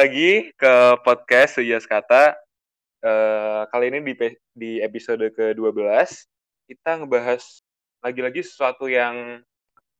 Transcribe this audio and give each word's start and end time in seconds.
Lagi 0.00 0.48
ke 0.56 0.96
podcast 1.04 1.60
Sujas 1.60 1.84
Kata. 1.84 2.32
Uh, 3.04 3.68
kali 3.68 3.92
ini 3.92 4.00
di, 4.00 4.14
di 4.56 4.70
episode 4.80 5.28
ke-12, 5.28 5.76
kita 6.72 7.04
ngebahas 7.04 7.60
lagi-lagi 8.00 8.40
sesuatu 8.40 8.88
yang 8.88 9.44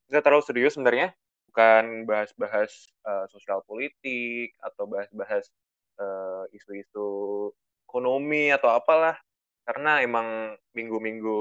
nggak 0.09 0.25
terlalu 0.25 0.41
serius 0.41 0.81
sebenarnya. 0.81 1.13
Bukan 1.53 2.09
bahas-bahas 2.09 2.89
uh, 3.05 3.29
sosial 3.29 3.61
politik 3.69 4.57
atau 4.65 4.89
bahas-bahas 4.89 5.53
uh, 6.01 6.49
isu-isu 6.57 7.53
ekonomi 7.85 8.57
atau 8.57 8.73
apalah. 8.73 9.21
Karena 9.69 10.01
emang 10.01 10.57
minggu-minggu 10.73 11.41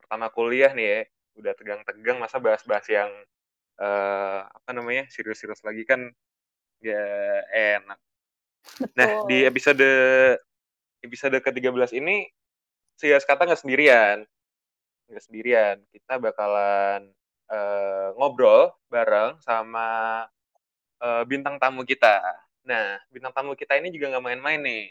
pertama 0.00 0.32
kuliah 0.32 0.72
nih 0.72 0.86
ya, 0.88 1.00
udah 1.44 1.52
tegang-tegang 1.52 2.16
masa 2.24 2.40
bahas-bahas 2.40 2.88
yang 2.88 3.12
uh, 3.84 4.48
apa 4.48 4.70
namanya 4.72 5.04
serius-serius 5.12 5.60
lagi 5.60 5.84
kan 5.84 6.08
ya 6.80 7.04
enak. 7.52 7.98
Betul. 8.76 8.92
Nah 8.98 9.10
di 9.30 9.38
episode 9.46 9.90
episode 11.00 11.38
ke-13 11.38 12.02
ini 12.02 12.26
si 12.96 13.12
kata 13.12 13.46
nggak 13.46 13.60
sendirian, 13.60 14.26
nggak 15.08 15.24
sendirian. 15.24 15.76
Kita 15.92 16.18
bakalan 16.18 17.12
uh, 17.50 18.08
ngobrol 18.18 18.74
bareng 18.90 19.38
sama 19.44 20.22
uh, 21.00 21.22
bintang 21.24 21.60
tamu 21.62 21.86
kita. 21.86 22.22
Nah 22.66 22.98
bintang 23.12 23.32
tamu 23.32 23.54
kita 23.54 23.78
ini 23.78 23.94
juga 23.94 24.16
nggak 24.16 24.24
main-main 24.24 24.60
nih. 24.60 24.86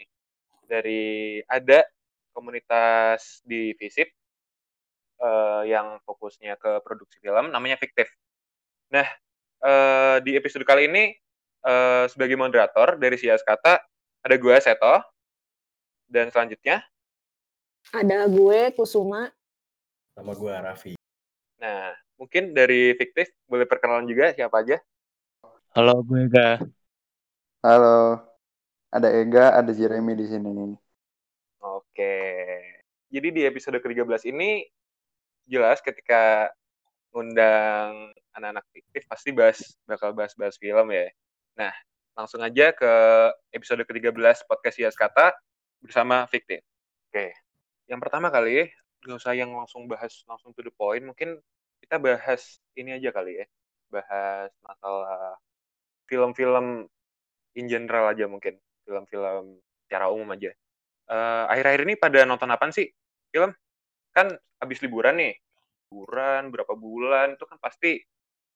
Dari 0.66 1.38
ada 1.46 1.86
komunitas 2.34 3.40
di 3.46 3.70
Visip 3.78 4.10
uh, 5.22 5.62
yang 5.62 6.02
fokusnya 6.02 6.58
ke 6.58 6.82
produksi 6.82 7.22
film, 7.22 7.52
namanya 7.52 7.78
Fiktif. 7.78 8.10
Nah 8.90 9.06
uh, 9.62 10.16
di 10.24 10.34
episode 10.34 10.66
kali 10.66 10.90
ini 10.90 11.14
uh, 11.66 12.06
sebagai 12.06 12.38
moderator 12.38 12.94
dari 12.94 13.18
Sias 13.18 13.42
Kata 13.42 13.82
ada 14.22 14.36
gue 14.38 14.54
Seto 14.62 15.02
dan 16.06 16.30
selanjutnya 16.30 16.86
ada 17.90 18.30
gue 18.30 18.70
Kusuma 18.78 19.30
sama 20.16 20.32
gue 20.32 20.48
Raffi. 20.48 20.92
Nah, 21.60 21.92
mungkin 22.16 22.56
dari 22.56 22.96
fiktif 22.96 23.28
boleh 23.44 23.68
perkenalan 23.68 24.08
juga 24.08 24.32
siapa 24.32 24.64
aja? 24.64 24.80
Halo, 25.76 26.00
gue 26.00 26.24
Ega. 26.24 26.56
Halo. 27.60 28.24
Ada 28.88 29.12
Ega, 29.12 29.52
ada 29.60 29.76
Jeremy 29.76 30.16
di 30.16 30.24
sini. 30.24 30.72
Oke. 31.60 32.16
Jadi 33.12 33.28
di 33.28 33.42
episode 33.44 33.76
ke-13 33.84 34.32
ini 34.32 34.64
jelas 35.44 35.84
ketika 35.84 36.48
undang 37.12 38.16
anak-anak 38.32 38.64
fiktif 38.72 39.04
pasti 39.04 39.36
bahas 39.36 39.76
bakal 39.84 40.16
bahas-bahas 40.16 40.56
film 40.56 40.88
ya. 40.96 41.12
Nah, 41.56 41.72
langsung 42.12 42.44
aja 42.44 42.68
ke 42.76 42.92
episode 43.48 43.80
ke-13 43.88 44.44
podcast 44.44 44.76
Yas 44.76 44.92
Kata 44.92 45.32
bersama 45.80 46.28
Fiktif. 46.28 46.60
Oke, 47.08 47.32
yang 47.88 47.96
pertama 47.96 48.28
kali, 48.28 48.68
nggak 49.00 49.16
usah 49.16 49.32
yang 49.32 49.56
langsung 49.56 49.88
bahas 49.88 50.12
langsung 50.28 50.52
to 50.52 50.60
the 50.60 50.68
point, 50.76 51.00
mungkin 51.00 51.40
kita 51.80 51.96
bahas 51.96 52.60
ini 52.76 53.00
aja 53.00 53.08
kali 53.08 53.40
ya, 53.40 53.46
bahas 53.88 54.52
masalah 54.60 55.40
film-film 56.04 56.84
in 57.56 57.66
general 57.72 58.12
aja 58.12 58.28
mungkin, 58.28 58.60
film-film 58.84 59.56
secara 59.88 60.12
umum 60.12 60.28
aja. 60.36 60.52
Uh, 61.08 61.48
akhir-akhir 61.48 61.88
ini 61.88 61.94
pada 61.96 62.20
nonton 62.28 62.52
apa 62.52 62.68
sih 62.68 62.92
film? 63.32 63.48
Kan 64.12 64.28
habis 64.60 64.84
liburan 64.84 65.16
nih, 65.16 65.32
liburan 65.88 66.52
berapa 66.52 66.76
bulan 66.76 67.40
itu 67.40 67.48
kan 67.48 67.56
pasti 67.56 67.96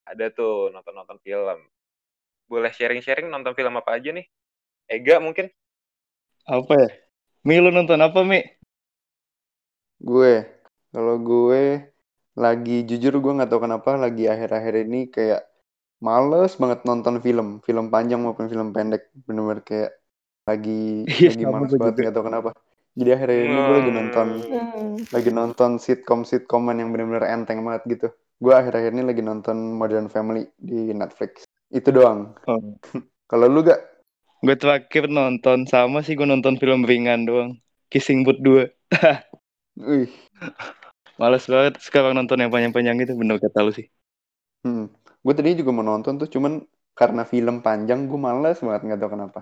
ada 0.05 0.29
tuh 0.29 0.69
nonton-nonton 0.69 1.17
film 1.25 1.65
boleh 2.51 2.71
sharing-sharing 2.75 3.31
nonton 3.31 3.55
film 3.55 3.79
apa 3.79 3.95
aja 3.95 4.11
nih? 4.11 4.27
Ega 4.91 5.23
mungkin? 5.23 5.47
Apa 6.43 6.73
ya? 6.75 6.89
Mi 7.47 7.63
lu 7.63 7.71
nonton 7.71 8.03
apa 8.03 8.27
Mi? 8.27 8.43
Gue, 10.03 10.43
kalau 10.91 11.15
gue 11.23 11.87
lagi 12.35 12.83
jujur 12.83 13.23
gue 13.23 13.37
nggak 13.39 13.47
tahu 13.47 13.63
kenapa 13.63 13.95
lagi 13.95 14.27
akhir-akhir 14.27 14.83
ini 14.83 15.07
kayak 15.07 15.47
males 16.03 16.59
banget 16.59 16.83
nonton 16.83 17.23
film, 17.23 17.63
film 17.63 17.87
panjang 17.87 18.19
maupun 18.19 18.51
film 18.51 18.75
pendek, 18.75 19.07
bener-bener 19.23 19.63
kayak 19.63 19.91
lagi 20.43 21.05
iya, 21.21 21.31
lagi 21.31 21.45
males 21.47 21.71
banget 21.71 21.95
nggak 22.03 22.15
tahu 22.19 22.25
kenapa. 22.27 22.51
Jadi 22.91 23.09
akhir-akhir 23.15 23.45
ini 23.47 23.59
gue 23.63 23.75
lagi 23.79 23.91
nonton 23.95 24.27
hmm. 24.43 24.95
lagi 25.15 25.31
nonton 25.31 25.71
sitcom 25.79 26.27
sitcoman 26.27 26.83
yang 26.83 26.91
bener-bener 26.91 27.23
enteng 27.31 27.63
banget 27.63 27.87
gitu. 27.87 28.07
Gue 28.41 28.51
akhir-akhir 28.57 28.91
ini 28.91 29.03
lagi 29.07 29.23
nonton 29.23 29.77
Modern 29.79 30.11
Family 30.11 30.43
di 30.59 30.91
Netflix. 30.91 31.47
Itu 31.71 31.89
doang. 31.95 32.35
Oh. 32.45 32.59
Kalau 33.31 33.47
lu 33.47 33.63
gak? 33.63 33.79
Gue 34.43 34.55
terakhir 34.59 35.07
nonton 35.07 35.63
sama 35.65 36.03
sih 36.03 36.19
gue 36.19 36.27
nonton 36.27 36.59
film 36.59 36.83
ringan 36.83 37.23
doang. 37.23 37.57
Kissing 37.87 38.27
Booth 38.27 38.43
2. 38.45 38.67
Wih. 39.79 40.11
Males 41.19 41.45
banget 41.45 41.77
sekarang 41.79 42.17
nonton 42.17 42.41
yang 42.41 42.49
panjang-panjang 42.49 42.97
itu 42.97 43.13
bener 43.15 43.37
kata 43.37 43.61
lu 43.61 43.71
sih. 43.71 43.87
Hmm. 44.65 44.89
Gue 45.21 45.33
tadi 45.37 45.53
juga 45.53 45.69
mau 45.69 45.85
nonton 45.85 46.17
tuh 46.17 46.25
cuman 46.25 46.65
karena 46.97 47.23
film 47.23 47.61
panjang 47.61 48.09
gue 48.09 48.19
males 48.19 48.57
banget 48.57 48.81
nggak 48.89 48.99
tahu 48.99 49.11
kenapa. 49.13 49.39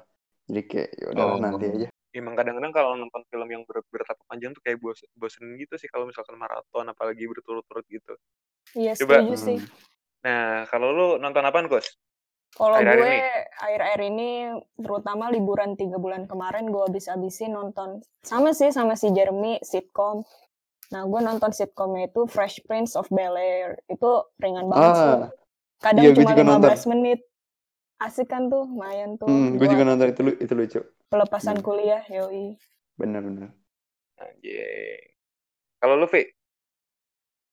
Jadi 0.52 0.62
kayak 0.68 0.90
yaudah 1.00 1.26
oh. 1.26 1.40
nanti 1.40 1.66
aja. 1.72 1.88
Emang 2.12 2.34
kadang-kadang 2.36 2.74
kalau 2.74 2.98
nonton 3.00 3.22
film 3.32 3.48
yang 3.48 3.64
ber 3.64 3.80
beratap 3.88 4.18
panjang 4.28 4.52
tuh 4.52 4.60
kayak 4.66 4.82
bos 4.82 5.00
bosen 5.16 5.56
gitu 5.56 5.78
sih 5.78 5.88
kalau 5.88 6.10
misalkan 6.10 6.36
maraton 6.36 6.90
apalagi 6.90 7.24
berturut-turut 7.30 7.86
gitu. 7.88 8.14
Iya 8.76 8.98
setuju 9.00 9.40
hmm. 9.40 9.40
sih. 9.40 9.58
Nah 10.28 10.68
kalau 10.68 10.92
lu 10.92 11.08
nonton 11.22 11.48
apaan 11.48 11.72
Gus? 11.72 11.96
Kalau 12.58 12.82
gue 12.82 13.16
akhir-akhir 13.62 14.02
ini 14.10 14.30
terutama 14.82 15.30
liburan 15.30 15.78
tiga 15.78 16.02
bulan 16.02 16.26
kemarin 16.26 16.74
gue 16.74 16.82
habis-habisin 16.82 17.54
nonton 17.54 18.02
sama 18.26 18.52
sih 18.52 18.74
sama 18.74 18.98
si 18.98 19.14
Jeremy 19.14 19.62
sitcom. 19.62 20.26
Nah 20.90 21.06
gue 21.06 21.20
nonton 21.22 21.54
sitcomnya 21.54 22.10
itu 22.10 22.26
Fresh 22.26 22.66
Prince 22.66 22.98
of 22.98 23.08
Bel 23.14 23.38
Air 23.38 23.78
itu 23.88 24.10
ringan 24.42 24.66
banget 24.68 24.92
ah, 24.92 24.98
sih. 24.98 25.14
Kadang 25.80 26.04
iya, 26.04 26.12
cuma 26.12 26.32
15 26.36 26.44
nonton. 26.44 26.88
menit. 26.92 27.20
Asik 28.00 28.32
kan 28.32 28.48
tuh, 28.48 28.64
lumayan 28.64 29.20
tuh. 29.20 29.28
Hmm, 29.28 29.60
gue 29.60 29.68
juga 29.68 29.84
nonton 29.84 30.08
itu 30.08 30.22
itu 30.40 30.54
lucu. 30.56 30.80
Pelepasan 31.12 31.60
hmm. 31.60 31.66
kuliah, 31.68 32.04
yoi. 32.08 32.56
Bener 32.96 33.20
bener. 33.20 33.52
Anjing. 34.20 35.04
Kalau 35.84 35.96
lu, 36.00 36.08
Vi? 36.08 36.24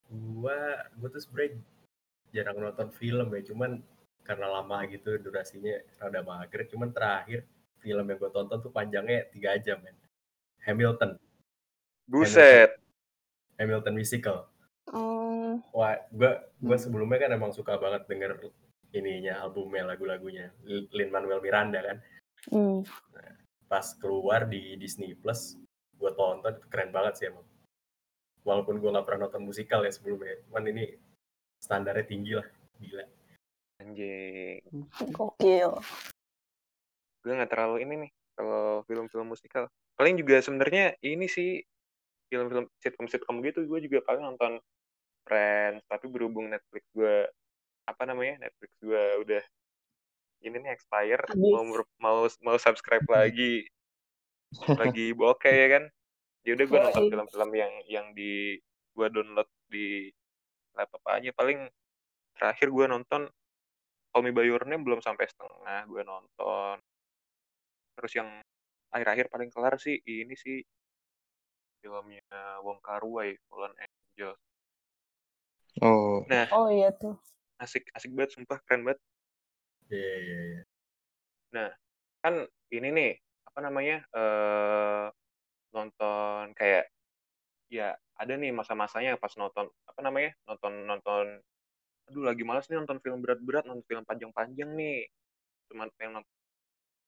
Gua, 0.07 0.55
gua 1.03 1.09
tuh 1.11 1.19
sebenernya 1.19 1.59
jarang 2.31 2.63
nonton 2.63 2.95
film 2.95 3.27
ya, 3.35 3.43
cuman 3.43 3.83
karena 4.27 4.51
lama 4.51 4.83
gitu 4.91 5.15
durasinya 5.23 5.79
rada 6.03 6.21
mager. 6.27 6.67
Cuman 6.67 6.91
terakhir 6.91 7.47
film 7.79 8.03
yang 8.11 8.19
gue 8.19 8.31
tonton 8.35 8.59
tuh 8.59 8.75
panjangnya 8.75 9.31
tiga 9.31 9.55
jam 9.63 9.79
men. 9.79 9.95
Hamilton. 10.67 11.15
Buset. 12.11 12.75
Hamilton, 12.75 13.63
Hamilton 13.63 13.95
musical. 13.95 14.39
Oh. 14.87 15.59
wah 15.75 15.99
gue 16.15 16.31
gue 16.63 16.79
sebelumnya 16.79 17.27
kan 17.27 17.35
emang 17.35 17.51
suka 17.51 17.75
banget 17.75 18.07
denger 18.07 18.39
ininya 18.95 19.43
albumnya 19.43 19.87
lagu-lagunya. 19.87 20.51
Lin 20.67 21.11
Manuel 21.11 21.43
Miranda 21.43 21.83
kan? 21.83 21.99
Mm. 22.47 22.87
nah, 22.87 23.35
pas 23.67 23.87
keluar 23.99 24.47
di 24.47 24.79
Disney 24.79 25.19
Plus 25.19 25.59
gue 25.99 26.11
tonton 26.15 26.55
keren 26.71 26.95
banget 26.95 27.15
sih 27.19 27.27
emang. 27.31 27.47
Walaupun 28.47 28.79
gue 28.79 28.95
gak 28.95 29.03
pernah 29.03 29.27
nonton 29.27 29.43
musikal 29.43 29.83
ya 29.83 29.91
sebelumnya 29.91 30.39
cuman 30.47 30.71
ini 30.71 30.95
standarnya 31.59 32.07
tinggi 32.07 32.33
lah 32.39 32.47
gila 32.79 33.05
Anjing. 33.83 34.61
Gokil. 35.13 35.71
Gue 37.21 37.33
nggak 37.33 37.51
terlalu 37.51 37.77
ini 37.85 37.95
nih 38.07 38.11
kalau 38.37 38.85
film-film 38.89 39.33
musikal. 39.33 39.69
Paling 39.97 40.21
juga 40.21 40.41
sebenarnya 40.41 40.97
ini 41.05 41.27
sih 41.29 41.61
film-film 42.29 42.67
sitcom-sitcom 42.83 43.39
gitu 43.45 43.65
gue 43.65 43.79
juga 43.87 44.03
paling 44.03 44.23
nonton 44.25 44.59
Friends, 45.27 45.83
tapi 45.91 46.07
berhubung 46.07 46.47
Netflix 46.47 46.87
gue 46.95 47.27
apa 47.87 48.03
namanya 48.07 48.47
Netflix 48.47 48.71
gue 48.79 49.05
udah 49.27 49.43
ini 50.47 50.57
nih 50.63 50.71
expire 50.75 51.23
mau 51.35 51.67
mau 51.99 52.19
mau 52.43 52.57
subscribe 52.59 53.07
lagi 53.11 53.67
lagi 54.79 55.11
bokeh 55.15 55.55
ya 55.55 55.69
kan 55.79 55.85
ya 56.47 56.55
udah 56.55 56.67
gue 56.67 56.79
nonton 56.79 57.05
film-film 57.11 57.51
yang 57.59 57.73
yang 57.91 58.07
di 58.15 58.59
gue 58.95 59.07
download 59.11 59.51
di 59.67 60.11
laptop 60.79 61.03
aja 61.11 61.31
paling 61.35 61.67
terakhir 62.39 62.69
gue 62.71 62.87
nonton 62.87 63.23
Call 64.17 64.25
Me 64.25 64.33
By 64.33 64.49
Your 64.49 64.65
Name 64.65 64.81
belum 64.81 65.05
sampai 65.05 65.29
setengah 65.29 65.85
gue 65.93 66.01
nonton. 66.01 66.81
Terus 68.01 68.13
yang 68.17 68.41
akhir-akhir 68.89 69.29
paling 69.29 69.53
kelar 69.53 69.77
sih 69.77 70.01
ini 70.09 70.33
sih 70.33 70.65
filmnya 71.85 72.25
Wong 72.65 72.81
Kar 72.81 73.05
Wai 73.05 73.37
Fallen 73.45 73.77
Angels. 73.77 74.41
Oh. 75.85 76.25
Nah 76.33 76.49
oh 76.49 76.73
iya 76.73 76.97
tuh. 76.97 77.13
asik 77.61 77.93
asik 77.93 78.17
banget 78.17 78.33
sumpah 78.41 78.57
keren 78.65 78.89
banget. 78.89 79.05
Iya 79.93 80.01
yeah, 80.01 80.17
iya 80.17 80.33
yeah, 80.33 80.45
yeah. 80.49 80.65
nah 81.53 81.69
kan 82.25 82.35
ini 82.73 82.89
nih 82.97 83.13
apa 83.45 83.59
namanya 83.61 84.01
uh, 84.17 85.13
nonton 85.77 86.57
kayak 86.57 86.89
ya 87.69 87.93
ada 88.17 88.33
nih 88.33 88.49
masa-masanya 88.49 89.21
pas 89.21 89.37
nonton 89.37 89.69
apa 89.85 90.01
namanya 90.01 90.33
nonton 90.49 90.73
nonton 90.89 91.25
aduh 92.07 92.23
lagi 92.23 92.43
malas 92.47 92.71
nih 92.71 92.79
nonton 92.79 93.03
film 93.03 93.19
berat-berat 93.19 93.67
nonton 93.67 93.85
film 93.87 94.03
panjang-panjang 94.07 94.71
nih. 94.79 95.11
Cuma 95.71 95.91
pengen 95.99 96.23
nonton 96.23 96.35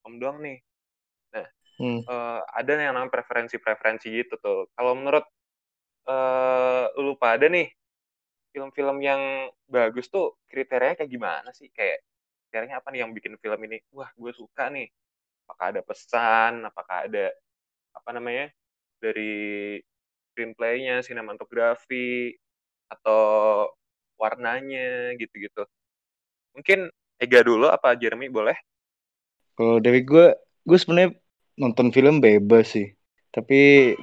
film 0.03 0.13
doang 0.19 0.37
nih. 0.43 0.57
Nah 1.35 1.47
hmm. 1.79 1.99
uh, 2.07 2.41
ada 2.51 2.71
yang 2.75 2.95
namanya 2.95 3.11
preferensi-preferensi 3.11 4.07
gitu 4.11 4.35
tuh. 4.39 4.67
Kalau 4.75 4.93
menurut 4.95 5.25
uh, 6.07 6.91
lu 6.99 7.15
pada 7.15 7.47
nih 7.47 7.71
film-film 8.51 8.97
yang 8.99 9.21
bagus 9.69 10.11
tuh 10.11 10.35
kriterianya 10.51 10.99
kayak 10.99 11.11
gimana 11.11 11.49
sih? 11.55 11.71
Kayak 11.71 12.03
kriterianya 12.47 12.83
apa 12.83 12.87
nih 12.91 12.99
yang 13.07 13.11
bikin 13.15 13.39
film 13.39 13.59
ini 13.65 13.79
wah 13.95 14.11
gue 14.11 14.31
suka 14.35 14.67
nih. 14.67 14.91
Apakah 15.47 15.65
ada 15.73 15.81
pesan 15.81 16.67
apakah 16.67 17.07
ada 17.07 17.31
apa 17.95 18.09
namanya 18.13 18.51
dari 18.99 19.79
screenplaynya 20.31 21.01
sinematografi 21.01 22.35
atau 22.91 23.67
warnanya 24.21 25.15
gitu-gitu. 25.21 25.63
Mungkin 26.55 26.79
Ega 27.19 27.39
dulu 27.43 27.65
apa 27.67 27.87
Jeremy 27.99 28.27
boleh? 28.31 28.55
Kalau 29.57 29.75
dari 29.85 29.99
gue 30.09 30.25
gue 30.67 30.77
sebenarnya 30.81 31.11
nonton 31.61 31.87
film 31.95 32.15
bebas 32.25 32.65
sih. 32.75 32.87
Tapi 33.35 33.55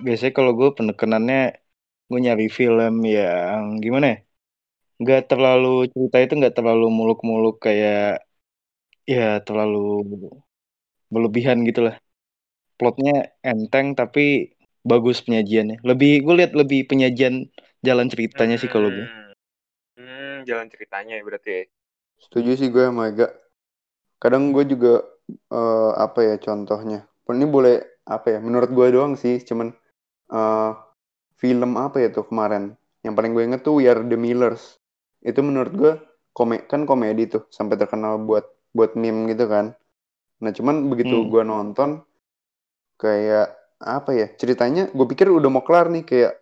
biasanya 0.05 0.33
kalau 0.39 0.53
gue 0.59 0.69
penekanannya 0.79 1.37
gue 2.11 2.19
nyari 2.25 2.47
film 2.59 2.95
yang 3.17 3.63
gimana 3.85 4.07
ya? 4.13 4.19
Nggak 5.01 5.21
terlalu 5.31 5.69
cerita 5.93 6.17
itu 6.25 6.33
nggak 6.41 6.57
terlalu 6.59 6.87
muluk-muluk 6.99 7.55
kayak 7.67 8.25
ya 9.07 9.39
terlalu 9.47 9.79
berlebihan 11.13 11.59
gitu 11.69 11.81
lah 11.87 11.97
plotnya 12.79 13.33
enteng 13.41 13.97
tapi 14.01 14.53
bagus 14.85 15.25
penyajiannya. 15.25 15.77
Lebih 15.89 16.11
gue 16.25 16.35
lihat 16.41 16.53
lebih 16.61 16.81
penyajian 16.91 17.49
jalan 17.87 18.07
ceritanya 18.13 18.57
hmm, 18.57 18.63
sih 18.63 18.71
kalau 18.71 18.89
gue 18.93 19.07
hmm, 19.09 19.26
jalan 20.47 20.71
ceritanya 20.71 21.19
ya 21.19 21.23
berarti 21.27 21.51
ya. 21.51 21.63
setuju 22.17 22.51
sih 22.57 22.69
gue 22.73 22.87
sama 22.87 23.13
Ega. 23.13 23.29
Kadang 24.17 24.55
gue 24.55 24.65
juga 24.65 25.05
uh, 25.53 25.93
apa 25.99 26.25
ya 26.25 26.35
contohnya? 26.41 27.05
Ini 27.27 27.45
boleh 27.45 27.83
apa 28.07 28.33
ya 28.33 28.39
menurut 28.39 28.71
gue 28.71 28.87
doang 28.95 29.19
sih 29.19 29.43
cuman 29.43 29.75
uh, 30.33 30.73
film 31.37 31.77
apa 31.77 32.01
ya 32.01 32.09
tuh 32.15 32.25
kemarin? 32.25 32.79
Yang 33.05 33.15
paling 33.19 33.33
gue 33.37 33.45
inget 33.45 33.61
tuh 33.67 33.77
We 33.77 33.91
Are 33.91 34.01
The 34.01 34.17
Millers. 34.17 34.81
Itu 35.21 35.45
menurut 35.45 35.73
gue 35.77 35.93
kome 36.33 36.65
kan 36.65 36.89
komedi 36.89 37.29
tuh 37.29 37.45
sampai 37.53 37.77
terkenal 37.77 38.23
buat 38.25 38.49
buat 38.73 38.97
meme 38.97 39.29
gitu 39.33 39.45
kan. 39.45 39.77
Nah 40.41 40.51
cuman 40.53 40.89
begitu 40.89 41.21
hmm. 41.21 41.29
gue 41.29 41.43
nonton 41.45 41.91
kayak 42.97 43.53
apa 43.77 44.11
ya 44.17 44.27
ceritanya 44.41 44.89
gue 44.89 45.07
pikir 45.09 45.29
udah 45.29 45.51
mau 45.53 45.61
kelar 45.61 45.93
nih 45.93 46.05
kayak 46.05 46.33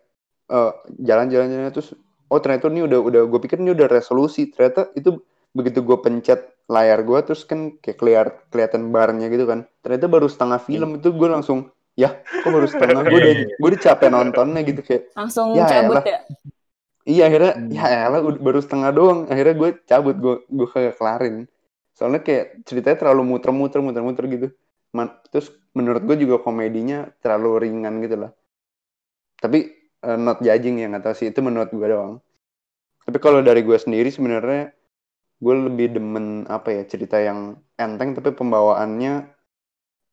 uh, 0.51 0.71
jalan-jalan-jalan 1.03 1.71
terus 1.71 1.91
oh 2.35 2.41
ternyata 2.43 2.67
ini 2.67 2.83
udah 2.83 2.99
udah 2.99 3.21
gue 3.31 3.39
pikir 3.39 3.63
ini 3.63 3.71
udah 3.71 3.87
resolusi 3.87 4.51
ternyata 4.51 4.91
itu 4.99 5.23
begitu 5.55 5.79
gue 5.79 5.97
pencet 6.03 6.51
layar 6.67 6.99
gue 7.07 7.19
terus 7.23 7.47
kan 7.47 7.79
kayak 7.79 7.97
keliar 7.97 8.25
kelihatan 8.51 8.91
barnya 8.91 9.31
gitu 9.31 9.47
kan 9.47 9.63
ternyata 9.79 10.11
baru 10.11 10.27
setengah 10.27 10.59
film 10.59 10.99
itu 10.99 11.15
gue 11.15 11.29
langsung 11.31 11.71
ya 11.95 12.11
kok 12.19 12.51
baru 12.51 12.67
setengah 12.67 13.01
gue 13.07 13.19
udah 13.23 13.33
gue 13.55 13.69
udah 13.71 13.81
capek 13.81 14.09
nontonnya 14.11 14.61
gitu 14.67 14.83
kayak 14.83 15.15
langsung 15.15 15.55
ya, 15.55 15.63
cabut 15.63 16.03
ya 16.03 16.19
Iya 17.05 17.29
akhirnya 17.29 17.53
ya 17.69 18.09
elah 18.09 18.21
baru 18.41 18.59
setengah 18.65 18.89
doang. 18.89 19.19
Akhirnya 19.29 19.53
gue 19.53 19.69
cabut 19.85 20.15
gue 20.17 20.35
gue 20.49 20.67
kayak 20.73 20.97
kelarin. 20.97 21.45
Soalnya 21.93 22.25
kayak 22.25 22.65
ceritanya 22.65 22.97
terlalu 22.97 23.21
muter-muter 23.29 23.79
muter-muter 23.85 24.25
gitu. 24.25 24.47
Man, 24.89 25.13
terus 25.29 25.53
menurut 25.77 26.01
gue 26.01 26.17
juga 26.17 26.41
komedinya 26.41 27.05
terlalu 27.21 27.69
ringan 27.69 28.01
gitu 28.01 28.25
lah. 28.25 28.31
Tapi 29.37 29.69
uh, 30.01 30.17
not 30.17 30.41
judging 30.41 30.81
ya 30.81 30.89
nggak 30.89 31.05
tahu 31.05 31.13
sih 31.13 31.29
itu 31.29 31.39
menurut 31.45 31.69
gue 31.69 31.87
doang. 31.87 32.24
Tapi 33.05 33.17
kalau 33.21 33.45
dari 33.45 33.61
gue 33.61 33.77
sendiri 33.77 34.09
sebenarnya 34.09 34.73
gue 35.39 35.55
lebih 35.69 35.99
demen 35.99 36.47
apa 36.47 36.71
ya 36.71 36.83
cerita 36.87 37.19
yang 37.19 37.59
enteng 37.75 38.15
tapi 38.15 38.31
pembawaannya 38.31 39.29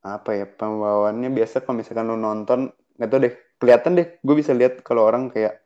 apa 0.03 0.31
ya 0.35 0.47
pembawaannya 0.51 1.31
biasa 1.31 1.63
kalau 1.63 1.79
misalkan 1.79 2.11
lo 2.11 2.19
nonton 2.19 2.75
nggak 2.99 3.09
tau 3.09 3.21
deh 3.23 3.35
kelihatan 3.63 3.95
deh 3.95 4.07
gue 4.19 4.35
bisa 4.35 4.51
lihat 4.51 4.83
kalau 4.83 5.07
orang 5.07 5.31
kayak 5.31 5.63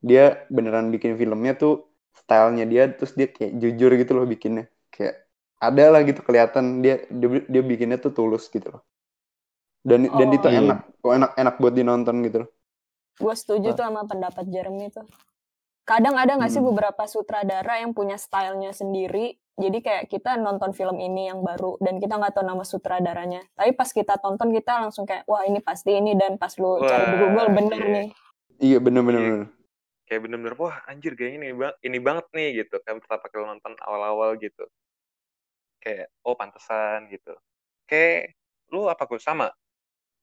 dia 0.00 0.48
beneran 0.48 0.88
bikin 0.88 1.20
filmnya 1.20 1.52
tuh 1.52 1.84
stylenya 2.16 2.64
dia 2.64 2.88
terus 2.88 3.12
dia 3.12 3.28
kayak 3.28 3.60
jujur 3.60 3.92
gitu 4.00 4.16
loh 4.16 4.24
bikinnya 4.24 4.72
kayak 4.88 5.28
ada 5.60 5.84
lah 5.92 6.00
gitu 6.00 6.24
kelihatan 6.24 6.80
dia 6.80 7.04
dia, 7.12 7.44
dia 7.44 7.62
bikinnya 7.62 8.00
tuh 8.00 8.16
tulus 8.16 8.48
gitu 8.48 8.72
loh 8.72 8.82
dan 9.84 10.08
oh, 10.08 10.16
dan 10.16 10.28
itu 10.32 10.48
iya. 10.48 10.64
enak 10.64 10.78
kok 11.04 11.12
enak 11.12 11.30
enak 11.36 11.54
buat 11.60 11.74
dinonton 11.76 12.16
gitu 12.24 12.36
loh 12.48 12.50
gue 13.20 13.34
setuju 13.36 13.68
nah. 13.72 13.76
tuh 13.76 13.84
sama 13.84 14.02
pendapat 14.08 14.44
Jeremy 14.48 14.88
tuh 14.88 15.04
kadang 15.84 16.16
ada 16.16 16.40
nggak 16.40 16.48
hmm. 16.50 16.58
sih 16.60 16.64
beberapa 16.64 17.04
sutradara 17.04 17.80
yang 17.80 17.92
punya 17.92 18.16
stylenya 18.16 18.72
sendiri? 18.72 19.36
Jadi 19.54 19.78
kayak 19.86 20.10
kita 20.10 20.34
nonton 20.34 20.74
film 20.74 20.98
ini 20.98 21.30
yang 21.30 21.38
baru 21.46 21.78
dan 21.78 22.02
kita 22.02 22.18
nggak 22.18 22.34
tahu 22.34 22.42
nama 22.42 22.66
sutradaranya. 22.66 23.46
Tapi 23.54 23.70
pas 23.78 23.86
kita 23.86 24.18
tonton 24.18 24.50
kita 24.50 24.82
langsung 24.82 25.06
kayak 25.06 25.22
wah 25.30 25.46
ini 25.46 25.62
pasti 25.62 25.94
ini 25.94 26.18
dan 26.18 26.40
pas 26.42 26.50
lu 26.58 26.82
wah, 26.82 26.82
cari 26.82 27.04
di 27.06 27.16
Google 27.22 27.48
bener 27.54 27.78
iya. 27.78 27.94
nih. 27.94 28.08
Iya 28.58 28.78
bener 28.82 29.02
bener, 29.06 29.20
iya. 29.22 29.30
bener. 29.30 29.48
Kayak 30.04 30.20
bener-bener 30.26 30.54
wah 30.58 30.76
anjir 30.90 31.12
kayak 31.14 31.32
ini 31.38 31.48
bang 31.54 31.74
ini 31.86 31.98
banget 32.02 32.26
nih 32.34 32.48
gitu. 32.66 32.76
Kan 32.82 32.98
pertama 32.98 33.26
kali 33.30 33.44
nonton 33.46 33.72
awal-awal 33.78 34.34
gitu. 34.42 34.64
Kayak 35.78 36.10
oh 36.26 36.34
pantesan 36.34 37.06
gitu. 37.14 37.38
Kayak 37.86 38.34
lu 38.74 38.90
apa 38.90 39.06
kok 39.06 39.22
sama. 39.22 39.54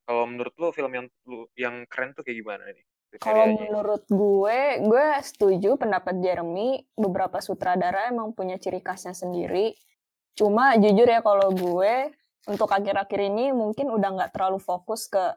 Kalau 0.03 0.27
menurut 0.27 0.51
lu 0.59 0.75
film 0.75 0.91
yang 0.91 1.07
lu 1.23 1.47
yang 1.55 1.87
keren 1.87 2.11
tuh 2.11 2.27
kayak 2.27 2.43
gimana 2.43 2.67
nih 2.67 2.83
kalau 3.19 3.57
menurut 3.57 4.07
gue 4.07 4.59
gue 4.87 5.07
setuju 5.19 5.75
pendapat 5.75 6.23
Jeremy 6.23 6.79
beberapa 6.95 7.43
sutradara 7.43 8.07
emang 8.07 8.31
punya 8.31 8.55
ciri 8.55 8.79
khasnya 8.79 9.11
sendiri 9.11 9.75
cuma 10.37 10.79
jujur 10.79 11.07
ya 11.09 11.19
kalau 11.19 11.51
gue 11.51 12.15
untuk 12.47 12.71
akhir-akhir 12.71 13.19
ini 13.19 13.51
mungkin 13.51 13.91
udah 13.91 14.09
nggak 14.15 14.31
terlalu 14.31 14.63
fokus 14.63 15.11
ke 15.11 15.35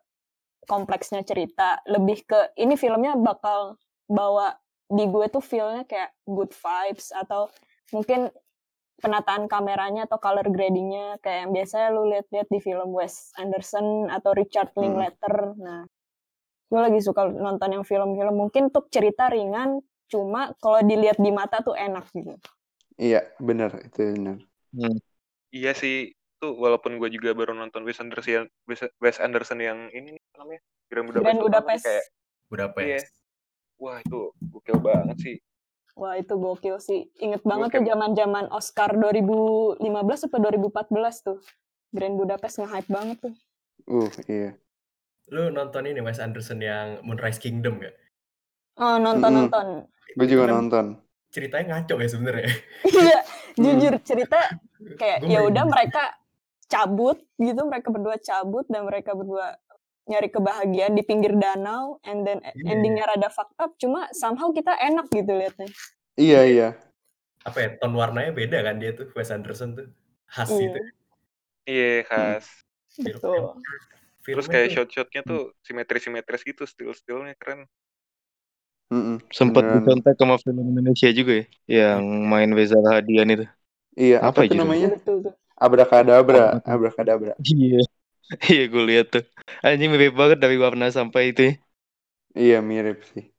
kompleksnya 0.70 1.26
cerita 1.26 1.82
lebih 1.90 2.24
ke 2.24 2.54
ini 2.56 2.78
filmnya 2.78 3.18
bakal 3.18 3.76
bawa 4.06 4.54
di 4.88 5.04
gue 5.08 5.26
tuh 5.32 5.42
feelnya 5.42 5.82
kayak 5.88 6.14
good 6.28 6.52
vibes 6.54 7.10
atau 7.10 7.50
mungkin 7.90 8.30
penataan 9.00 9.50
kameranya 9.50 10.06
atau 10.08 10.16
color 10.22 10.48
gradingnya 10.48 11.18
kayak 11.20 11.44
yang 11.44 11.52
biasanya 11.52 11.88
lu 11.92 12.02
lihat-lihat 12.08 12.48
di 12.48 12.60
film 12.62 12.94
Wes 12.94 13.34
Anderson 13.36 14.08
atau 14.08 14.32
Richard 14.32 14.72
hmm. 14.72 14.80
Linklater. 14.80 15.36
Hmm. 15.52 15.60
Nah, 15.60 15.82
gue 16.68 16.80
lagi 16.80 17.00
suka 17.00 17.28
nonton 17.28 17.70
yang 17.80 17.84
film-film 17.84 18.34
mungkin 18.34 18.72
tuh 18.72 18.88
cerita 18.88 19.28
ringan, 19.30 19.80
cuma 20.08 20.52
kalau 20.58 20.80
dilihat 20.82 21.20
di 21.20 21.30
mata 21.30 21.60
tuh 21.60 21.76
enak 21.76 22.08
gitu. 22.12 22.34
Iya, 22.98 23.26
benar 23.42 23.74
itu 23.82 24.14
benar. 24.14 24.38
Hmm. 24.74 24.98
Iya 25.54 25.72
sih, 25.74 26.14
tuh 26.42 26.58
walaupun 26.58 26.98
gue 26.98 27.08
juga 27.14 27.30
baru 27.34 27.54
nonton 27.54 27.86
Wes 27.86 28.02
Anderson, 28.02 28.50
Wes 29.00 29.18
Anderson 29.22 29.62
yang 29.62 29.90
ini 29.94 30.18
namanya 30.34 30.60
Grand 30.90 31.06
Budapest. 31.06 31.24
Grand 31.24 31.42
Budapest. 31.42 31.84
Kayak, 31.86 32.06
Budapest. 32.50 32.86
Iya, 32.86 33.00
wah 33.78 33.98
itu 34.02 34.20
gokil 34.50 34.78
banget 34.82 35.16
sih 35.18 35.36
Wah 35.94 36.18
itu 36.18 36.34
gokil 36.34 36.82
sih. 36.82 37.06
Inget 37.22 37.46
banget 37.46 37.70
gokil. 37.70 37.78
tuh 37.78 37.86
zaman-zaman 37.94 38.44
Oscar 38.50 38.90
2015 38.98 39.78
atau 40.26 40.38
2014 40.42 41.22
tuh. 41.22 41.38
Grand 41.94 42.18
Budapest 42.18 42.58
nge-hype 42.58 42.90
banget 42.90 43.16
tuh. 43.22 43.34
Uh, 43.86 44.10
iya. 44.26 44.58
Lu 45.32 45.48
nonton 45.48 45.88
ini 45.88 46.00
Wes 46.04 46.20
Anderson 46.20 46.60
yang 46.60 47.00
Moonrise 47.00 47.40
Kingdom 47.40 47.80
gak? 47.80 47.96
Oh, 48.76 48.98
nonton-nonton. 49.00 49.86
Mm-hmm. 49.86 50.16
Gue 50.18 50.26
juga 50.28 50.42
kan 50.50 50.54
nonton. 50.60 50.86
Ceritanya 51.32 51.64
ngaco 51.78 51.94
ya 52.00 52.08
sebenarnya. 52.10 52.48
Iya, 52.84 53.20
jujur 53.54 53.94
cerita 54.02 54.38
kayak 54.98 55.22
ya 55.30 55.46
udah 55.46 55.64
mereka 55.66 56.18
cabut 56.66 57.22
gitu, 57.38 57.60
mereka 57.70 57.88
berdua 57.94 58.18
cabut 58.18 58.66
dan 58.66 58.82
mereka 58.82 59.14
berdua 59.14 59.54
nyari 60.04 60.28
kebahagiaan 60.28 60.92
di 60.92 61.02
pinggir 61.06 61.32
danau 61.32 61.96
and 62.04 62.28
then 62.28 62.42
yeah. 62.44 62.72
endingnya 62.76 63.08
rada 63.08 63.32
fucked 63.32 63.56
up 63.56 63.72
cuma 63.80 64.04
somehow 64.12 64.52
kita 64.52 64.76
enak 64.76 65.08
gitu 65.08 65.32
liatnya 65.32 65.68
iya 66.20 66.44
iya 66.44 66.68
apa 67.40 67.56
ya 67.56 67.68
ton 67.80 67.96
warnanya 67.96 68.36
beda 68.36 68.60
kan 68.68 68.76
dia 68.76 68.92
tuh 68.92 69.08
Wes 69.16 69.32
Anderson 69.32 69.72
tuh 69.72 69.88
khas 70.28 70.52
yeah. 70.52 70.60
gitu 70.60 70.80
iya 71.64 72.04
khas 72.04 72.44
Betul. 73.00 73.58
Terus 74.24 74.46
kayak 74.48 74.72
shot-shotnya 74.72 75.20
tuh 75.22 75.52
simetris-simetris 75.62 76.42
gitu 76.42 76.64
stil-stilnya 76.64 77.36
keren 77.36 77.68
mm 78.88 78.96
-mm. 78.96 79.16
sempat 79.28 79.62
dicontek 79.68 80.16
sama 80.16 80.40
film 80.40 80.64
Indonesia 80.74 81.08
juga 81.12 81.44
ya 81.44 81.46
yang 81.68 82.02
main 82.24 82.50
Weza 82.56 82.80
Hadian 82.80 83.28
itu 83.36 83.46
iya 83.94 84.24
apa, 84.24 84.44
apa 84.44 84.48
itu 84.48 84.56
namanya 84.56 84.96
Abrakadabra 85.54 86.64
Abrakadabra 86.64 87.36
iya 87.54 87.84
Iya 88.48 88.72
gue 88.72 88.84
lihat 88.88 89.06
tuh. 89.12 89.24
Anjing 89.60 89.92
mirip 89.92 90.16
banget 90.16 90.38
dari 90.40 90.56
warna 90.56 90.88
sampai 90.88 91.36
itu. 91.36 91.42
Ya. 91.44 91.54
Iya 92.34 92.58
mirip 92.64 93.04
sih. 93.12 93.30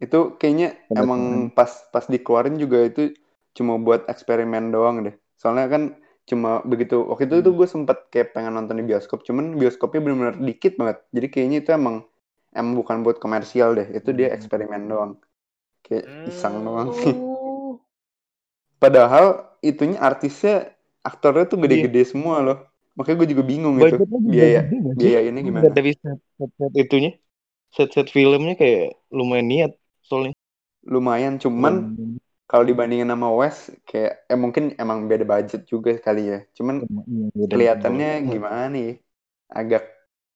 Itu 0.00 0.40
kayaknya 0.40 0.74
Bener 0.88 1.04
emang 1.04 1.22
pas 1.52 1.70
pas 1.92 2.08
dikeluarin 2.08 2.56
juga 2.58 2.82
itu 2.82 3.12
cuma 3.52 3.76
buat 3.78 4.08
eksperimen 4.08 4.72
doang 4.72 5.04
deh. 5.04 5.14
Soalnya 5.36 5.68
kan 5.68 5.82
cuma 6.26 6.62
begitu. 6.62 7.02
Waktu 7.02 7.26
itu 7.28 7.36
hmm. 7.38 7.46
tuh 7.46 7.52
gue 7.58 7.68
sempet 7.68 7.98
kayak 8.08 8.28
pengen 8.34 8.54
nonton 8.54 8.78
di 8.78 8.84
bioskop 8.86 9.26
cuman 9.26 9.58
bioskopnya 9.58 10.00
benar-benar 10.02 10.36
dikit 10.38 10.78
banget. 10.78 10.98
Jadi 11.10 11.26
kayaknya 11.28 11.58
itu 11.62 11.70
emang 11.74 11.96
emang 12.54 12.72
bukan 12.78 12.96
buat 13.02 13.18
komersial 13.18 13.74
deh. 13.74 13.88
Itu 13.90 14.14
dia 14.14 14.30
hmm. 14.30 14.36
eksperimen 14.38 14.82
doang. 14.86 15.12
Kayak 15.82 16.30
iseng 16.30 16.62
doang. 16.62 16.94
Sih 16.94 17.14
oh. 17.14 17.82
padahal 18.82 19.46
itunya 19.62 19.98
artisnya 20.02 20.74
aktornya 21.06 21.46
tuh 21.46 21.58
gede-gede 21.62 22.02
semua 22.06 22.42
loh. 22.42 22.58
Makanya 22.98 23.16
gue 23.24 23.28
juga 23.34 23.42
bingung 23.46 23.76
itu. 23.80 23.96
Biaya 24.26 24.68
biaya 24.98 25.20
ini 25.32 25.38
gimana? 25.42 25.72
dari 25.72 25.96
set, 25.96 26.18
set, 26.38 26.50
set 26.54 26.72
itunya? 26.76 27.12
Set 27.72 27.88
set 27.90 28.08
filmnya 28.12 28.54
kayak 28.54 29.00
lumayan 29.08 29.48
niat 29.48 29.72
soalnya. 30.04 30.36
Lumayan 30.84 31.38
cuman 31.38 31.94
hmm. 31.94 32.31
Kalau 32.52 32.68
dibandingin 32.68 33.08
sama 33.08 33.32
West 33.32 33.72
kayak 33.88 34.28
eh 34.28 34.36
mungkin 34.36 34.76
emang 34.76 35.08
beda 35.08 35.24
budget 35.24 35.64
juga 35.64 35.96
kali 35.96 36.36
ya. 36.36 36.38
Cuman 36.52 36.84
ya, 37.32 37.48
kelihatannya 37.48 38.28
gimana 38.28 38.68
nih? 38.68 39.00
Agak 39.48 39.88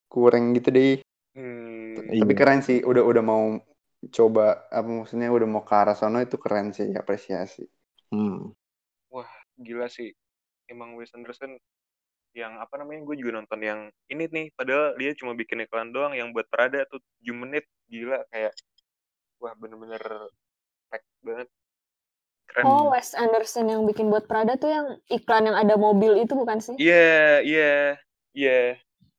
kurang 0.09 0.57
gitu 0.57 0.73
deh. 0.73 1.05
Hmm, 1.37 2.01
tapi 2.09 2.33
iya. 2.33 2.41
keren 2.41 2.65
sih 2.65 2.81
udah 2.81 3.05
udah 3.05 3.21
mau 3.21 3.61
coba 4.09 4.65
apa 4.73 4.89
maksudnya 4.89 5.29
udah 5.29 5.45
mau 5.45 5.61
ke 5.61 5.77
arah 5.77 5.93
sana 5.93 6.25
itu 6.25 6.41
keren 6.41 6.73
sih 6.73 6.89
apresiasi. 6.97 7.69
Hmm. 8.09 8.57
wah 9.13 9.29
gila 9.61 9.93
sih. 9.93 10.17
Emang 10.73 10.97
Wes 10.97 11.13
Anderson 11.13 11.61
yang 12.33 12.57
apa 12.57 12.81
namanya 12.81 13.05
gue 13.13 13.21
juga 13.21 13.45
nonton 13.45 13.61
yang 13.61 13.81
ini 14.09 14.25
nih. 14.25 14.47
Padahal 14.57 14.97
dia 14.97 15.13
cuma 15.13 15.37
bikin 15.37 15.69
iklan 15.69 15.93
doang 15.93 16.17
yang 16.17 16.33
buat 16.33 16.49
Prada 16.49 16.89
tuh 16.89 17.05
7 17.21 17.37
menit. 17.37 17.69
Gila 17.93 18.25
kayak 18.33 18.57
wah 19.37 19.53
bener-bener 19.53 20.01
pack 20.89 21.05
banget 21.21 21.53
keren 22.51 22.65
oh 22.67 22.95
Wes 22.95 23.13
Anderson 23.13 23.69
yang 23.71 23.83
bikin 23.85 24.09
buat 24.09 24.31
Prada 24.31 24.57
tuh 24.57 24.71
yang 24.71 24.87
iklan 25.11 25.51
yang 25.51 25.57
ada 25.59 25.75
mobil 25.75 26.19
itu 26.19 26.33
bukan 26.35 26.59
sih 26.63 26.77
iya 26.79 26.95
yeah, 26.95 27.35
iya 27.43 27.59
yeah, 27.59 27.87
iya 28.37 28.51
yeah. 28.51 28.69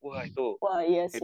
wah 0.04 0.22
itu 0.24 0.48
wah 0.60 0.82
iya 0.84 1.06
sih 1.12 1.22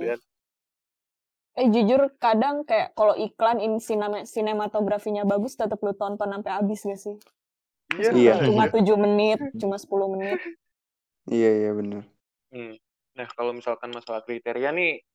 Eh 1.53 1.69
jujur 1.69 2.09
kadang 2.17 2.65
kayak 2.65 2.97
kalau 2.97 3.13
iklan 3.13 3.61
in 3.61 3.77
sinema 3.77 4.25
sinematografinya 4.25 5.21
bagus 5.21 5.53
tetap 5.53 5.77
lu 5.85 5.93
tonton 5.93 6.33
sampai 6.33 6.49
habis 6.49 6.81
gak 6.81 6.97
sih? 6.97 7.15
Iya. 7.93 8.09
Yeah. 8.17 8.37
Cuma 8.49 8.73
tujuh 8.73 8.97
menit, 8.97 9.37
cuma 9.61 9.77
10 9.77 10.13
menit. 10.17 10.41
Iya 11.29 11.51
iya 11.61 11.71
benar. 11.77 12.03
Hmm. 12.49 12.73
Nah 13.13 13.27
kalau 13.37 13.53
misalkan 13.53 13.93
masalah 13.93 14.25
kriteria 14.25 14.73
nih, 14.73 15.05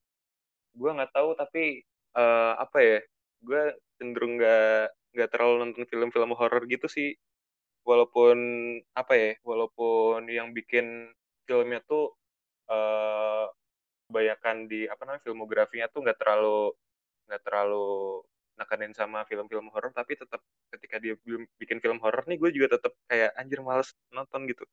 gue 0.78 0.90
nggak 0.94 1.10
tahu 1.10 1.34
tapi 1.34 1.82
uh, 2.14 2.54
apa 2.54 2.78
ya, 2.86 2.98
gue 3.42 3.62
cenderung 3.98 4.38
nggak 4.38 4.94
nggak 5.18 5.34
terlalu 5.34 5.66
nonton 5.66 5.84
film-film 5.90 6.30
horor 6.38 6.62
gitu 6.70 6.86
sih. 6.86 7.18
Walaupun 7.82 8.38
apa 8.94 9.12
ya, 9.18 9.30
walaupun 9.42 10.30
yang 10.30 10.54
bikin 10.54 11.10
filmnya 11.42 11.82
tuh 11.82 12.14
uh, 12.70 13.50
kebanyakan 14.06 14.70
di 14.70 14.86
apa 14.86 15.02
namanya 15.04 15.24
filmografinya 15.26 15.86
tuh 15.90 16.06
nggak 16.06 16.18
terlalu 16.22 16.72
nggak 17.28 17.42
terlalu 17.44 18.22
nekanin 18.58 18.92
sama 18.96 19.22
film-film 19.28 19.70
horor 19.70 19.94
tapi 19.94 20.18
tetap 20.18 20.42
ketika 20.74 20.98
dia 20.98 21.14
bikin 21.60 21.78
film 21.78 22.02
horor 22.02 22.26
nih 22.26 22.38
gue 22.40 22.50
juga 22.50 22.78
tetap 22.78 22.92
kayak 23.10 23.34
anjir 23.34 23.60
males 23.64 23.90
nonton 24.14 24.46
gitu. 24.46 24.64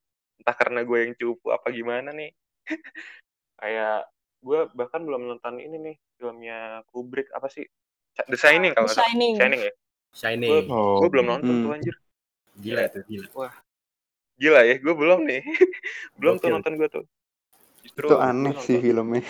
Entah 0.41 0.55
karena 0.55 0.81
gue 0.85 0.97
yang 1.01 1.13
cupu 1.17 1.49
apa 1.49 1.67
gimana 1.71 2.11
nih. 2.11 2.31
Kayak 3.61 4.11
gue 4.43 4.59
bahkan 4.75 4.99
belum 4.99 5.31
nonton 5.31 5.63
ini 5.63 5.77
nih 5.79 5.95
filmnya 6.19 6.83
Kubrick 6.91 7.31
apa 7.31 7.47
sih? 7.47 7.63
The 8.27 8.35
Shining 8.35 8.75
kalau 8.75 8.91
nggak 8.91 8.99
Shining. 8.99 9.35
Shining 9.39 9.61
ya 9.63 9.73
Shining 10.15 10.65
gue, 10.65 10.73
oh. 10.73 11.03
gue 11.03 11.09
belum 11.11 11.25
nonton 11.27 11.53
hmm. 11.53 11.63
tuh 11.63 11.71
anjir 11.75 11.95
gila 12.55 12.81
itu 12.87 12.99
gila 13.05 13.27
wah 13.35 13.53
gila 14.39 14.61
ya 14.63 14.75
gue 14.79 14.93
belum 14.95 15.19
nih 15.27 15.41
belum 16.19 16.35
tuh 16.39 16.49
nonton 16.49 16.73
gue 16.79 16.89
tuh 16.89 17.05
Justru 17.85 18.09
itu 18.09 18.17
aneh 18.17 18.55
sih 18.63 18.79
filmnya 18.81 19.21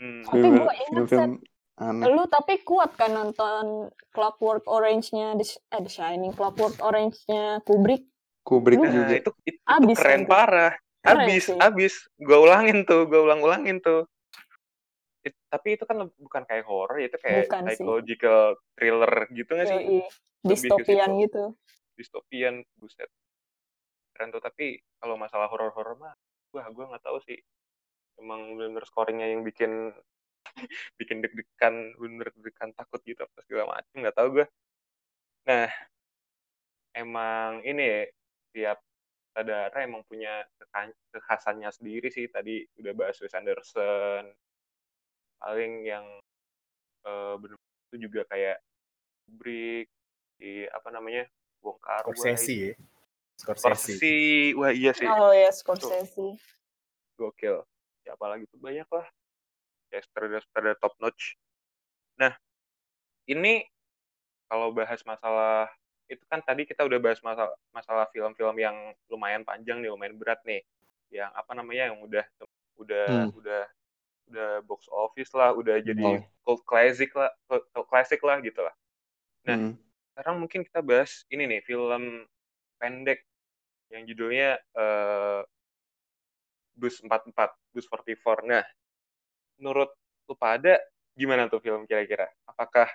hmm. 0.00 0.22
tapi 0.24 0.46
gue 0.46 0.74
ingat 0.88 1.04
film, 1.10 1.32
aneh. 1.76 2.04
lu 2.08 2.24
tapi 2.30 2.62
kuat 2.64 2.96
kan 2.96 3.12
nonton 3.12 3.92
Clockwork 4.14 4.64
Orange-nya 4.64 5.36
eh 5.36 5.80
The 5.82 5.90
Shining 5.92 6.32
Clockwork 6.32 6.80
Orange-nya 6.80 7.60
Kubrick 7.66 8.08
Kubrick 8.48 8.80
nah, 8.80 8.88
juga. 8.88 9.14
Itu, 9.20 9.30
itu, 9.44 9.60
abis 9.68 9.92
itu 9.92 10.00
keren 10.00 10.24
kan? 10.24 10.30
parah. 10.32 10.72
Habis, 11.04 11.52
habis. 11.60 11.94
Gue 12.16 12.38
ulangin 12.40 12.88
tuh, 12.88 13.04
gue 13.04 13.20
ulang-ulangin 13.20 13.84
tuh. 13.84 14.08
Tapi 15.48 15.80
itu 15.80 15.84
kan 15.88 15.96
bukan 16.20 16.42
kayak 16.44 16.64
horror, 16.68 17.00
itu 17.00 17.16
kayak 17.16 17.48
bukan 17.48 17.62
psychological 17.72 18.40
sih. 18.52 18.60
thriller 18.76 19.12
gitu 19.32 19.50
gak 19.56 19.66
sih? 19.68 20.04
Distopian 20.44 21.10
gitu. 21.24 21.44
Distopian, 21.96 22.54
buset. 22.76 23.08
Keren 24.12 24.28
tuh, 24.28 24.44
tapi 24.44 24.76
kalau 25.00 25.16
masalah 25.16 25.48
horror-horror 25.48 25.96
mah, 25.96 26.14
wah 26.52 26.66
gue 26.68 26.84
nggak 26.84 27.04
tahu 27.04 27.18
sih. 27.24 27.40
Emang 28.20 28.54
bener-bener 28.60 28.84
scoringnya 28.84 29.26
yang 29.32 29.40
bikin 29.40 29.94
bikin 31.00 31.24
deg-degan, 31.24 31.96
bener 31.96 32.28
deg-degan 32.36 32.76
takut 32.76 33.00
gitu 33.08 33.24
apa 33.24 33.40
segala 33.48 33.80
macam 33.80 33.96
nggak 34.04 34.16
tahu 34.16 34.28
gue. 34.42 34.46
Nah, 35.48 35.70
emang 36.92 37.64
ini 37.64 37.82
ya, 37.82 38.00
tiap 38.52 38.78
saudara 39.38 39.78
emang 39.86 40.02
punya 40.04 40.42
kekhasannya 41.14 41.70
sendiri 41.70 42.10
sih 42.10 42.26
tadi 42.26 42.66
udah 42.82 42.92
bahas 42.98 43.22
Wes 43.22 43.38
Anderson 43.38 44.26
paling 45.38 45.86
yang 45.86 46.06
uh, 47.06 47.34
benar 47.38 47.58
itu 47.88 47.96
juga 48.04 48.26
kayak 48.28 48.60
Kubrick 49.28 49.88
di 50.38 50.64
apa 50.68 50.88
namanya 50.92 51.24
bongkar 51.60 52.04
Scorsese 52.04 52.54
ya? 52.54 52.74
Scorsese. 53.38 54.14
Wah 54.58 54.72
iya 54.74 54.92
sih. 54.92 55.06
Oh 55.06 55.32
ya 55.32 55.50
Scorsese. 55.52 56.38
Gokil. 57.18 57.62
Ya 58.06 58.16
apalagi 58.16 58.48
tuh 58.48 58.60
banyak 58.60 58.88
lah. 58.88 59.06
Ya 59.92 60.00
sutradara 60.04 60.76
top 60.80 60.94
notch. 61.00 61.36
Nah 62.20 62.36
ini 63.28 63.64
kalau 64.48 64.72
bahas 64.72 65.04
masalah 65.04 65.68
itu 66.08 66.24
kan 66.24 66.40
tadi 66.40 66.64
kita 66.64 66.88
udah 66.88 66.96
bahas 66.96 67.20
masalah 67.20 67.52
masalah 67.68 68.08
film-film 68.16 68.56
yang 68.56 68.76
lumayan 69.12 69.44
panjang 69.44 69.84
nih, 69.84 69.92
lumayan 69.92 70.16
berat 70.16 70.40
nih. 70.48 70.64
Yang 71.12 71.30
apa 71.36 71.52
namanya 71.52 71.92
yang 71.92 71.98
udah 72.00 72.24
udah 72.80 73.06
hmm. 73.28 73.38
udah 73.38 73.62
udah 74.28 74.62
box 74.64 74.86
office 74.92 75.32
lah, 75.32 75.56
udah 75.56 75.80
jadi 75.80 76.04
oh. 76.04 76.22
cult 76.44 76.62
classic 76.68 77.10
lah, 77.16 77.32
cult 77.48 77.88
classic 77.88 78.20
lah 78.20 78.38
gitu 78.44 78.60
lah. 78.60 78.74
Nah, 79.48 79.56
hmm. 79.56 79.72
sekarang 80.12 80.36
mungkin 80.40 80.60
kita 80.64 80.80
bahas 80.84 81.24
ini 81.32 81.48
nih 81.48 81.60
film 81.64 82.28
pendek 82.78 83.24
yang 83.88 84.04
judulnya 84.04 84.60
uh, 84.76 85.40
Bus 86.78 87.00
44, 87.02 87.34
Bus 87.74 87.88
44. 87.90 88.46
Nah, 88.46 88.64
menurut 89.58 89.90
lu 90.28 90.34
pada 90.36 90.78
gimana 91.16 91.50
tuh 91.50 91.58
film 91.58 91.88
kira-kira? 91.88 92.30
Apakah 92.46 92.86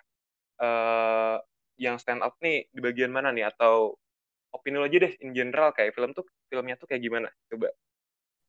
uh, 0.62 1.38
yang 1.76 1.98
stand 1.98 2.22
up 2.22 2.38
nih 2.40 2.70
di 2.70 2.80
bagian 2.80 3.10
mana 3.10 3.34
nih 3.34 3.50
atau 3.50 3.98
opini 4.54 4.78
lo 4.78 4.86
aja 4.86 4.98
deh 5.02 5.14
in 5.26 5.34
general 5.34 5.74
kayak 5.74 5.98
film 5.98 6.14
tuh 6.14 6.24
filmnya 6.48 6.78
tuh 6.78 6.86
kayak 6.86 7.02
gimana 7.02 7.30
coba 7.50 7.74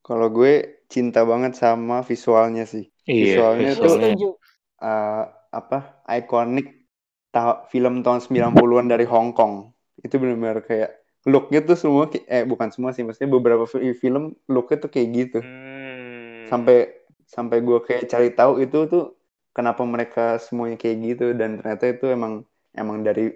kalau 0.05 0.29
gue 0.29 0.85
cinta 0.93 1.25
banget 1.25 1.57
sama 1.57 2.05
visualnya 2.05 2.69
sih. 2.69 2.93
Iya, 3.09 3.41
visualnya, 3.41 3.71
visualnya. 3.73 4.09
tuh 4.21 4.37
uh, 4.85 5.25
apa 5.49 6.05
ikonik 6.13 6.85
ta 7.33 7.65
film 7.73 8.05
tahun 8.05 8.21
90-an 8.21 8.87
dari 8.93 9.09
Hong 9.09 9.33
Kong. 9.33 9.73
Itu 10.05 10.21
benar-benar 10.21 10.61
kayak 10.63 11.01
looknya 11.25 11.65
tuh 11.65 11.81
semua 11.81 12.05
eh 12.29 12.45
bukan 12.45 12.69
semua 12.69 12.93
sih 12.93 13.01
maksudnya 13.01 13.33
beberapa 13.33 13.65
film 13.97 14.37
looknya 14.47 14.77
tuh 14.85 14.91
kayak 14.93 15.09
gitu. 15.11 15.39
Hmm. 15.41 16.45
sampai 16.45 16.93
sampai 17.25 17.65
gue 17.65 17.81
kayak 17.81 18.05
cari 18.05 18.29
tahu 18.37 18.61
itu 18.61 18.85
tuh 18.85 19.17
kenapa 19.57 19.81
mereka 19.89 20.37
semuanya 20.37 20.77
kayak 20.77 20.97
gitu. 21.01 21.33
Dan 21.33 21.65
ternyata 21.65 21.89
itu 21.89 22.13
emang 22.13 22.45
emang 22.77 23.01
dari 23.01 23.33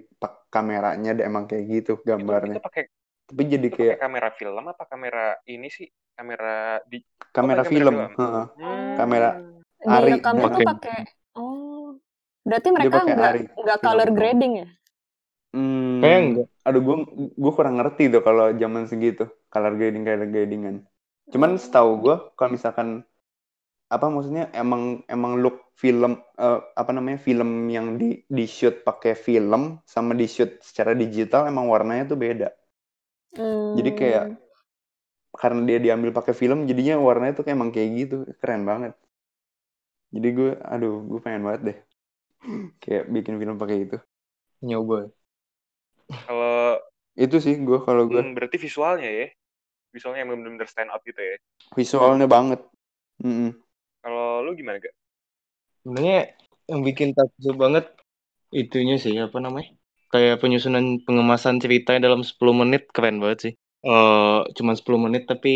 kameranya 0.53 1.17
emang 1.25 1.49
kayak 1.49 1.65
gitu 1.65 1.97
gambarnya. 2.05 2.57
Itu, 2.57 2.61
itu 2.61 2.67
pakai 2.69 2.83
tapi 3.29 3.45
jadi 3.45 3.69
itu 3.69 3.77
kayak 3.77 4.01
kamera 4.01 4.29
film 4.33 4.63
apa 4.65 4.83
kamera 4.89 5.37
ini 5.45 5.69
sih? 5.69 5.85
Kamera 6.17 6.81
di 6.89 6.97
kamera 7.29 7.61
oh, 7.61 7.69
film, 7.69 7.95
kamera, 7.95 8.09
film. 8.09 8.57
Hmm. 8.57 8.95
kamera 8.97 9.29
Ari. 9.85 10.11
kamu 10.19 10.41
tuh 10.49 10.61
pakai 10.65 10.97
oh. 11.37 11.95
Berarti 12.41 12.67
mereka 12.73 12.97
nggak 13.05 13.33
nggak 13.53 13.79
color 13.85 14.09
grading 14.17 14.53
ya? 14.65 14.67
Hmm, 15.53 16.01
kayak 16.01 16.19
enggak. 16.25 16.47
Aduh 16.65 16.81
gue 16.81 16.97
gue 17.37 17.51
kurang 17.53 17.75
ngerti 17.77 18.03
tuh 18.09 18.21
kalau 18.25 18.49
zaman 18.57 18.89
segitu. 18.89 19.29
Color 19.53 19.73
grading 19.77 20.03
color 20.05 20.27
gradingan. 20.29 20.75
Cuman 21.29 21.57
oh. 21.57 21.61
setahu 21.61 21.91
gue 22.01 22.15
kalau 22.33 22.49
misalkan 22.53 23.05
apa 23.89 24.05
maksudnya 24.05 24.53
emang 24.53 25.01
emang 25.09 25.41
look 25.41 25.73
film 25.73 26.21
uh, 26.37 26.61
apa 26.77 26.91
namanya 26.93 27.17
film 27.17 27.65
yang 27.73 27.97
di 27.97 28.21
di 28.29 28.45
shoot 28.45 28.85
pakai 28.85 29.17
film 29.17 29.81
sama 29.81 30.13
di 30.13 30.29
shoot 30.29 30.61
secara 30.61 30.93
digital 30.93 31.49
emang 31.49 31.65
warnanya 31.65 32.13
tuh 32.13 32.17
beda. 32.17 32.53
Hmm. 33.37 33.77
Jadi 33.77 33.91
kayak 33.93 34.25
karena 35.29 35.61
dia 35.63 35.77
diambil 35.77 36.09
pakai 36.09 36.33
film 36.33 36.65
jadinya 36.65 36.97
warnanya 36.97 37.37
tuh 37.37 37.43
kayak 37.45 37.57
emang 37.57 37.71
kayak 37.71 37.89
gitu 37.95 38.15
keren 38.41 38.65
banget. 38.65 38.93
Jadi 40.09 40.27
gue 40.33 40.51
aduh 40.57 41.05
gue 41.05 41.19
pengen 41.21 41.45
banget 41.45 41.61
deh 41.61 41.77
kayak 42.83 43.03
bikin 43.13 43.37
film 43.37 43.55
pakai 43.61 43.77
itu. 43.85 43.97
Nyoba. 44.65 45.13
Kalau 46.09 46.81
itu 47.13 47.37
sih 47.37 47.55
gue 47.61 47.79
kalau 47.85 48.09
gue. 48.09 48.19
Hmm, 48.19 48.33
berarti 48.33 48.57
visualnya 48.57 49.09
ya. 49.09 49.27
Visualnya 49.93 50.25
yang 50.25 50.29
benar-benar 50.33 50.69
stand 50.69 50.89
up 50.89 51.01
gitu 51.05 51.21
ya. 51.21 51.35
Visualnya 51.77 52.25
banget. 52.25 52.61
Mm 53.21 53.33
-mm. 53.33 53.49
Kalau 53.99 54.41
lu 54.45 54.55
gimana 54.55 54.79
gak? 54.79 54.95
Sebenarnya 55.83 56.19
yang 56.69 56.81
bikin 56.85 57.11
takjub 57.17 57.55
banget 57.57 57.85
itunya 58.53 58.95
sih 59.01 59.13
apa 59.17 59.37
namanya? 59.41 59.78
Kayak 60.09 60.41
penyusunan 60.41 60.85
pengemasan 61.05 61.61
ceritanya 61.63 62.09
dalam 62.09 62.21
10 62.25 62.53
menit 62.61 62.89
keren 62.95 63.21
banget 63.21 63.39
sih. 63.45 63.53
uh, 63.85 64.43
cuma 64.57 64.75
10 64.75 64.99
menit 65.05 65.23
tapi 65.29 65.49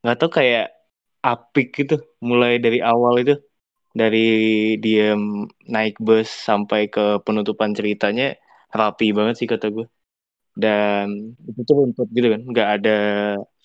nggak 0.00 0.16
tahu 0.20 0.30
kayak 0.40 0.72
apik 1.24 1.72
gitu 1.72 1.96
mulai 2.20 2.60
dari 2.60 2.78
awal 2.84 3.14
itu 3.20 3.34
dari 3.96 4.18
dia 4.84 5.16
naik 5.74 5.96
bus 6.06 6.28
sampai 6.28 6.92
ke 6.94 7.24
penutupan 7.24 7.72
ceritanya 7.72 8.36
rapi 8.74 9.14
banget 9.16 9.34
sih 9.40 9.48
kata 9.48 9.66
gue 9.72 9.86
dan 10.54 11.34
itu 11.48 11.60
tuh 11.68 11.74
runtut 11.80 12.08
gitu 12.12 12.28
kan 12.34 12.42
nggak 12.50 12.68
ada 12.80 12.96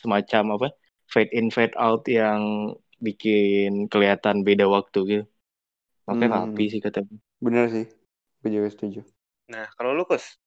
semacam 0.01 0.43
apa 0.55 0.67
fade 1.11 1.31
in 1.33 1.47
fade 1.51 1.75
out 1.75 2.05
yang 2.07 2.73
bikin 3.01 3.87
kelihatan 3.91 4.43
beda 4.47 4.65
waktu 4.69 4.99
gitu. 5.09 5.25
Makanya 6.07 6.29
hmm. 6.29 6.37
rapi 6.53 6.63
sih 6.71 6.81
kata 6.83 6.99
gue 7.03 7.19
bener 7.41 7.65
sih. 7.71 7.85
Gue 8.39 8.49
juga 8.55 8.69
setuju 8.71 9.01
nah 9.49 9.65
kalau 9.75 9.97
lu 9.97 10.05
kus 10.05 10.37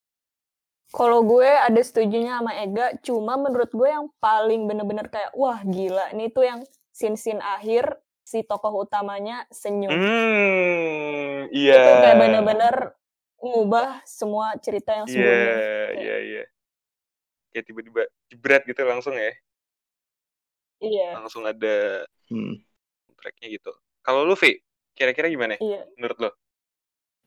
kalau 0.93 1.25
gue 1.25 1.49
ada 1.49 1.81
setujunya 1.81 2.37
sama 2.37 2.53
Ega, 2.61 2.93
cuma 3.01 3.41
menurut 3.41 3.73
gue 3.73 3.89
yang 3.89 4.13
paling 4.21 4.69
bener-bener 4.69 5.09
kayak, 5.09 5.33
wah 5.33 5.57
gila, 5.65 6.13
ini 6.13 6.29
tuh 6.29 6.45
yang 6.45 6.61
scene-scene 6.93 7.41
akhir 7.41 7.97
si 8.23 8.45
tokoh 8.45 8.85
utamanya 8.85 9.49
senyum. 9.49 9.89
Hmm, 9.89 11.49
iya. 11.49 11.81
Itu 11.81 11.93
kayak 11.97 12.17
bener-bener 12.21 12.77
ngubah 13.41 14.05
semua 14.05 14.53
cerita 14.61 14.93
yang 14.93 15.09
sebelumnya. 15.09 15.33
Iya, 15.33 15.87
iya, 15.97 16.17
iya. 16.21 16.45
Kayak 17.57 17.65
tiba-tiba 17.73 18.03
jebret 18.29 18.63
gitu 18.69 18.81
langsung 18.85 19.17
ya. 19.17 19.33
Iya. 20.85 21.09
Langsung 21.25 21.43
ada 21.49 22.05
hmm. 22.29 22.61
tracknya 23.17 23.49
gitu. 23.49 23.73
Kalau 24.05 24.29
lu, 24.29 24.37
Vi, 24.37 24.61
kira-kira 24.93 25.33
gimana 25.33 25.57
iya. 25.57 25.89
menurut 25.97 26.19
lo? 26.21 26.31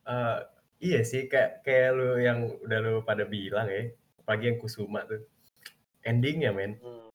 Uh, 0.05 0.37
Iya 0.85 1.01
sih, 1.01 1.25
kayak 1.25 1.65
kayak 1.65 1.89
lu 1.97 2.21
yang 2.21 2.45
udah 2.61 2.79
lu 2.85 2.93
pada 3.01 3.25
bilang 3.25 3.65
ya, 3.65 3.89
apalagi 4.21 4.53
yang 4.53 4.61
Kusuma 4.61 5.01
tuh. 5.09 5.25
Endingnya 6.05 6.53
men. 6.53 6.77
Hmm. 6.77 7.09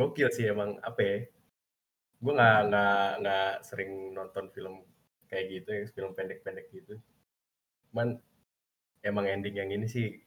Gokil 0.00 0.32
sih 0.32 0.48
emang 0.48 0.80
apa 0.80 1.00
ya? 1.04 1.18
Gue 2.24 2.32
nggak 2.32 2.58
nggak 2.72 3.08
nggak 3.20 3.52
sering 3.68 4.16
nonton 4.16 4.48
film 4.56 4.80
kayak 5.28 5.44
gitu 5.52 5.68
ya, 5.76 5.84
film 5.92 6.16
pendek-pendek 6.16 6.72
gitu. 6.72 6.96
Cuman 7.92 8.16
emang 9.04 9.28
ending 9.28 9.60
yang 9.60 9.68
ini 9.68 9.84
sih 9.84 10.24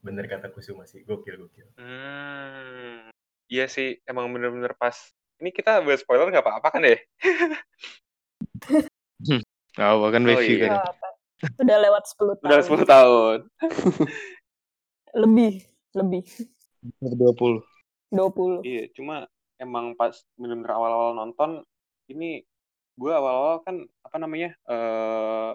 bener 0.00 0.24
kata 0.32 0.48
Kusuma 0.48 0.88
sih, 0.88 1.04
gokil 1.04 1.44
gokil. 1.44 1.68
Hmm, 1.76 3.12
iya 3.52 3.68
sih, 3.68 4.00
emang 4.08 4.32
bener-bener 4.32 4.72
pas. 4.80 4.96
Ini 5.36 5.52
kita 5.52 5.84
bahas 5.84 6.00
spoiler 6.00 6.32
nggak 6.32 6.40
apa-apa 6.40 6.68
kan 6.72 6.88
ya? 6.88 6.96
hmm, 9.28 9.44
apa 9.76 10.06
kan 10.08 10.24
oh, 10.24 10.28
review 10.32 10.56
iya. 10.56 10.64
kan. 10.64 10.72
Udah 11.60 11.76
lewat 11.80 12.04
10 12.12 12.40
tahun. 12.40 12.50
Udah 12.52 12.60
10 12.64 12.84
tahun. 12.84 13.38
lebih, 15.24 15.52
lebih. 15.96 16.22
20. 17.00 17.60
20. 18.12 18.66
Iya, 18.66 18.84
cuma 18.96 19.28
emang 19.60 19.92
pas 19.94 20.16
bener-bener 20.40 20.72
awal-awal 20.72 21.12
nonton 21.12 21.60
ini 22.08 22.42
gue 22.96 23.12
awal-awal 23.12 23.60
kan 23.64 23.76
apa 24.04 24.16
namanya 24.16 24.50
uh, 24.68 25.52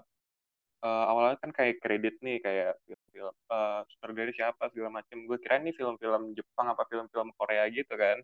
uh, 0.86 1.06
awalnya 1.10 1.38
kan 1.42 1.52
kayak 1.52 1.82
kredit 1.82 2.22
nih 2.22 2.38
kayak 2.42 2.78
film 3.10 3.34
uh, 3.50 3.82
sutradara 3.90 4.32
siapa 4.32 4.70
segala 4.70 5.02
macem 5.02 5.26
gue 5.26 5.38
kira 5.42 5.58
ini 5.62 5.74
film-film 5.74 6.38
Jepang 6.38 6.70
apa 6.70 6.86
film-film 6.86 7.34
Korea 7.38 7.66
gitu 7.74 7.94
kan 7.98 8.22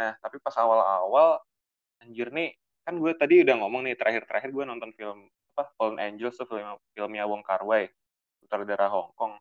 nah 0.00 0.16
tapi 0.24 0.40
pas 0.40 0.56
awal-awal 0.56 1.44
anjir 2.00 2.32
nih 2.32 2.56
kan 2.84 2.96
gue 2.96 3.12
tadi 3.12 3.44
udah 3.44 3.54
ngomong 3.60 3.84
nih 3.84 3.96
terakhir-terakhir 4.00 4.50
gue 4.50 4.64
nonton 4.64 4.90
film 4.96 5.28
apa 5.60 5.76
Fallen 5.76 6.00
Angels 6.00 6.40
tuh 6.40 6.48
film 6.48 6.64
filmnya 6.96 7.28
Wong 7.28 7.44
Kar 7.44 7.60
Wai 7.68 7.84
sutradara 8.40 8.88
Hong 8.88 9.12
Kong 9.12 9.36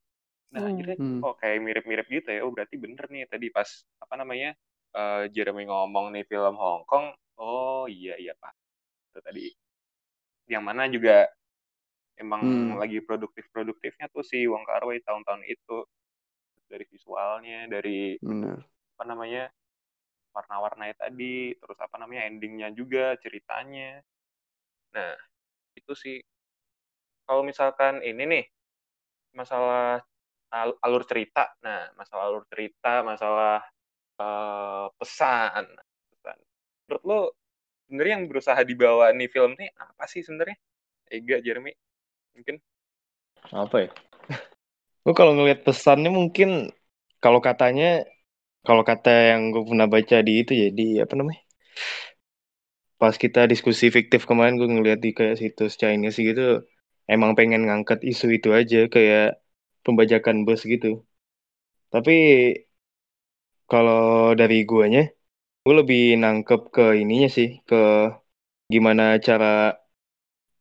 nah 0.52 0.66
hmm. 0.66 0.70
akhirnya 0.76 0.96
hmm. 1.00 1.20
kok 1.24 1.36
kayak 1.40 1.58
mirip-mirip 1.64 2.06
gitu 2.12 2.28
ya 2.28 2.42
oh 2.44 2.52
berarti 2.52 2.76
bener 2.76 3.06
nih 3.08 3.24
tadi 3.32 3.48
pas 3.54 3.70
apa 4.04 4.14
namanya 4.20 4.52
uh, 4.98 5.30
Jeremy 5.32 5.64
ngomong 5.70 6.12
nih 6.12 6.28
film 6.28 6.60
Hong 6.60 6.84
Kong 6.84 7.16
oh 7.40 7.88
iya 7.88 8.20
iya 8.20 8.36
pak 8.36 8.52
itu 9.10 9.20
tadi 9.24 9.46
yang 10.52 10.66
mana 10.66 10.92
juga 10.92 11.30
emang 12.20 12.44
hmm. 12.44 12.82
lagi 12.82 13.00
produktif-produktifnya 13.00 14.12
tuh 14.12 14.28
si 14.28 14.44
Wong 14.44 14.68
Kar 14.68 14.84
Wai 14.84 15.00
tahun-tahun 15.00 15.48
itu 15.48 15.88
dari 16.70 16.86
visualnya 16.92 17.66
dari 17.72 18.20
bener. 18.20 18.60
apa 18.98 19.04
namanya 19.08 19.44
warna-warnanya 20.34 20.96
tadi 20.98 21.56
terus 21.58 21.80
apa 21.82 21.96
namanya 21.98 22.30
endingnya 22.30 22.70
juga 22.76 23.18
ceritanya 23.18 24.04
nah 24.94 25.14
itu 25.80 25.94
sih. 25.96 26.18
Kalau 27.24 27.42
misalkan 27.46 28.02
ini 28.04 28.24
nih 28.26 28.46
masalah 29.34 30.02
al 30.52 30.76
alur 30.84 31.04
cerita. 31.06 31.54
Nah 31.64 31.90
masalah 31.96 32.24
alur 32.30 32.46
cerita 32.52 33.02
masalah 33.06 33.64
uh, 34.20 34.88
pesan. 35.00 35.64
Pesan. 36.14 36.38
Menurut 36.90 37.04
lo 37.06 37.20
sebenarnya 37.88 38.14
yang 38.22 38.26
berusaha 38.30 38.62
dibawa 38.66 39.10
nih 39.16 39.30
film 39.32 39.56
nih 39.56 39.70
apa 39.78 40.04
sih 40.06 40.22
sebenarnya? 40.26 40.58
Ega 41.10 41.42
Jeremy 41.42 41.74
mungkin? 42.38 42.62
Apa 43.50 43.88
ya? 43.88 43.90
Gue 45.06 45.14
kalau 45.18 45.34
ngelihat 45.34 45.66
pesannya 45.66 46.12
mungkin 46.14 46.70
kalau 47.18 47.42
katanya 47.42 48.06
kalau 48.64 48.84
kata 48.84 49.36
yang 49.36 49.56
gue 49.56 49.64
pernah 49.64 49.88
baca 49.88 50.18
di 50.20 50.34
itu 50.44 50.52
ya 50.52 50.68
di 50.70 51.00
apa 51.00 51.16
namanya 51.16 51.42
pas 53.00 53.16
kita 53.24 53.40
diskusi 53.52 53.86
fiktif 53.96 54.22
kemarin 54.30 54.56
gue 54.60 54.68
ngeliat 54.74 55.00
di 55.06 55.10
kayak 55.18 55.36
situs 55.42 55.72
Chinese 55.82 56.18
gitu 56.30 56.42
emang 57.14 57.32
pengen 57.38 57.62
ngangkat 57.68 58.00
isu 58.12 58.26
itu 58.38 58.50
aja 58.60 58.78
kayak 58.94 59.24
pembajakan 59.86 60.38
bus 60.46 60.62
gitu. 60.74 60.88
Tapi 61.94 62.12
kalau 63.70 64.00
dari 64.40 64.56
guanya 64.70 65.00
gue 65.64 65.74
lebih 65.82 66.00
nangkep 66.22 66.62
ke 66.76 66.82
ininya 67.02 67.28
sih 67.38 67.48
ke 67.70 67.76
gimana 68.74 69.04
cara 69.28 69.46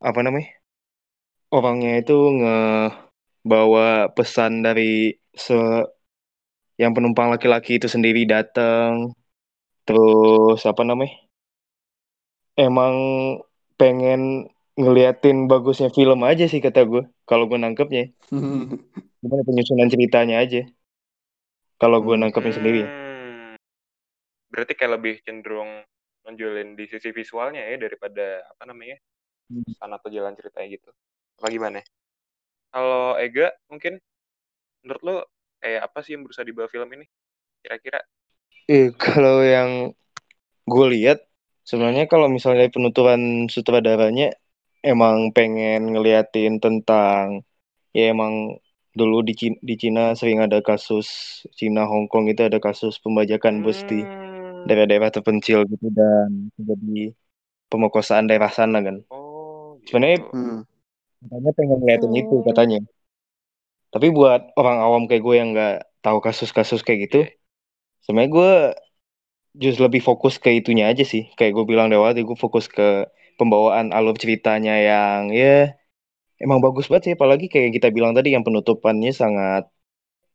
apa 0.08 0.20
namanya 0.24 0.48
orangnya 1.56 1.90
itu 2.00 2.12
ngebawa 2.38 3.84
pesan 4.16 4.52
dari 4.66 4.82
se 5.44 5.54
yang 6.80 6.92
penumpang 6.96 7.28
laki-laki 7.34 7.70
itu 7.78 7.88
sendiri 7.94 8.20
datang 8.32 8.92
terus 9.86 10.60
apa 10.70 10.82
namanya 10.88 11.14
emang 12.58 12.94
pengen 13.78 14.50
ngeliatin 14.74 15.46
bagusnya 15.46 15.94
film 15.94 16.26
aja 16.26 16.50
sih 16.50 16.58
kata 16.58 16.82
gue 16.82 17.02
kalau 17.22 17.46
gue 17.46 17.58
nangkepnya. 17.58 18.10
Gimana 19.22 19.42
penyusunan 19.46 19.90
ceritanya 19.90 20.42
aja 20.42 20.62
kalau 21.78 22.02
gue 22.02 22.18
nangkepnya 22.18 22.52
hmm. 22.52 22.58
sendiri. 22.58 22.82
Berarti 24.50 24.72
kayak 24.74 24.92
lebih 24.98 25.14
cenderung 25.22 25.86
nonjolin 26.26 26.74
di 26.74 26.84
sisi 26.90 27.14
visualnya 27.14 27.62
ya 27.62 27.78
daripada 27.78 28.42
apa 28.50 28.62
namanya 28.66 28.98
hmm. 29.54 29.78
atau 29.78 30.10
jalan 30.10 30.34
ceritanya 30.34 30.68
gitu. 30.74 30.90
Apa 31.38 31.46
gimana? 31.54 31.78
Kalau 32.74 33.14
Ega 33.16 33.54
mungkin 33.70 34.02
menurut 34.82 35.02
lo 35.06 35.16
kayak 35.62 35.90
apa 35.90 35.98
sih 36.02 36.18
yang 36.18 36.26
berusaha 36.26 36.46
dibawa 36.46 36.66
film 36.70 36.90
ini 36.98 37.06
kira-kira? 37.62 38.02
Eh 38.68 38.92
kalau 38.94 39.40
yang 39.42 39.94
gue 40.68 40.86
lihat 40.98 41.27
sebenarnya 41.68 42.08
kalau 42.08 42.32
misalnya 42.32 42.72
penuturan 42.72 43.52
sutradaranya 43.52 44.32
emang 44.80 45.36
pengen 45.36 45.92
ngeliatin 45.92 46.64
tentang 46.64 47.44
ya 47.92 48.08
emang 48.08 48.56
dulu 48.96 49.20
di 49.20 49.36
Cina, 49.36 49.58
di 49.60 49.74
Cina 49.76 50.04
sering 50.16 50.40
ada 50.40 50.64
kasus 50.64 51.06
Cina 51.52 51.84
Hong 51.84 52.08
Kong 52.08 52.32
itu 52.32 52.48
ada 52.48 52.56
kasus 52.58 52.96
pembajakan 52.98 53.60
hmm. 53.60 53.64
bus 53.68 53.84
di 53.84 54.00
hmm. 54.00 54.64
daerah-daerah 54.64 55.12
terpencil 55.12 55.68
gitu 55.68 55.86
dan 55.92 56.48
jadi 56.56 57.12
pemerkosaan 57.68 58.26
daerah 58.26 58.48
sana 58.48 58.80
kan. 58.80 59.04
Oh, 59.12 59.76
gitu. 59.84 59.92
Sebenarnya 59.92 60.24
hmm. 60.24 60.60
katanya 61.20 61.50
pengen 61.52 61.76
ngeliatin 61.84 62.12
hmm. 62.16 62.22
itu 62.24 62.36
katanya. 62.48 62.80
Tapi 63.88 64.06
buat 64.12 64.52
orang 64.56 64.78
awam 64.84 65.02
kayak 65.08 65.22
gue 65.24 65.34
yang 65.36 65.50
nggak 65.56 65.76
tahu 66.04 66.20
kasus-kasus 66.20 66.84
kayak 66.84 67.08
gitu, 67.08 67.24
yeah. 67.24 67.32
sebenarnya 68.04 68.30
gue 68.36 68.52
just 69.58 69.82
lebih 69.82 69.98
fokus 69.98 70.38
ke 70.38 70.54
itunya 70.54 70.86
aja 70.86 71.02
sih 71.02 71.26
kayak 71.34 71.52
gue 71.58 71.64
bilang 71.66 71.90
lewat 71.90 72.14
gue 72.22 72.38
fokus 72.38 72.70
ke 72.70 73.10
pembawaan 73.34 73.90
alur 73.90 74.14
ceritanya 74.14 74.78
yang 74.78 75.34
ya 75.34 75.74
emang 76.38 76.62
bagus 76.62 76.86
banget 76.86 77.10
sih 77.10 77.14
apalagi 77.18 77.50
kayak 77.50 77.74
kita 77.74 77.90
bilang 77.90 78.14
tadi 78.14 78.38
yang 78.38 78.46
penutupannya 78.46 79.10
sangat 79.10 79.66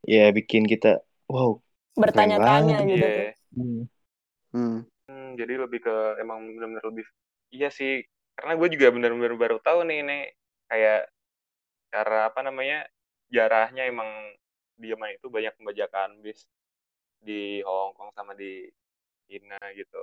ya 0.03 0.29
bikin 0.35 0.67
kita 0.67 0.99
wow 1.31 1.55
bertanya-tanya 1.95 2.83
gitu 2.83 3.07
yeah. 3.07 3.31
hmm. 3.55 3.83
Hmm. 4.53 4.77
Hmm, 5.07 5.29
jadi 5.39 5.65
lebih 5.65 5.81
ke 5.81 5.95
emang 6.21 6.43
benar-benar 6.59 6.83
lebih 6.83 7.07
iya 7.55 7.71
sih 7.71 8.03
karena 8.35 8.59
gue 8.59 8.67
juga 8.75 8.91
benar-benar 8.91 9.33
baru 9.39 9.57
tahu 9.63 9.87
nih 9.87 10.03
nih 10.03 10.23
kayak 10.67 11.01
cara 11.93 12.27
apa 12.27 12.39
namanya 12.43 12.85
jarahnya 13.31 13.87
emang 13.87 14.09
di 14.75 14.91
Yaman 14.91 15.15
itu 15.15 15.29
banyak 15.29 15.53
pembajakan 15.57 16.19
bis 16.19 16.49
di 17.23 17.63
Hong 17.63 17.95
Kong 17.95 18.11
sama 18.11 18.35
di 18.35 18.67
Cina 19.27 19.59
gitu 19.73 20.01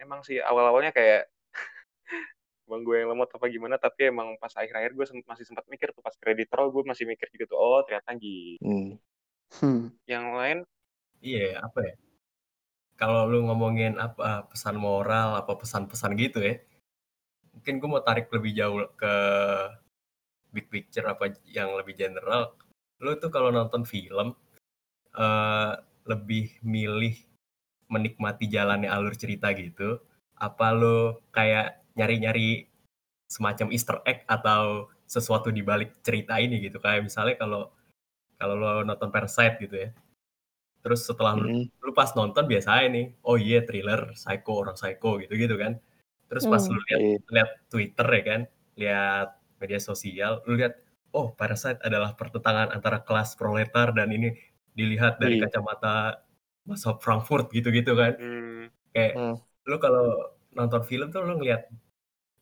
emang 0.00 0.20
sih 0.26 0.38
awal-awalnya 0.42 0.92
kayak 0.92 1.28
bang 2.68 2.82
gue 2.82 2.96
yang 2.98 3.14
lemot 3.14 3.30
apa 3.30 3.46
gimana 3.46 3.78
tapi 3.78 4.10
emang 4.10 4.34
pas 4.42 4.50
akhir-akhir 4.50 4.92
gue 4.98 5.06
masih 5.22 5.46
sempat 5.46 5.64
mikir 5.70 5.94
tuh 5.94 6.02
pas 6.02 6.14
kredit 6.18 6.50
roll 6.50 6.74
gue 6.74 6.82
masih 6.82 7.06
mikir 7.06 7.30
gitu 7.30 7.46
tuh 7.46 7.58
oh 7.58 7.80
ternyata 7.86 8.18
gitu 8.18 8.58
hmm. 8.60 8.98
Hmm. 9.54 9.94
Yang 10.10 10.26
lain? 10.34 10.58
Iya, 11.22 11.62
apa 11.62 11.78
ya? 11.86 11.94
Kalau 12.96 13.28
lu 13.28 13.44
ngomongin 13.46 14.00
apa 14.00 14.48
pesan 14.48 14.80
moral, 14.80 15.36
apa 15.36 15.52
pesan-pesan 15.52 16.16
gitu 16.16 16.40
ya, 16.40 16.56
mungkin 17.52 17.74
gue 17.80 17.88
mau 17.88 18.00
tarik 18.00 18.32
lebih 18.32 18.56
jauh 18.56 18.88
ke 18.96 19.14
big 20.52 20.66
picture 20.72 21.04
apa 21.04 21.36
yang 21.44 21.76
lebih 21.76 21.92
general. 21.92 22.56
Lu 23.04 23.12
tuh 23.20 23.28
kalau 23.28 23.52
nonton 23.52 23.84
film 23.84 24.32
uh, 25.12 25.72
lebih 26.08 26.56
milih 26.64 27.16
menikmati 27.86 28.50
jalannya 28.50 28.90
alur 28.90 29.14
cerita 29.14 29.50
gitu, 29.54 29.98
apa 30.36 30.66
lu 30.74 31.16
kayak 31.32 31.82
nyari-nyari 31.96 32.68
semacam 33.26 33.72
Easter 33.74 33.98
egg 34.06 34.22
atau 34.30 34.90
sesuatu 35.06 35.50
di 35.54 35.62
balik 35.62 36.02
cerita 36.02 36.38
ini 36.38 36.58
gitu 36.62 36.82
kayak 36.82 37.06
misalnya 37.06 37.38
kalau 37.38 37.70
kalau 38.36 38.54
lo 38.58 38.72
nonton 38.82 39.08
Parasite 39.10 39.56
gitu 39.62 39.76
ya 39.86 39.90
terus 40.82 41.02
setelah 41.02 41.34
hmm. 41.34 41.42
lu, 41.42 41.90
lu 41.90 41.92
pas 41.94 42.10
nonton 42.14 42.46
biasa 42.46 42.86
nih 42.86 43.14
oh 43.26 43.34
iya 43.34 43.58
yeah, 43.58 43.62
thriller 43.66 44.00
psycho 44.14 44.52
orang 44.66 44.76
psycho 44.78 45.18
gitu 45.18 45.34
gitu 45.34 45.54
kan 45.58 45.78
terus 46.30 46.46
pas 46.46 46.62
hmm. 46.62 46.74
lu 46.74 46.80
lihat 46.90 47.00
iya. 47.02 47.16
lihat 47.34 47.50
Twitter 47.70 48.06
ya 48.06 48.22
kan 48.22 48.40
lihat 48.76 49.28
media 49.62 49.80
sosial 49.82 50.42
lu 50.46 50.58
lihat 50.58 50.78
oh 51.14 51.32
Parasite 51.34 51.80
adalah 51.82 52.14
pertentangan 52.14 52.70
antara 52.74 53.02
kelas 53.02 53.34
proletar 53.38 53.94
dan 53.94 54.10
ini 54.10 54.34
dilihat 54.76 55.18
dari 55.18 55.40
hmm. 55.40 55.42
kacamata 55.48 56.25
masa 56.66 56.98
Frankfurt 56.98 57.48
gitu-gitu 57.54 57.94
kan 57.94 58.18
hmm. 58.18 58.64
kayak 58.92 59.14
hmm. 59.14 59.36
lu 59.70 59.76
kalau 59.78 60.36
nonton 60.52 60.82
film 60.82 61.08
tuh 61.14 61.22
lu 61.22 61.38
ngeliat 61.38 61.70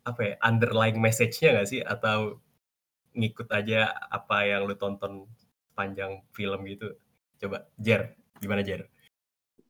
apa 0.04 0.20
ya 0.20 0.34
underlying 0.44 1.00
message-nya 1.00 1.60
gak 1.60 1.68
sih 1.68 1.80
atau 1.80 2.40
ngikut 3.16 3.48
aja 3.52 3.88
apa 4.10 4.44
yang 4.44 4.68
lu 4.68 4.76
tonton 4.76 5.24
panjang 5.72 6.20
film 6.36 6.66
gitu 6.68 6.92
coba 7.40 7.68
Jer 7.80 8.12
Gimana 8.44 8.60
Jer? 8.60 8.84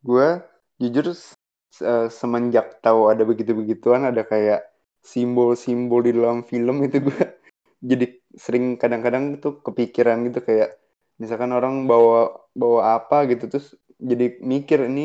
Gue 0.02 0.40
jujur 0.82 1.14
uh, 1.14 2.08
semenjak 2.10 2.82
tahu 2.82 3.12
ada 3.12 3.22
begitu-begituan 3.22 4.08
ada 4.08 4.26
kayak 4.26 4.66
simbol-simbol 5.04 6.02
di 6.02 6.16
dalam 6.16 6.42
film 6.42 6.82
itu 6.82 6.98
gue 6.98 7.22
jadi 7.94 8.18
sering 8.34 8.80
kadang-kadang 8.80 9.38
tuh 9.38 9.62
kepikiran 9.62 10.26
gitu 10.26 10.42
kayak 10.42 10.74
misalkan 11.22 11.54
orang 11.54 11.86
bawa 11.86 12.50
bawa 12.56 12.98
apa 12.98 13.30
gitu 13.30 13.46
terus 13.46 13.78
jadi 14.00 14.24
mikir 14.42 14.78
ini 14.90 15.02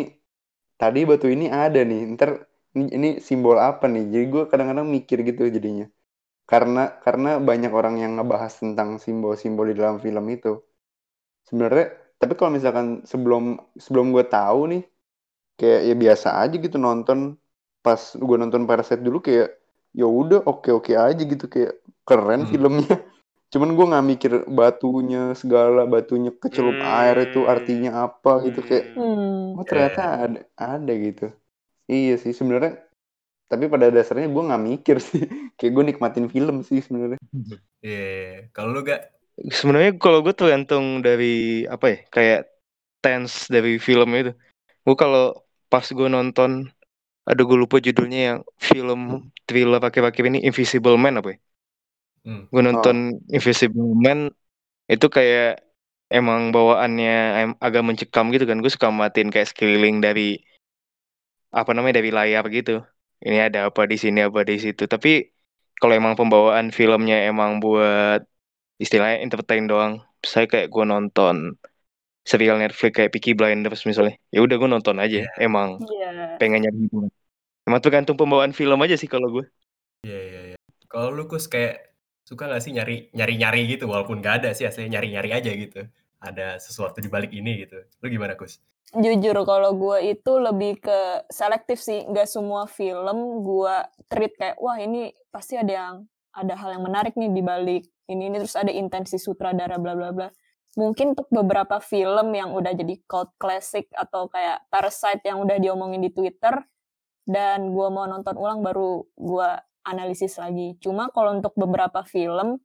tadi 0.80 0.99
batu 1.10 1.28
ini 1.28 1.52
ada 1.52 1.82
nih 1.84 2.02
ntar 2.15 2.30
ini, 2.75 2.86
ini 2.97 3.10
simbol 3.19 3.58
apa 3.60 3.86
nih? 3.89 4.04
Jadi 4.13 4.25
gue 4.34 4.43
kadang-kadang 4.52 4.88
mikir 4.88 5.17
gitu 5.25 5.49
jadinya. 5.49 5.86
Karena 6.49 6.82
karena 7.06 7.38
banyak 7.41 7.71
orang 7.73 7.95
yang 8.04 8.17
ngebahas 8.17 8.54
tentang 8.62 8.97
simbol-simbol 9.04 9.69
di 9.71 9.75
dalam 9.78 9.97
film 10.02 10.25
itu. 10.30 10.60
Sebenarnya 11.47 11.86
tapi 12.19 12.34
kalau 12.38 12.52
misalkan 12.58 12.88
sebelum 13.08 13.58
sebelum 13.80 14.12
gue 14.15 14.25
tahu 14.28 14.60
nih 14.73 14.84
kayak 15.60 15.82
ya 15.89 15.95
biasa 15.97 16.30
aja 16.41 16.56
gitu 16.58 16.78
nonton. 16.80 17.38
Pas 17.86 18.02
gue 18.15 18.38
nonton 18.39 18.67
Parasite 18.69 19.04
dulu 19.04 19.23
kayak 19.23 19.56
ya 19.95 20.06
udah 20.06 20.45
oke 20.45 20.69
oke 20.69 20.93
aja 20.93 21.23
gitu 21.23 21.45
kayak 21.49 21.80
keren 22.06 22.45
hmm. 22.45 22.49
filmnya 22.52 22.95
cuman 23.49 23.73
gue 23.73 23.85
nggak 23.89 24.05
mikir 24.05 24.31
batunya 24.45 25.33
segala 25.33 25.89
batunya 25.89 26.29
kecelup 26.29 26.77
hmm. 26.77 26.85
air 26.85 27.15
itu 27.29 27.49
artinya 27.49 28.05
apa 28.05 28.45
gitu 28.45 28.62
kayak 28.62 28.93
hmm. 28.93 29.57
oh 29.57 29.65
ternyata 29.65 30.01
ada 30.29 30.39
ada 30.53 30.93
gitu 30.93 31.33
iya 31.89 32.15
sih 32.21 32.33
sebenarnya 32.33 32.77
tapi 33.49 33.65
pada 33.65 33.89
dasarnya 33.89 34.29
gue 34.29 34.43
nggak 34.45 34.63
mikir 34.63 34.97
sih 35.07 35.25
kayak 35.57 35.71
gue 35.73 35.83
nikmatin 35.89 36.29
film 36.29 36.62
sih 36.62 36.81
sebenarnya 36.85 37.17
iya 37.81 37.97
yeah. 37.97 38.33
kalau 38.53 38.77
lu 38.77 38.85
gak 38.85 39.19
Sebenarnya 39.47 39.95
kalau 39.95 40.19
gue 40.19 40.35
tergantung 40.35 40.99
dari 40.99 41.63
apa 41.63 41.85
ya 41.88 41.97
kayak 42.12 42.39
tense 42.99 43.47
dari 43.47 43.79
film 43.79 44.12
itu. 44.19 44.31
Gue 44.83 44.95
kalau 44.99 45.47
pas 45.71 45.85
gue 45.88 46.07
nonton, 46.12 46.67
ada 47.23 47.41
gue 47.47 47.57
lupa 47.57 47.79
judulnya 47.79 48.19
yang 48.19 48.39
film 48.59 49.31
thriller 49.47 49.79
pakai-pakai 49.79 50.27
ini 50.27 50.39
Invisible 50.43 50.99
Man 50.99 51.23
apa 51.23 51.29
ya? 51.35 51.38
Hmm. 52.25 52.47
Gue 52.51 52.62
nonton 52.62 53.17
oh. 53.19 53.36
Invisible 53.36 53.93
Man 53.95 54.34
itu 54.89 55.08
kayak 55.08 55.63
emang 56.10 56.49
bawaannya 56.49 57.55
agak 57.62 57.84
mencekam 57.86 58.34
gitu 58.34 58.45
kan. 58.49 58.60
Gue 58.63 58.71
suka 58.71 58.89
matiin 58.89 59.29
kayak 59.29 59.53
sekeliling 59.53 60.01
dari 60.01 60.41
apa 61.49 61.71
namanya 61.73 62.01
dari 62.01 62.12
layar 62.13 62.45
gitu. 62.49 62.82
Ini 63.19 63.51
ada 63.51 63.67
apa 63.67 63.84
di 63.86 63.99
sini 63.99 64.23
apa 64.23 64.41
di 64.47 64.55
situ. 64.58 64.88
Tapi 64.88 65.27
kalau 65.79 65.93
emang 65.95 66.19
pembawaan 66.19 66.75
filmnya 66.75 67.23
emang 67.25 67.63
buat 67.63 68.23
istilahnya 68.79 69.23
entertain 69.23 69.67
doang 69.67 70.03
saya 70.23 70.47
kayak 70.47 70.71
gue 70.71 70.86
nonton 70.88 71.55
serial 72.27 72.60
Netflix 72.60 72.91
kayak 72.95 73.12
Peaky 73.15 73.36
Blinders 73.36 73.88
misalnya 73.88 74.19
ya 74.32 74.43
udah 74.43 74.55
gue 74.60 74.69
nonton 74.69 74.99
aja 74.99 75.23
yeah. 75.23 75.32
emang 75.39 75.79
yeah. 75.88 76.36
pengen 76.39 76.67
nyari 76.67 76.88
hiburan 76.88 77.12
emang 77.67 77.82
tergantung 77.84 78.19
pembawaan 78.19 78.51
film 78.51 78.79
aja 78.84 78.95
sih 78.99 79.08
kalau 79.08 79.32
gue 79.32 79.45
iya 80.03 80.12
yeah, 80.12 80.21
iya 80.21 80.34
yeah, 80.36 80.43
yeah. 80.55 80.60
kalau 80.91 81.15
lu 81.15 81.27
kus 81.27 81.47
kayak 81.47 81.88
suka 82.29 82.45
gak 82.45 82.61
sih 82.61 82.77
nyari 82.77 83.09
nyari 83.09 83.33
nyari 83.41 83.61
gitu 83.73 83.89
walaupun 83.89 84.21
gak 84.21 84.45
ada 84.45 84.49
sih 84.53 84.69
aslinya 84.69 85.01
nyari 85.01 85.17
nyari 85.17 85.29
aja 85.33 85.49
gitu. 85.49 85.81
Ada 86.21 86.61
sesuatu 86.61 87.01
di 87.01 87.09
balik 87.09 87.33
ini 87.33 87.65
gitu. 87.65 87.81
Lu 88.05 88.05
gimana 88.05 88.37
kus? 88.37 88.61
Jujur 88.93 89.33
kalau 89.49 89.73
gue 89.73 90.13
itu 90.13 90.37
lebih 90.37 90.77
ke 90.77 91.25
selektif 91.33 91.81
sih. 91.81 92.05
Nggak 92.05 92.29
semua 92.29 92.69
film 92.69 93.41
gue 93.41 93.75
treat 94.05 94.37
kayak 94.37 94.57
wah 94.61 94.77
ini 94.77 95.09
pasti 95.33 95.57
ada 95.57 95.73
yang 95.73 95.95
ada 96.35 96.53
hal 96.53 96.77
yang 96.77 96.83
menarik 96.85 97.17
nih 97.17 97.33
di 97.33 97.41
balik 97.41 97.83
ini 98.05 98.29
ini. 98.29 98.37
Terus 98.45 98.59
ada 98.59 98.69
intensi 98.69 99.17
sutradara 99.17 99.81
bla 99.81 99.97
bla 99.97 100.13
bla. 100.13 100.29
Mungkin 100.77 101.17
untuk 101.17 101.31
beberapa 101.33 101.81
film 101.81 102.29
yang 102.35 102.53
udah 102.53 102.77
jadi 102.77 102.93
cult 103.09 103.33
classic 103.41 103.89
atau 103.95 104.29
kayak 104.29 104.69
Parasite 104.69 105.25
yang 105.25 105.41
udah 105.41 105.57
diomongin 105.57 106.03
di 106.05 106.13
Twitter 106.13 106.61
dan 107.25 107.73
gue 107.73 107.87
mau 107.89 108.05
nonton 108.05 108.37
ulang 108.37 108.61
baru 108.61 109.01
gue 109.17 109.49
analisis 109.89 110.38
lagi 110.38 110.78
cuma 110.80 111.10
kalau 111.10 111.36
untuk 111.36 111.54
beberapa 111.58 112.06
film 112.06 112.62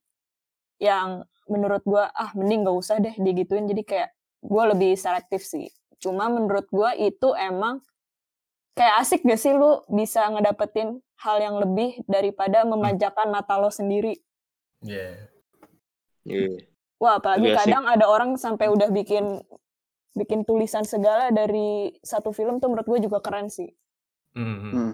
yang 0.79 1.25
menurut 1.49 1.81
gue 1.85 2.05
ah 2.05 2.31
mending 2.37 2.69
gak 2.69 2.77
usah 2.77 2.97
deh 3.01 3.15
digituin 3.17 3.65
jadi 3.69 3.83
kayak 3.85 4.11
gue 4.45 4.63
lebih 4.77 4.93
selektif 4.97 5.45
sih 5.45 5.69
cuma 5.99 6.29
menurut 6.29 6.69
gue 6.69 6.91
itu 7.09 7.33
emang 7.37 7.81
kayak 8.77 9.01
asik 9.01 9.25
gak 9.25 9.41
sih 9.41 9.57
lu 9.57 9.81
bisa 9.89 10.29
ngedapetin 10.29 11.01
hal 11.25 11.41
yang 11.41 11.57
lebih 11.57 12.05
daripada 12.05 12.67
memanjakan 12.69 13.33
mata 13.33 13.57
lo 13.57 13.73
sendiri 13.73 14.21
Iya. 14.85 15.11
Yeah. 16.25 16.61
Wah, 17.01 17.21
apalagi 17.21 17.53
yeah, 17.53 17.59
kadang 17.59 17.85
ada 17.89 18.07
orang 18.09 18.37
sampai 18.37 18.71
udah 18.71 18.89
bikin 18.93 19.41
bikin 20.15 20.47
tulisan 20.47 20.87
segala 20.87 21.35
dari 21.35 21.91
satu 22.01 22.31
film 22.31 22.63
tuh 22.63 22.71
menurut 22.71 22.87
gue 22.87 23.01
juga 23.11 23.19
keren 23.19 23.51
sih. 23.51 23.69
Mm 24.39 24.45
-hmm. 24.45 24.73
Hmm. 24.73 24.93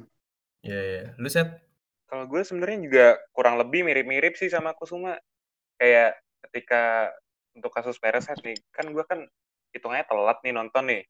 Iya, 0.65 0.73
yeah, 0.73 0.83
yeah. 0.83 1.07
Lu 1.21 1.29
set? 1.29 1.49
Kalau 2.11 2.27
gue 2.27 2.43
sebenarnya 2.43 2.79
juga 2.83 3.07
kurang 3.31 3.63
lebih 3.63 3.87
mirip-mirip 3.87 4.35
sih 4.35 4.51
sama 4.51 4.75
Kusuma. 4.75 5.15
Kayak 5.79 6.19
ketika 6.51 7.15
untuk 7.55 7.71
kasus 7.71 8.03
Parasite 8.03 8.43
nih, 8.43 8.59
kan 8.75 8.91
gue 8.91 9.05
kan 9.07 9.23
hitungnya 9.71 10.03
telat 10.03 10.43
nih 10.43 10.51
nonton 10.51 10.85
nih. 10.91 11.03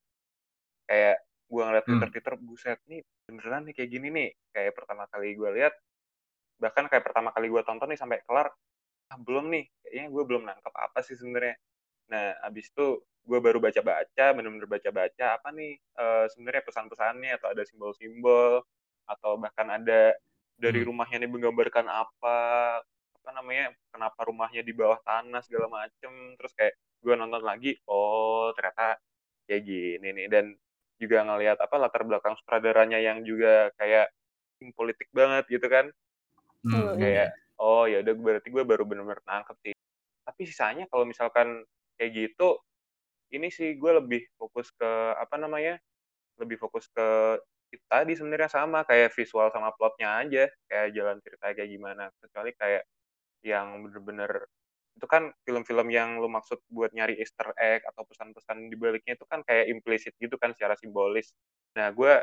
Kayak 0.84 1.16
gue 1.48 1.62
ngeliat 1.64 1.84
hmm. 1.88 1.90
Twitter-Twitter, 1.96 2.34
buset 2.44 2.80
nih 2.84 3.00
beneran 3.24 3.64
nih 3.64 3.74
kayak 3.80 3.90
gini 3.90 4.08
nih. 4.12 4.30
Kayak 4.52 4.72
pertama 4.76 5.08
kali 5.08 5.32
gue 5.32 5.50
lihat, 5.56 5.72
bahkan 6.60 6.84
kayak 6.92 7.04
pertama 7.08 7.32
kali 7.32 7.48
gue 7.48 7.62
tonton 7.64 7.88
nih 7.88 7.96
sampai 7.96 8.20
kelar, 8.28 8.52
ah 9.10 9.18
belum 9.18 9.50
nih 9.50 9.66
kayaknya 9.82 10.06
gue 10.06 10.22
belum 10.22 10.42
nangkep 10.46 10.74
apa 10.74 10.98
sih 11.02 11.18
sebenarnya 11.18 11.58
nah 12.10 12.34
abis 12.46 12.70
itu 12.70 13.02
gue 13.26 13.38
baru 13.42 13.58
baca-baca 13.58 14.24
bener-bener 14.34 14.70
baca-baca 14.70 15.26
apa 15.38 15.48
nih 15.50 15.78
uh, 15.98 16.26
sebenarnya 16.30 16.62
pesan-pesannya 16.62 17.30
atau 17.38 17.48
ada 17.50 17.62
simbol-simbol 17.66 18.62
atau 19.10 19.32
bahkan 19.38 19.66
ada 19.66 20.14
dari 20.60 20.84
hmm. 20.84 20.88
rumahnya 20.92 21.16
nih 21.24 21.30
menggambarkan 21.32 21.86
apa 21.88 22.36
apa 23.20 23.30
namanya 23.36 23.72
kenapa 23.92 24.20
rumahnya 24.28 24.60
di 24.60 24.72
bawah 24.76 25.00
tanah 25.00 25.40
segala 25.44 25.68
macem 25.68 26.12
terus 26.36 26.52
kayak 26.52 26.76
gue 27.00 27.14
nonton 27.16 27.40
lagi 27.40 27.76
oh 27.88 28.52
ternyata 28.52 29.00
kayak 29.48 29.62
gini 29.64 30.08
nih 30.12 30.26
dan 30.28 30.44
juga 31.00 31.24
ngelihat 31.24 31.56
apa 31.56 31.74
latar 31.80 32.04
belakang 32.04 32.36
sutradaranya 32.36 33.00
yang 33.00 33.24
juga 33.24 33.72
kayak 33.80 34.12
politik 34.76 35.08
banget 35.16 35.48
gitu 35.48 35.64
kan 35.68 35.88
hmm. 36.68 37.00
kayak 37.00 37.32
oh 37.56 37.88
ya 37.88 38.04
udah 38.04 38.14
berarti 38.16 38.48
gue 38.52 38.64
baru 38.64 38.84
benar-benar 38.84 39.24
nangkep 39.24 39.56
sih 39.64 39.74
tapi 40.24 40.40
sisanya 40.44 40.84
kalau 40.92 41.08
misalkan 41.08 41.64
kayak 41.96 42.12
gitu 42.12 42.60
ini 43.32 43.48
sih 43.48 43.80
gue 43.80 43.92
lebih 43.96 44.28
fokus 44.36 44.68
ke 44.76 44.90
apa 45.16 45.40
namanya 45.40 45.80
lebih 46.36 46.60
fokus 46.60 46.88
ke 46.92 47.36
tadi 47.86 48.12
sebenarnya 48.18 48.50
sama 48.50 48.82
kayak 48.82 49.14
visual 49.14 49.50
sama 49.54 49.70
plotnya 49.74 50.18
aja 50.18 50.44
kayak 50.66 50.88
jalan 50.94 51.16
cerita 51.22 51.54
kayak 51.54 51.70
gimana 51.70 52.10
kecuali 52.18 52.50
kayak 52.58 52.82
yang 53.46 53.86
bener-bener 53.86 54.50
itu 54.98 55.06
kan 55.06 55.32
film-film 55.46 55.88
yang 55.88 56.18
lu 56.20 56.28
maksud 56.28 56.60
buat 56.68 56.92
nyari 56.92 57.16
Easter 57.22 57.54
egg 57.56 57.86
atau 57.88 58.04
pesan-pesan 58.04 58.68
di 58.68 58.76
baliknya 58.76 59.16
itu 59.16 59.24
kan 59.24 59.40
kayak 59.46 59.70
implisit 59.72 60.12
gitu 60.20 60.36
kan 60.36 60.52
secara 60.52 60.76
simbolis. 60.76 61.32
Nah, 61.72 61.88
gue 61.88 62.20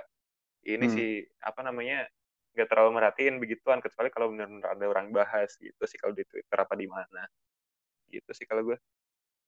ini 0.70 0.86
hmm. 0.86 0.94
sih 0.94 1.12
apa 1.42 1.66
namanya 1.66 2.06
nggak 2.54 2.70
terlalu 2.70 3.02
merhatiin 3.02 3.42
begituan 3.42 3.82
kecuali 3.82 4.14
kalau 4.14 4.30
benar-benar 4.30 4.78
ada 4.78 4.86
orang 4.86 5.10
bahas 5.10 5.58
gitu 5.58 5.80
sih 5.90 5.98
kalau 5.98 6.14
di 6.14 6.22
Twitter 6.28 6.58
apa 6.58 6.74
di 6.78 6.86
mana 6.86 7.26
gitu 8.14 8.30
sih 8.34 8.46
kalau 8.46 8.66
gue 8.66 8.78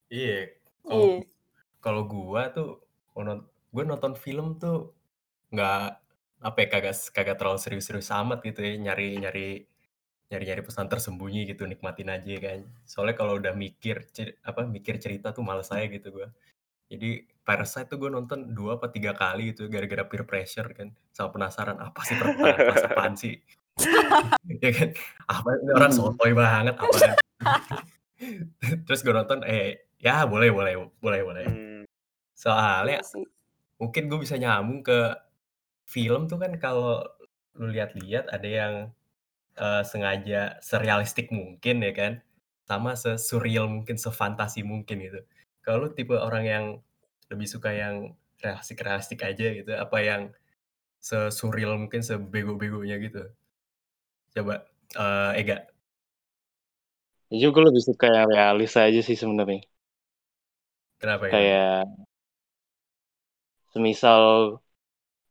iya 0.10 0.50
kalau 0.86 1.22
iya. 1.22 1.38
Kalau 1.80 2.04
gua 2.04 2.52
tuh, 2.52 2.84
gue 3.72 3.84
nonton 3.88 4.12
film 4.20 4.60
tuh 4.60 4.92
nggak 5.50 5.84
apa 6.40 6.58
ya 6.64 6.68
kagak 6.72 6.96
kagak 7.12 7.36
terlalu 7.36 7.60
serius-serius 7.60 8.10
amat 8.16 8.40
gitu 8.46 8.64
ya 8.64 8.80
nyari 8.80 9.20
nyari 9.20 9.48
nyari-nyari 10.30 10.62
pesan 10.62 10.86
tersembunyi 10.86 11.50
gitu 11.50 11.66
nikmatin 11.66 12.14
aja 12.14 12.36
kan. 12.38 12.60
Soalnya 12.86 13.16
kalau 13.18 13.42
udah 13.42 13.54
mikir 13.58 14.06
apa 14.46 14.62
mikir 14.70 15.02
cerita 15.02 15.34
tuh 15.34 15.42
males 15.42 15.68
saya 15.68 15.90
gitu 15.90 16.14
gue 16.14 16.30
jadi 16.90 17.22
Parasite 17.46 17.90
tuh 17.90 17.98
gue 17.98 18.14
nonton 18.14 18.54
dua 18.54 18.78
apa 18.78 18.94
tiga 18.94 19.18
kali 19.18 19.54
gitu 19.54 19.66
gara-gara 19.74 20.06
peer 20.06 20.22
pressure 20.26 20.70
kan 20.74 20.94
sama 21.10 21.34
penasaran 21.34 21.82
apa 21.82 21.98
sih 22.06 22.14
kelas 22.18 22.86
apaan 22.94 23.16
sih? 23.18 23.36
Ya 24.60 24.70
kan? 24.76 24.92
Apa 25.32 25.50
ini 25.56 25.72
orang 25.72 25.92
hmm. 25.96 25.98
sotoy 25.98 26.32
banget 26.36 26.76
apa 26.76 26.96
kan 27.00 27.16
terus 28.86 29.00
gue 29.02 29.16
nonton 29.16 29.42
eh 29.48 29.88
ya 29.98 30.28
boleh 30.28 30.52
boleh 30.52 30.76
boleh 31.00 31.22
boleh. 31.24 31.46
Hmm. 31.48 31.82
soalnya 32.36 33.00
iya 33.00 33.24
mungkin 33.80 34.12
gue 34.12 34.20
bisa 34.20 34.36
nyambung 34.36 34.84
ke 34.84 35.16
film 35.90 36.30
tuh 36.30 36.38
kan 36.38 36.54
kalau 36.62 37.02
lu 37.58 37.74
lihat-lihat 37.74 38.30
ada 38.30 38.46
yang 38.46 38.74
uh, 39.58 39.82
sengaja 39.82 40.62
serealistik 40.62 41.34
mungkin 41.34 41.82
ya 41.82 41.92
kan 41.98 42.14
sama 42.70 42.94
sesurreal 42.94 43.66
mungkin 43.66 43.98
sefantasi 43.98 44.62
mungkin 44.62 45.02
gitu 45.02 45.26
kalau 45.66 45.86
lu 45.86 45.90
tipe 45.98 46.14
orang 46.14 46.46
yang 46.46 46.66
lebih 47.34 47.50
suka 47.50 47.74
yang 47.74 48.14
realistik-realistik 48.46 49.26
aja 49.26 49.48
gitu 49.58 49.74
apa 49.74 49.98
yang 50.00 50.22
sesurreal 51.02 51.74
mungkin 51.82 52.06
sebego-begonya 52.06 53.02
gitu 53.02 53.26
coba 54.38 54.70
uh, 54.94 55.34
Ega 55.34 55.66
Jujur 57.30 57.54
gue 57.54 57.64
lebih 57.70 57.84
suka 57.86 58.10
yang 58.10 58.26
realis 58.26 58.74
aja 58.74 59.06
sih 59.06 59.14
sebenarnya. 59.14 59.62
Kenapa 60.98 61.30
ya? 61.30 61.32
Kayak 61.38 61.82
semisal 63.70 64.58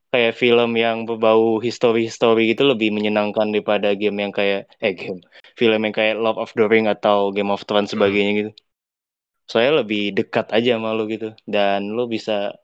kayak 0.08 0.34
film 0.40 0.72
yang 0.76 1.04
berbau 1.04 1.60
history-history 1.60 2.56
gitu 2.56 2.64
lebih 2.64 2.88
menyenangkan 2.96 3.52
daripada 3.52 3.92
game 3.92 4.24
yang 4.24 4.32
kayak 4.32 4.64
eh 4.80 4.96
game 4.96 5.20
film 5.60 5.80
yang 5.84 5.94
kayak 5.94 6.16
Lord 6.16 6.40
of 6.40 6.52
the 6.56 6.64
Ring 6.64 6.88
atau 6.88 7.28
Game 7.36 7.52
of 7.52 7.64
Thrones 7.68 7.92
hmm. 7.92 8.00
sebagainya 8.00 8.32
gitu. 8.40 8.52
Soalnya 9.48 9.84
lebih 9.84 10.12
dekat 10.16 10.52
aja 10.52 10.76
sama 10.76 10.92
lo 10.96 11.08
gitu 11.08 11.32
dan 11.48 11.92
lo 11.92 12.08
bisa 12.08 12.56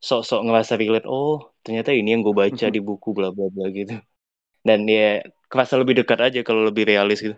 sok-sok 0.00 0.48
ngerasa 0.48 0.76
relate 0.76 1.08
oh 1.08 1.52
ternyata 1.64 1.92
ini 1.92 2.16
yang 2.16 2.22
gue 2.24 2.36
baca 2.36 2.66
di 2.68 2.80
buku 2.80 3.16
bla 3.16 3.32
bla 3.32 3.48
bla 3.48 3.72
gitu. 3.72 3.96
Dan 4.60 4.84
ya 4.84 5.24
kerasa 5.48 5.80
lebih 5.80 6.04
dekat 6.04 6.18
aja 6.20 6.40
kalau 6.44 6.68
lebih 6.68 6.84
realis 6.88 7.24
gitu. 7.24 7.36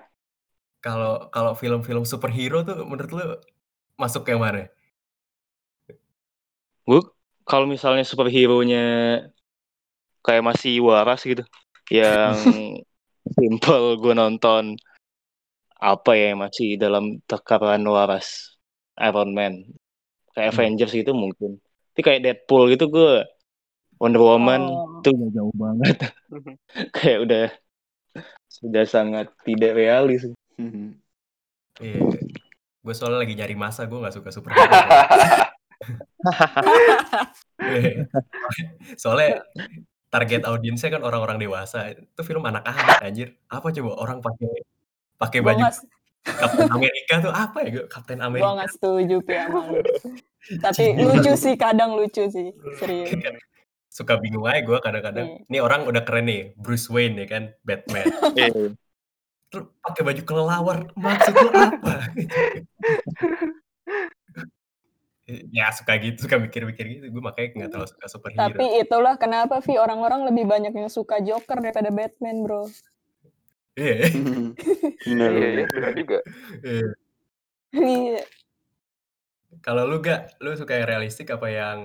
Kalau 0.83 1.31
kalau 1.31 1.55
film-film 1.59 2.03
superhero 2.07 2.62
tuh 2.66 2.83
menurut 2.87 3.11
lo 3.14 3.24
masuk 3.98 4.27
yang 4.31 4.42
mana? 4.42 4.70
Gue 6.87 7.03
kalau 7.49 7.65
misalnya 7.65 8.05
superhero-nya 8.05 8.85
kayak 10.21 10.45
masih 10.45 10.85
waras 10.85 11.25
gitu, 11.25 11.41
yang 11.89 12.37
simple 13.37 13.97
gue 13.97 14.13
nonton 14.13 14.77
apa 15.79 16.13
ya 16.19 16.35
masih 16.35 16.77
dalam 16.77 17.23
tekanan 17.25 17.87
waras 17.87 18.59
Iron 18.99 19.31
Man 19.31 19.73
kayak 20.35 20.51
hmm. 20.51 20.59
Avengers 20.59 20.93
gitu 20.93 21.15
mungkin 21.15 21.63
tapi 21.95 22.03
kayak 22.03 22.23
Deadpool 22.23 22.67
gitu 22.75 22.91
gue 22.91 23.23
Wonder 23.99 24.23
Woman 24.23 24.63
oh. 24.67 25.03
tuh 25.03 25.15
udah 25.15 25.31
jauh 25.31 25.55
banget 25.55 25.97
kayak 26.99 27.19
udah 27.27 27.47
sudah 28.51 28.85
sangat 28.91 29.31
tidak 29.47 29.79
realis 29.79 30.27
iya 31.79 32.03
yeah. 32.03 32.11
gue 32.83 32.95
soalnya 32.95 33.23
lagi 33.23 33.39
nyari 33.39 33.55
masa 33.55 33.87
gue 33.87 33.99
nggak 33.99 34.15
suka 34.19 34.35
superhero 34.35 34.67
Soalnya 39.03 39.45
target 40.09 40.43
audiensnya 40.49 40.91
kan 40.95 41.03
orang-orang 41.05 41.38
dewasa. 41.38 41.95
Itu 41.95 42.23
film 42.25 42.47
anak-anak 42.47 43.03
anjir. 43.05 43.37
Apa 43.51 43.71
coba 43.71 43.91
orang 43.99 44.19
pakai 44.23 44.51
pakai 45.19 45.41
baju 45.43 45.64
Kapten 46.29 46.69
Amerika 46.69 47.14
tuh 47.25 47.33
apa 47.33 47.59
ya? 47.64 47.71
Kapten 47.88 48.21
Amerika. 48.21 48.45
Gua 48.45 48.61
gak 48.61 48.73
setuju 48.75 49.17
ya 49.25 49.49
sama 49.49 49.81
Tapi 50.64 50.85
lucu 50.97 51.33
sih 51.38 51.55
kadang 51.57 51.97
lucu 51.97 52.29
sih. 52.29 52.53
Serius. 52.77 53.09
Suka 53.88 54.21
bingung 54.21 54.45
aja 54.45 54.61
gue 54.62 54.79
kadang-kadang. 54.79 55.27
Hmm. 55.27 55.49
Ini 55.49 55.59
orang 55.64 55.88
udah 55.88 56.05
keren 56.05 56.29
nih, 56.29 56.53
Bruce 56.55 56.87
Wayne 56.93 57.25
ya 57.25 57.27
kan, 57.27 57.43
Batman. 57.64 58.07
Iya. 58.38 58.77
Terus 59.49 59.64
pakai 59.81 60.03
baju 60.05 60.23
kelelawar, 60.29 60.79
maksudnya 60.93 61.49
apa? 61.57 61.95
Ya 65.57 65.69
suka 65.77 66.01
gitu, 66.01 66.25
suka 66.25 66.41
mikir-mikir 66.41 66.85
gitu. 66.88 67.07
Gue 67.12 67.23
makanya 67.23 67.49
nggak 67.64 67.71
terlalu 67.71 67.88
suka 67.93 68.07
superhero. 68.09 68.41
Tapi 68.49 68.67
itulah 68.81 69.14
kenapa 69.21 69.61
Vi 69.61 69.77
orang-orang 69.77 70.25
lebih 70.29 70.49
banyak 70.49 70.73
yang 70.73 70.88
suka 70.88 71.21
Joker 71.21 71.61
daripada 71.61 71.93
Batman, 71.93 72.45
bro. 72.45 72.64
Iya. 73.77 73.97
Iya, 75.09 75.27
iya, 75.31 75.91
juga. 75.95 76.19
Iya. 76.67 76.88
Iya. 77.73 78.21
Kalau 79.62 79.87
lu 79.87 80.03
gak, 80.03 80.37
lu 80.43 80.53
suka 80.59 80.77
yang 80.77 80.88
realistik 80.91 81.31
apa 81.31 81.47
yang 81.49 81.79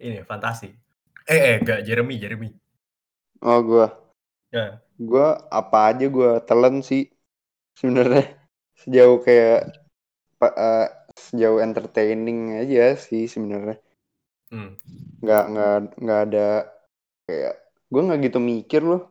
ini 0.00 0.24
fantasi? 0.24 0.72
Eh, 1.28 1.38
eh 1.38 1.56
gak 1.60 1.84
Jeremy, 1.84 2.16
Jeremy. 2.16 2.50
Oh, 3.44 3.60
gua. 3.60 3.92
Ya. 4.48 4.80
Gua 4.96 5.44
apa 5.52 5.92
aja 5.92 6.08
gua 6.08 6.40
telan 6.42 6.80
sih 6.80 7.12
sebenarnya 7.78 8.34
sejauh 8.82 9.22
kayak 9.22 9.70
uh, 10.42 10.86
sejauh 11.18 11.60
entertaining 11.60 12.60
aja 12.62 12.94
sih 12.96 13.26
sebenarnya 13.26 13.76
hmm. 14.54 14.70
nggak 15.24 15.44
nggak 15.52 15.74
nggak 15.98 16.20
ada 16.30 16.46
kayak 17.26 17.54
gue 17.88 18.02
nggak 18.06 18.20
gitu 18.28 18.38
mikir 18.38 18.82
loh 18.84 19.02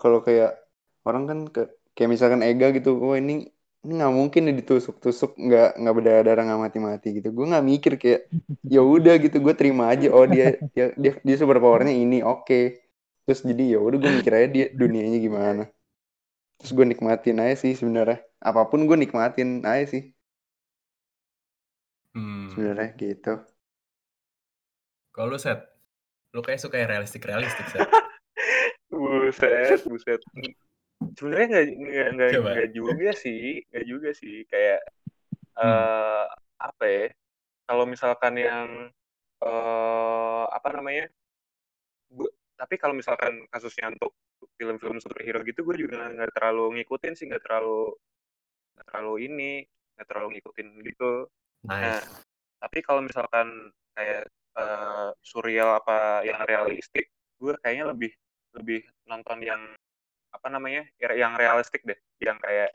kalau 0.00 0.24
kayak 0.24 0.58
orang 1.04 1.24
kan 1.28 1.38
ke, 1.48 1.62
kayak 1.96 2.10
misalkan 2.12 2.40
Ega 2.44 2.72
gitu 2.76 2.96
oh 3.00 3.16
ini 3.16 3.48
ini 3.86 3.92
nggak 3.94 4.14
mungkin 4.14 4.42
nih 4.50 4.56
ditusuk-tusuk 4.60 5.38
nggak 5.38 5.78
nggak 5.78 5.94
berdarah 5.94 6.42
nggak 6.44 6.62
mati-mati 6.66 7.08
gitu 7.22 7.28
gue 7.30 7.46
nggak 7.46 7.64
mikir 7.64 7.92
kayak 7.96 8.20
ya 8.66 8.80
udah 8.82 9.14
gitu 9.22 9.36
gue 9.38 9.54
terima 9.54 9.94
aja 9.94 10.10
oh 10.10 10.26
dia 10.26 10.58
dia 10.74 10.92
dia, 10.98 11.12
dia 11.22 11.36
super 11.38 11.62
powernya 11.62 11.94
ini 11.94 12.20
oke 12.20 12.44
okay. 12.44 12.64
terus 13.24 13.46
jadi 13.46 13.76
ya 13.76 13.78
udah 13.78 13.98
gue 14.02 14.12
mikir 14.18 14.32
aja 14.34 14.48
dia 14.50 14.66
dunianya 14.74 15.18
gimana 15.22 15.62
terus 16.58 16.74
gue 16.74 16.86
nikmatin 16.90 17.38
aja 17.38 17.54
sih 17.62 17.78
sebenarnya 17.78 18.18
apa 18.38 18.66
pun 18.70 18.86
gue 18.86 18.96
nikmatin 18.98 19.62
aja 19.66 19.98
sih. 19.98 20.02
Sebenarnya 22.58 22.90
gitu. 22.98 23.34
Kalau 25.14 25.30
lu 25.30 25.38
set, 25.38 25.62
lu 26.34 26.42
kayak 26.42 26.58
suka 26.58 26.82
yang 26.82 26.90
realistik-realistik 26.90 27.70
set. 27.70 27.86
buset, 28.90 29.78
buset. 29.86 30.18
Sebenarnya 31.14 31.46
nggak 31.54 31.66
nggak 32.18 32.30
nggak 32.34 32.70
juga 32.74 33.14
sih, 33.14 33.62
nggak 33.70 33.86
juga 33.86 34.10
sih. 34.10 34.42
Kayak 34.50 34.82
hmm. 35.54 35.70
uh, 35.70 36.26
apa 36.58 36.84
ya? 36.90 37.06
Kalau 37.70 37.86
misalkan 37.86 38.34
yang 38.42 38.90
uh, 39.46 40.50
apa 40.50 40.68
namanya? 40.74 41.06
Bu, 42.10 42.26
tapi 42.58 42.74
kalau 42.74 42.98
misalkan 42.98 43.46
kasusnya 43.54 43.94
untuk 43.94 44.18
film-film 44.58 44.98
superhero 44.98 45.46
gitu, 45.46 45.62
gue 45.62 45.86
juga 45.86 46.10
nggak 46.10 46.34
terlalu 46.34 46.82
ngikutin 46.82 47.14
sih, 47.14 47.30
nggak 47.30 47.46
terlalu 47.46 47.94
nggak 48.74 48.86
terlalu 48.90 49.14
ini, 49.30 49.52
nggak 49.94 50.06
terlalu 50.10 50.28
ngikutin 50.34 50.68
gitu. 50.82 51.30
Nah, 51.66 52.02
tapi 52.78 52.86
kalau 52.86 53.02
misalkan 53.02 53.74
kayak 53.98 54.30
uh, 54.54 55.10
surreal 55.18 55.82
apa 55.82 56.22
yang 56.22 56.38
realistik, 56.46 57.10
gue 57.34 57.58
kayaknya 57.58 57.90
lebih 57.90 58.14
lebih 58.54 58.86
nonton 59.02 59.42
yang 59.42 59.58
apa 60.30 60.46
namanya 60.46 60.86
ya, 60.94 61.10
yang 61.18 61.34
realistik 61.34 61.82
deh, 61.82 61.98
yang 62.22 62.38
kayak 62.38 62.70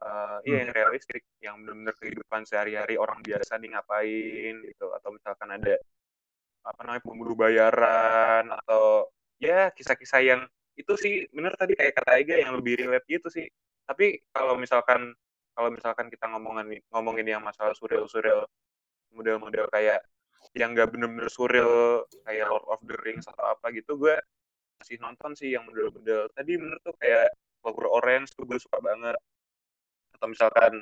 uh, 0.00 0.40
iya 0.48 0.64
yang 0.64 0.72
realistik, 0.72 1.20
yang 1.44 1.60
benar-benar 1.60 1.92
kehidupan 2.00 2.48
sehari-hari 2.48 2.96
orang 2.96 3.20
biasa 3.20 3.60
nih 3.60 3.76
ngapain 3.76 4.56
gitu, 4.72 4.88
atau 4.96 5.12
misalkan 5.12 5.52
ada 5.52 5.76
apa 6.64 6.80
namanya 6.88 7.04
pembunuh 7.04 7.36
bayaran 7.36 8.48
atau 8.64 9.04
ya 9.36 9.68
kisah-kisah 9.68 10.24
yang 10.24 10.40
itu 10.80 10.96
sih 10.96 11.28
bener 11.28 11.52
tadi 11.60 11.76
kayak 11.76 11.92
kata 11.92 12.24
Ega 12.24 12.40
yang 12.40 12.56
lebih 12.56 12.88
relate 12.88 13.04
gitu 13.04 13.28
sih. 13.28 13.44
Tapi 13.84 14.16
kalau 14.32 14.56
misalkan 14.56 15.12
kalau 15.52 15.68
misalkan 15.68 16.08
kita 16.08 16.24
ngomongin 16.24 16.80
ngomongin 16.88 17.36
yang 17.36 17.44
masalah 17.44 17.76
surreal 17.76 18.08
surreal 18.08 18.48
model-model 19.16 19.66
kayak 19.72 20.04
yang 20.52 20.72
nggak 20.72 20.92
bener-bener 20.92 21.28
surreal 21.32 22.04
kayak 22.24 22.46
Lord 22.48 22.66
of 22.70 22.80
the 22.84 22.96
Rings 23.02 23.26
atau 23.28 23.56
apa 23.56 23.72
gitu 23.74 23.96
gue 23.98 24.16
masih 24.80 24.96
nonton 25.00 25.32
sih 25.32 25.56
yang 25.56 25.64
model-model. 25.64 26.28
Tadi 26.36 26.52
bener 26.60 26.78
tuh 26.84 26.94
kayak 27.00 27.32
Clover 27.64 27.88
Orange 27.88 28.36
tuh 28.36 28.44
gue 28.44 28.60
suka 28.60 28.78
banget. 28.80 29.16
Atau 30.16 30.28
misalkan 30.30 30.72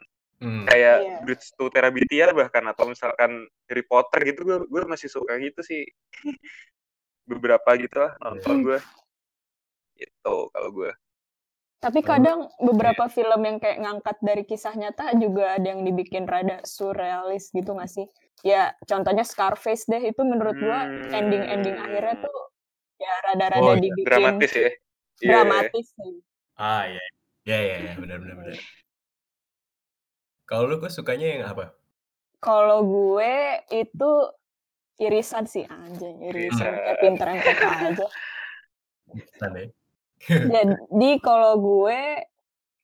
hmm. 0.43 0.67
kayak 0.67 0.99
yeah. 1.01 1.21
Bridge 1.23 1.47
to 1.55 1.71
Terabithia 1.71 2.35
bahkan 2.35 2.67
atau 2.67 2.91
misalkan 2.91 3.47
Harry 3.71 3.85
Potter 3.87 4.21
gitu 4.27 4.41
gue 4.43 4.59
gue 4.67 4.83
masih 4.87 5.09
suka 5.09 5.39
gitu 5.39 5.63
sih. 5.63 5.87
Beberapa 7.31 7.79
gitu 7.79 7.97
lah 8.03 8.13
nonton 8.21 8.67
gue. 8.67 8.79
Itu 9.97 10.51
kalau 10.51 10.71
gue. 10.75 10.93
Tapi 11.85 12.01
kadang 12.01 12.49
beberapa 12.65 13.13
film 13.13 13.45
yang 13.45 13.61
kayak 13.61 13.77
ngangkat 13.77 14.17
dari 14.25 14.49
kisah 14.49 14.73
nyata 14.73 15.13
juga 15.21 15.61
ada 15.61 15.69
yang 15.69 15.85
dibikin 15.85 16.25
rada 16.25 16.65
surrealis 16.65 17.53
gitu 17.53 17.77
gak 17.77 17.93
sih? 17.93 18.09
Ya 18.43 18.75
contohnya 18.89 19.23
Scarface 19.23 19.87
deh 19.87 20.03
itu 20.03 20.23
menurut 20.25 20.57
gua 20.59 20.89
hmm. 20.89 21.13
ending-ending 21.13 21.77
akhirnya 21.79 22.17
tuh 22.25 22.39
ya 22.99 23.13
rada-rada 23.31 23.63
oh, 23.63 23.75
iya. 23.77 23.83
dibikin 23.83 24.05
dramatis 24.09 24.53
ya. 24.53 24.71
Iya, 25.23 25.31
dramatis 25.31 25.87
yeah. 25.87 25.97
sih. 25.99 26.15
Ah 26.59 26.83
iya. 26.89 27.05
Iya 27.45 27.59
iya 27.61 27.77
ya, 27.77 27.93
benar 28.01 28.17
benar 28.25 28.35
benar. 28.41 28.57
Kalau 30.49 30.65
lu 30.69 30.77
kok 30.81 30.93
sukanya 30.93 31.27
yang 31.29 31.45
apa? 31.45 31.77
Kalau 32.41 32.85
gue 32.85 33.35
itu 33.73 34.13
irisan 35.01 35.45
sih 35.45 35.65
anjing, 35.69 36.25
irisan 36.25 36.73
kayak 36.73 36.99
pinter 37.01 37.27
aja. 37.29 37.53
Irisan 39.13 39.53
ya. 39.57 39.67
Jadi 40.25 41.11
kalau 41.21 41.61
gue 41.61 42.01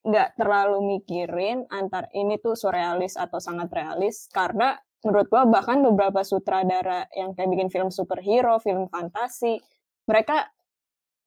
nggak 0.01 0.29
terlalu 0.37 0.97
mikirin 0.97 1.65
antar 1.69 2.09
ini 2.13 2.41
tuh 2.41 2.57
surrealis 2.57 3.17
atau 3.17 3.37
sangat 3.37 3.69
realis 3.69 4.25
karena 4.33 4.77
menurut 5.01 5.27
gua 5.29 5.49
bahkan 5.49 5.81
beberapa 5.81 6.21
sutradara 6.21 7.09
yang 7.13 7.33
kayak 7.33 7.49
bikin 7.49 7.69
film 7.73 7.89
superhero, 7.89 8.61
film 8.61 8.87
fantasi, 8.89 9.57
mereka 10.05 10.49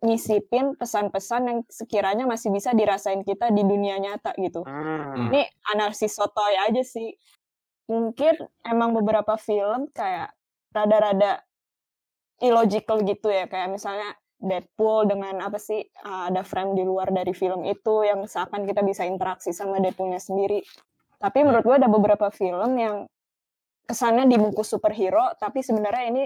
nyisipin 0.05 0.77
pesan-pesan 0.77 1.43
yang 1.49 1.59
sekiranya 1.67 2.29
masih 2.29 2.53
bisa 2.53 2.77
dirasain 2.77 3.25
kita 3.25 3.49
di 3.49 3.65
dunia 3.65 3.97
nyata 3.97 4.37
gitu. 4.37 4.61
Hmm. 4.63 5.33
Ini 5.33 5.49
analisis 5.73 6.13
sotoy 6.13 6.55
aja 6.61 6.85
sih. 6.85 7.17
Mungkin 7.89 8.37
emang 8.69 8.93
beberapa 8.93 9.41
film 9.41 9.89
kayak 9.97 10.37
rada-rada 10.77 11.41
illogical 12.45 13.01
gitu 13.01 13.33
ya, 13.33 13.49
kayak 13.49 13.73
misalnya 13.73 14.13
Deadpool 14.45 15.09
dengan 15.09 15.41
apa 15.41 15.57
sih 15.57 15.81
uh, 16.05 16.29
ada 16.29 16.45
frame 16.45 16.77
di 16.77 16.85
luar 16.85 17.09
dari 17.09 17.33
film 17.33 17.65
itu 17.65 18.05
yang 18.05 18.29
seakan 18.29 18.69
kita 18.69 18.85
bisa 18.85 19.09
interaksi 19.09 19.57
sama 19.57 19.81
Deadpoolnya 19.81 20.21
sendiri. 20.21 20.61
Tapi 21.17 21.39
hmm. 21.41 21.45
menurut 21.49 21.65
gue 21.65 21.77
ada 21.81 21.89
beberapa 21.89 22.29
film 22.29 22.77
yang 22.77 23.09
kesannya 23.85 24.29
dibungkus 24.29 24.73
superhero, 24.73 25.33
tapi 25.37 25.61
sebenarnya 25.61 26.05
ini 26.11 26.25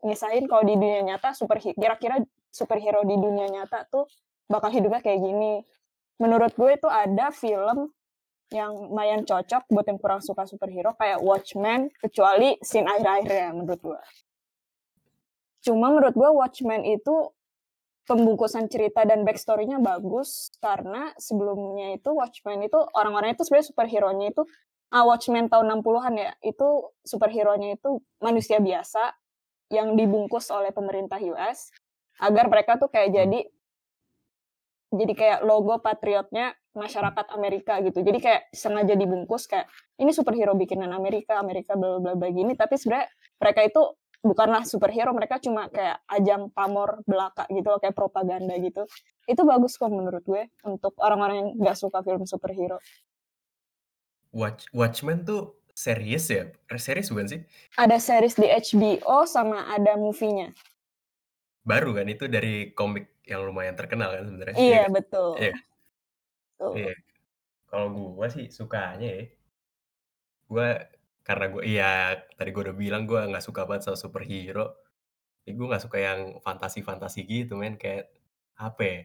ngisahin 0.00 0.48
kalau 0.48 0.64
di 0.64 0.74
dunia 0.78 1.02
nyata 1.04 1.36
superhero 1.36 1.76
kira-kira 1.76 2.16
superhero 2.50 3.04
di 3.04 3.14
dunia 3.18 3.46
nyata 3.46 3.86
tuh 3.86 4.08
bakal 4.50 4.72
hidupnya 4.72 5.02
kayak 5.04 5.20
gini. 5.22 5.62
Menurut 6.18 6.52
gue 6.56 6.70
itu 6.76 6.88
ada 6.90 7.32
film 7.32 7.92
yang 8.50 8.74
lumayan 8.74 9.22
cocok 9.22 9.70
buat 9.70 9.86
yang 9.86 9.98
kurang 10.02 10.20
suka 10.20 10.42
superhero 10.44 10.92
kayak 10.98 11.22
Watchmen 11.22 11.86
kecuali 12.02 12.58
scene 12.60 12.90
akhir-akhirnya 12.90 13.54
menurut 13.54 13.80
gue. 13.80 14.00
Cuma 15.62 15.94
menurut 15.94 16.14
gue 16.18 16.30
Watchmen 16.34 16.82
itu 16.82 17.30
pembungkusan 18.10 18.66
cerita 18.66 19.06
dan 19.06 19.22
backstory-nya 19.22 19.78
bagus 19.78 20.50
karena 20.58 21.14
sebelumnya 21.14 21.94
itu 21.94 22.10
Watchmen 22.10 22.66
itu 22.66 22.78
orang-orang 22.98 23.38
itu 23.38 23.46
sebenarnya 23.46 23.70
superhero-nya 23.70 24.26
itu 24.34 24.42
ah, 24.90 25.04
Watchmen 25.06 25.46
tahun 25.46 25.80
60-an 25.80 26.14
ya 26.18 26.32
itu 26.42 26.68
superhero-nya 27.06 27.78
itu 27.78 28.02
manusia 28.18 28.58
biasa 28.58 29.14
yang 29.70 29.94
dibungkus 29.94 30.50
oleh 30.50 30.74
pemerintah 30.74 31.22
US 31.30 31.70
agar 32.20 32.50
mereka 32.50 32.76
tuh 32.76 32.90
kayak 32.90 33.14
jadi 33.14 33.40
jadi 34.90 35.12
kayak 35.14 35.40
logo 35.46 35.78
patriotnya 35.78 36.58
masyarakat 36.74 37.26
Amerika 37.34 37.78
gitu. 37.82 38.02
Jadi 38.02 38.18
kayak 38.18 38.50
sengaja 38.50 38.98
dibungkus 38.98 39.46
kayak 39.46 39.70
ini 40.02 40.10
superhero 40.10 40.54
bikinan 40.58 40.90
Amerika, 40.90 41.38
Amerika 41.38 41.78
bla 41.78 42.02
bla 42.02 42.18
bla 42.18 42.28
gini. 42.34 42.58
Tapi 42.58 42.74
sebenarnya 42.74 43.06
mereka 43.38 43.60
itu 43.62 43.82
bukanlah 44.20 44.66
superhero 44.66 45.14
mereka 45.16 45.40
cuma 45.40 45.70
kayak 45.70 46.02
ajang 46.10 46.50
pamor 46.52 47.00
belaka 47.06 47.46
gitu 47.54 47.70
kayak 47.78 47.94
propaganda 47.94 48.58
gitu. 48.58 48.82
Itu 49.30 49.46
bagus 49.46 49.78
kok 49.78 49.94
menurut 49.94 50.26
gue 50.26 50.50
untuk 50.66 50.98
orang-orang 50.98 51.36
yang 51.38 51.50
nggak 51.54 51.76
suka 51.78 52.02
film 52.02 52.26
superhero 52.26 52.82
Watch 54.30 54.70
Watchmen 54.70 55.26
tuh 55.26 55.58
series 55.74 56.24
ya? 56.30 56.44
Series 56.78 57.10
bukan 57.10 57.26
sih? 57.26 57.40
Ada 57.78 57.98
series 57.98 58.36
di 58.38 58.46
HBO 58.46 59.26
sama 59.26 59.66
ada 59.70 59.98
movie-nya. 59.98 60.54
Baru 61.66 61.94
kan? 61.94 62.06
Itu 62.06 62.30
dari 62.30 62.70
komik 62.72 63.22
yang 63.26 63.46
lumayan 63.46 63.78
terkenal 63.78 64.14
kan 64.14 64.24
sebenarnya. 64.26 64.56
Iya, 64.56 64.82
kan? 64.86 64.92
betul. 64.94 65.30
Iya. 65.38 65.54
Iya. 66.60 66.94
Kalau 67.70 67.86
gue 67.90 68.28
sih 68.30 68.46
sukanya 68.50 69.06
ya 69.06 69.24
gue 70.50 70.68
karena 71.22 71.46
gue 71.46 71.62
iya, 71.62 72.18
tadi 72.34 72.50
gue 72.50 72.62
udah 72.66 72.76
bilang 72.76 73.06
gue 73.06 73.20
nggak 73.22 73.44
suka 73.44 73.62
banget 73.70 73.86
sama 73.86 73.98
superhero. 74.02 74.74
Jadi 75.46 75.54
gue 75.54 75.66
nggak 75.70 75.84
suka 75.86 75.98
yang 76.02 76.20
fantasi-fantasi 76.42 77.22
gitu 77.24 77.54
men, 77.54 77.78
kayak 77.78 78.10
apa 78.58 78.82
ya, 78.82 78.98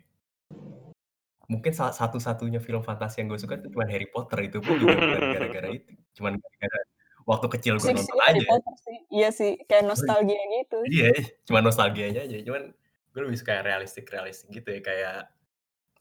mungkin 1.52 1.72
salah 1.72 1.94
satu-satunya 1.94 2.60
film 2.64 2.82
fantasi 2.82 3.22
yang 3.24 3.34
gue 3.34 3.40
suka 3.42 3.58
itu 3.60 3.70
cuma 3.72 3.86
Harry 3.88 4.10
Potter, 4.10 4.40
itu 4.46 4.58
pun 4.62 4.76
juga 4.78 4.96
bukan 4.98 5.22
gara-gara 5.36 5.70
itu, 5.72 5.92
cuman 6.18 6.38
gara-gara 6.38 6.80
waktu 7.26 7.48
kecil 7.58 7.74
gue 7.82 7.92
nonton 7.94 8.20
Harry 8.26 8.42
aja. 8.42 8.50
Potter 8.50 8.76
sih. 8.82 8.98
Iya 9.14 9.30
sih, 9.34 9.52
kayak 9.66 9.84
nostalgia 9.86 10.40
gitu. 10.40 10.78
Iya, 10.90 11.10
cuma 11.46 11.60
nostalgianya 11.62 12.22
aja, 12.26 12.38
cuman 12.42 12.74
gue 13.16 13.22
lebih 13.22 13.40
suka 13.40 13.64
realistik-realistik 13.64 14.50
gitu 14.52 14.70
ya, 14.76 14.82
kayak, 14.82 15.18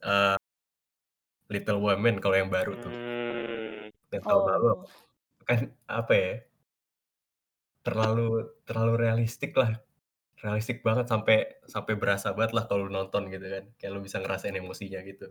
uh, 0.02 0.36
Little 1.52 1.80
Women 1.84 2.24
kalau 2.24 2.36
yang 2.40 2.48
baru 2.48 2.72
tuh. 2.80 2.92
Hmm. 2.92 3.92
Yang 4.10 4.22
tahun 4.24 4.44
lalu 4.48 4.70
Oh 5.44 5.52
kan 5.52 5.68
apa 5.84 6.12
ya 6.16 6.32
terlalu 7.84 8.48
terlalu 8.64 8.94
realistik 8.96 9.52
lah 9.52 9.76
realistik 10.42 10.82
banget 10.82 11.06
sampai 11.08 11.60
sampai 11.64 11.94
berasa 11.94 12.34
banget 12.34 12.52
lah 12.56 12.64
kalau 12.66 12.90
nonton 12.90 13.30
gitu 13.30 13.46
kan 13.46 13.64
kayak 13.78 13.90
lo 13.94 14.00
bisa 14.02 14.18
ngerasain 14.20 14.56
emosinya 14.56 15.00
gitu 15.06 15.30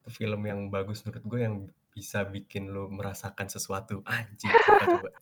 itu 0.00 0.08
film 0.10 0.42
yang 0.48 0.72
bagus 0.72 1.04
menurut 1.04 1.24
gue 1.24 1.40
yang 1.40 1.56
bisa 1.90 2.24
bikin 2.24 2.72
lo 2.72 2.88
merasakan 2.88 3.46
sesuatu 3.46 4.00
anjing 4.06 4.50
coba 4.50 4.84
coba 4.98 5.10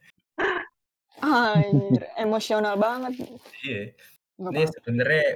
Anjir, 1.18 2.06
emosional 2.14 2.78
banget. 2.78 3.26
Iya. 3.66 3.90
Ini 4.38 4.70
sebenarnya 4.70 5.26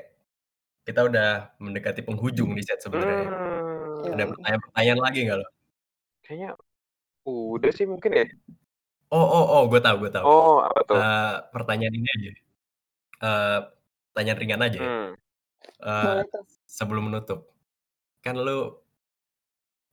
kita 0.86 1.00
udah 1.10 1.58
mendekati 1.58 2.06
penghujung 2.06 2.54
nih 2.54 2.62
set 2.62 2.78
sebenarnya. 2.86 3.26
Hmm. 3.26 4.14
Ada 4.14 4.24
pertanyaan-pertanyaan 4.30 5.00
lagi 5.02 5.18
nggak 5.26 5.38
lo? 5.42 5.48
Kayaknya 6.22 6.50
Udah 7.22 7.70
sih 7.70 7.86
mungkin 7.86 8.10
ya. 8.18 8.26
Oh 9.12 9.22
oh 9.22 9.44
oh, 9.46 9.62
gue 9.70 9.78
tahu 9.78 9.96
gue 10.02 10.10
tahu. 10.10 10.24
Oh, 10.26 10.58
apa 10.66 10.80
tuh? 10.88 10.96
Uh, 10.98 11.36
pertanyaan 11.54 11.94
ini 11.94 12.08
aja. 12.18 12.32
Uh, 13.22 13.70
pertanyaan 14.10 14.38
ringan 14.42 14.66
aja 14.66 14.78
ya. 14.82 14.90
Hmm. 14.90 15.12
Uh, 15.78 16.20
sebelum 16.66 17.06
menutup, 17.06 17.54
kan 18.18 18.34
lu 18.34 18.82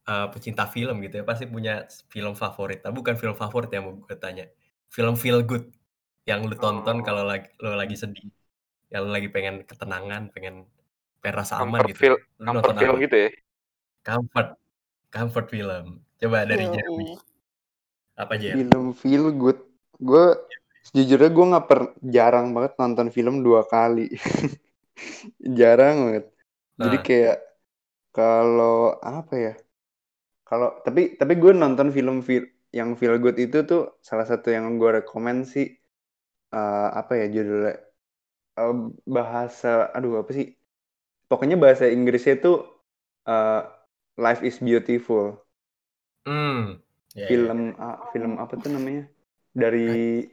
uh, 0.10 0.28
pecinta 0.34 0.66
film 0.66 0.98
gitu 1.06 1.22
ya, 1.22 1.24
pasti 1.24 1.46
punya 1.46 1.86
film 2.10 2.34
favorit. 2.34 2.82
Tapi 2.82 2.94
bukan 2.98 3.14
film 3.22 3.38
favorit 3.38 3.70
yang 3.70 3.86
mau 3.86 3.94
gue 4.02 4.18
tanya. 4.18 4.50
Film 4.90 5.14
feel 5.14 5.46
good 5.46 5.70
yang 6.26 6.46
lu 6.46 6.58
tonton 6.58 7.02
oh. 7.02 7.06
kalau 7.06 7.24
lagi 7.26 7.50
lu 7.62 7.78
lagi 7.78 7.94
sedih, 7.94 8.34
yang 8.90 9.06
lu 9.06 9.14
lagi 9.14 9.30
pengen 9.30 9.62
ketenangan, 9.66 10.34
pengen 10.34 10.66
pengen 11.22 11.36
rasa 11.38 11.62
aman 11.62 11.86
comfort 11.86 11.90
gitu. 11.94 12.00
Feel, 12.02 12.16
lu 12.42 12.50
nonton 12.50 12.76
film 12.82 12.98
apa? 12.98 13.06
gitu 13.06 13.16
ya? 13.18 13.30
Comfort, 14.02 14.50
comfort 15.14 15.48
film. 15.54 15.86
Coba 16.18 16.50
dari 16.50 16.66
oh, 16.66 16.74
Jeremy. 16.74 17.10
Apa 18.18 18.32
aja? 18.36 18.58
Film 18.58 18.86
feel 18.98 19.26
good. 19.32 19.60
Gue 20.02 20.34
sejujurnya 20.90 21.30
gue 21.30 21.46
nggak 21.54 21.66
per 21.70 21.80
jarang 22.02 22.52
banget 22.56 22.74
nonton 22.82 23.08
film 23.14 23.46
dua 23.46 23.62
kali. 23.66 24.10
jarang 25.60 25.96
banget. 26.10 26.26
Nah. 26.78 26.84
Jadi 26.86 26.98
kayak 27.06 27.38
kalau 28.14 28.98
apa 29.00 29.34
ya? 29.38 29.54
Kalau 30.48 30.82
tapi 30.86 31.14
tapi 31.20 31.34
gue 31.38 31.52
nonton 31.54 31.94
film 31.94 32.26
feel 32.26 32.46
yang 32.74 32.98
feel 32.98 33.18
good 33.22 33.38
itu 33.38 33.66
tuh 33.66 33.98
salah 34.02 34.26
satu 34.30 34.54
yang 34.54 34.78
gue 34.82 35.02
rekomend 35.02 35.46
sih 35.50 35.66
uh, 36.54 36.90
apa 36.94 37.18
ya 37.18 37.26
judulnya 37.34 37.74
uh, 38.62 38.74
bahasa 39.10 39.90
aduh 39.90 40.22
apa 40.22 40.32
sih 40.38 40.54
pokoknya 41.30 41.58
bahasa 41.58 41.90
Inggrisnya 41.90 42.38
tuh 42.46 42.56
uh, 43.26 43.66
Life 44.22 44.46
is 44.46 44.62
Beautiful 44.62 45.50
Hmm. 46.30 46.78
Ya, 47.18 47.26
ya, 47.26 47.28
film 47.34 47.74
ya. 47.74 47.82
Uh, 47.82 47.98
film 48.14 48.32
apa 48.38 48.54
tuh 48.60 48.70
namanya? 48.70 49.04
Dari 49.50 50.30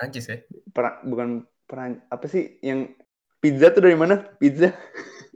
Prancis 0.00 0.32
ya? 0.32 0.40
Per, 0.72 1.04
bukan 1.04 1.44
peran 1.68 2.00
apa 2.08 2.24
sih 2.24 2.56
yang 2.64 2.88
pizza 3.36 3.68
tuh 3.68 3.84
dari 3.84 4.00
mana? 4.00 4.24
Pizza? 4.40 4.72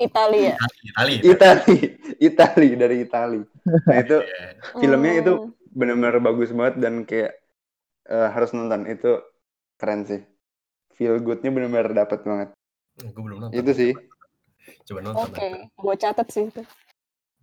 Italia. 0.00 0.56
Itali. 0.80 1.14
Itali. 1.20 1.78
Itali 2.16 2.68
dari 2.72 2.96
Itali. 3.04 3.44
Nah 3.84 3.96
itu 4.00 4.16
yeah. 4.24 4.56
filmnya 4.80 5.12
itu 5.20 5.32
oh. 5.36 5.52
benar-benar 5.76 6.16
bagus 6.24 6.48
banget 6.56 6.80
dan 6.80 7.04
kayak 7.04 7.36
uh, 8.08 8.32
harus 8.32 8.56
nonton 8.56 8.88
itu 8.88 9.20
keren 9.76 10.08
sih. 10.08 10.24
Feel 10.96 11.20
goodnya 11.20 11.52
benar-benar 11.52 11.92
dapat 11.92 12.24
banget. 12.24 12.48
Gue 13.04 13.20
belum 13.20 13.38
nonton. 13.44 13.54
Itu 13.60 13.70
sih. 13.76 13.92
Coba 14.88 15.04
nonton. 15.04 15.28
Oke, 15.28 15.36
okay. 15.36 15.52
gue 15.68 15.94
catat 16.00 16.28
sih 16.32 16.48
itu. 16.48 16.64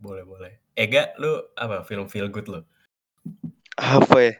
Boleh, 0.01 0.25
boleh. 0.25 0.57
Ega, 0.73 1.13
lu 1.21 1.37
apa 1.53 1.85
film 1.85 2.09
feel 2.09 2.33
good 2.33 2.49
lu? 2.49 2.65
Apa 3.77 4.17
ya? 4.17 4.33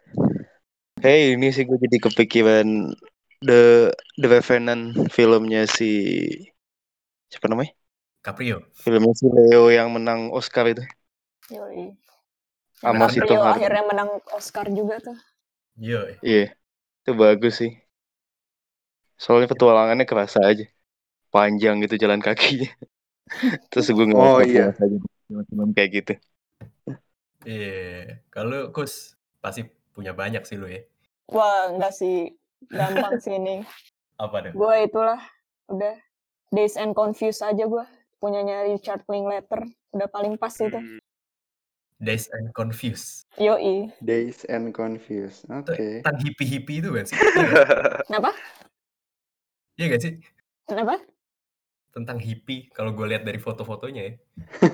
Hey, 1.02 1.34
ini 1.34 1.50
sih 1.50 1.66
gue 1.66 1.82
jadi 1.82 1.98
kepikiran 1.98 2.94
The 3.42 3.90
The 4.22 4.28
Revenant 4.30 5.10
filmnya 5.10 5.66
si 5.66 6.30
siapa 7.26 7.50
namanya? 7.50 7.74
Caprio. 8.22 8.62
Filmnya 8.78 9.10
si 9.18 9.26
Leo 9.26 9.74
yang 9.74 9.90
menang 9.98 10.30
Oscar 10.30 10.70
itu. 10.70 10.86
Yoi. 11.50 11.98
Sama 12.78 13.10
si 13.10 13.18
Tom 13.26 13.42
akhirnya 13.42 13.82
menang 13.82 14.22
Oscar 14.30 14.70
juga 14.70 15.02
tuh. 15.02 15.18
Iya. 15.82 16.22
Iya. 16.22 16.54
Itu 17.02 17.18
bagus 17.18 17.66
sih. 17.66 17.74
Soalnya 19.18 19.50
petualangannya 19.50 20.06
kerasa 20.06 20.46
aja. 20.46 20.70
Panjang 21.34 21.82
gitu 21.82 21.98
jalan 21.98 22.22
kakinya. 22.22 22.70
Terus 23.74 23.90
gue 23.90 24.06
nggak 24.06 24.22
oh, 24.22 24.38
iya. 24.46 24.70
aja 24.70 24.86
kayak 25.74 25.90
gitu. 25.98 26.14
Iya, 27.42 27.58
yeah. 27.58 28.22
kalau 28.30 28.70
Kus 28.70 29.18
pasti 29.42 29.66
punya 29.92 30.12
banyak 30.16 30.44
sih 30.48 30.58
lu 30.58 30.68
ya. 30.68 30.82
Wah, 31.32 31.72
enggak 31.72 31.96
sih. 31.96 32.36
Gampang 32.68 33.18
sih 33.24 33.36
ini. 33.36 33.64
Apa 34.22 34.46
deh? 34.46 34.52
Gue 34.54 34.86
itulah, 34.86 35.22
udah. 35.72 35.96
Days 36.52 36.76
and 36.76 36.92
Confused 36.92 37.42
aja 37.42 37.64
gue. 37.64 37.86
Punyanya 38.20 38.68
Richard 38.68 39.08
Linklater. 39.08 39.64
Udah 39.96 40.08
paling 40.12 40.36
pas 40.36 40.54
itu. 40.60 40.76
Hmm. 40.76 41.00
Days 42.02 42.26
and 42.34 42.50
Confused. 42.58 43.30
Yoi. 43.38 43.94
Days 44.02 44.42
and 44.50 44.74
Confused. 44.74 45.46
Oke. 45.48 45.78
Okay. 45.78 45.94
Tentang 46.02 46.20
hippie-hippie 46.20 46.82
itu 46.82 46.90
kan 46.90 47.06
sih? 47.06 47.18
Kenapa? 48.10 48.34
Iya 49.78 49.86
gak 49.96 50.02
sih? 50.02 50.14
Kenapa? 50.66 50.98
Tentang 51.92 52.18
hippie, 52.24 52.72
kalau 52.72 52.96
gue 52.96 53.04
lihat 53.04 53.28
dari 53.28 53.36
foto-fotonya 53.38 54.02
ya. 54.08 54.14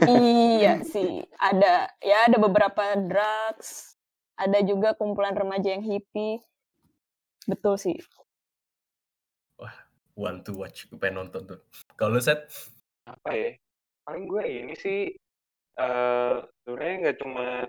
iya 0.06 0.74
sih, 0.86 1.26
ada 1.42 1.90
ya 1.98 2.30
ada 2.30 2.38
beberapa 2.38 2.94
drugs, 2.94 3.97
ada 4.38 4.60
juga 4.62 4.94
kumpulan 4.94 5.34
remaja 5.34 5.74
yang 5.74 5.84
hippie. 5.84 6.40
Betul 7.50 7.82
sih. 7.82 7.98
Wah, 9.58 9.74
one 10.14 10.46
to 10.46 10.54
watch, 10.54 10.86
gue 10.88 10.98
pengen 11.02 11.26
nonton 11.26 11.50
tuh. 11.50 11.60
Kalau 11.98 12.22
set? 12.22 12.46
Apa 13.10 13.34
ya? 13.34 13.52
Paling 14.06 14.30
gue 14.30 14.44
ini 14.46 14.74
sih 14.78 15.12
uh, 15.78 16.44
sebenarnya 16.66 16.96
nggak 17.08 17.18
cuma 17.22 17.66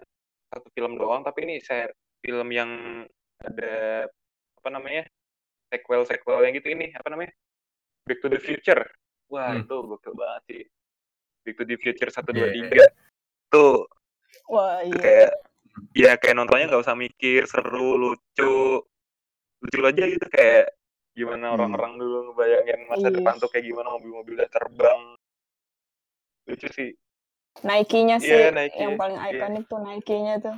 satu 0.49 0.69
film 0.73 0.97
doang 0.97 1.23
tapi 1.23 1.45
ini 1.45 1.61
saya 1.61 1.93
film 2.25 2.49
yang 2.51 2.71
ada 3.45 4.07
apa 4.59 4.69
namanya 4.73 5.05
sequel 5.69 6.03
sequel 6.09 6.43
yang 6.43 6.57
gitu 6.57 6.73
ini 6.73 6.91
apa 6.97 7.09
namanya 7.13 7.33
Back 8.09 8.25
to 8.25 8.33
the 8.33 8.41
Future 8.41 8.83
wah 9.29 9.53
hmm. 9.53 9.63
itu 9.69 9.77
gokil 9.77 10.15
banget 10.17 10.43
sih 10.49 10.63
Back 11.45 11.55
to 11.61 11.65
the 11.69 11.77
Future 11.77 12.11
satu 12.11 12.33
dua 12.33 12.49
tiga 12.51 12.89
tuh 13.53 13.85
wah 14.49 14.81
iya 14.83 14.99
kayak 14.99 15.33
ya 15.95 16.15
kayak 16.17 16.37
nontonnya 16.37 16.71
nggak 16.71 16.85
usah 16.85 16.97
mikir 16.97 17.45
seru 17.45 17.97
lucu 17.97 18.85
lucu 19.59 19.79
aja 19.83 20.05
gitu 20.07 20.27
kayak 20.31 20.75
gimana 21.17 21.51
hmm. 21.51 21.57
orang-orang 21.59 21.93
hmm. 21.97 22.01
dulu 22.01 22.17
ngebayangin 22.31 22.79
masa 22.87 23.07
iya. 23.11 23.15
depan 23.19 23.35
tuh 23.43 23.51
kayak 23.51 23.67
gimana 23.67 23.89
mobil-mobilnya 23.99 24.49
terbang 24.51 25.01
lucu 26.47 26.69
sih 26.71 26.91
Nike-nya 27.67 28.23
iya, 28.23 28.27
sih 28.27 28.39
yeah, 28.39 28.51
Nike. 28.55 28.79
yang 28.79 28.95
paling 28.95 29.19
iya. 29.19 29.31
ikonik 29.35 29.59
yeah. 29.59 29.71
tuh 29.71 29.81
Nike-nya 29.83 30.35
tuh. 30.39 30.57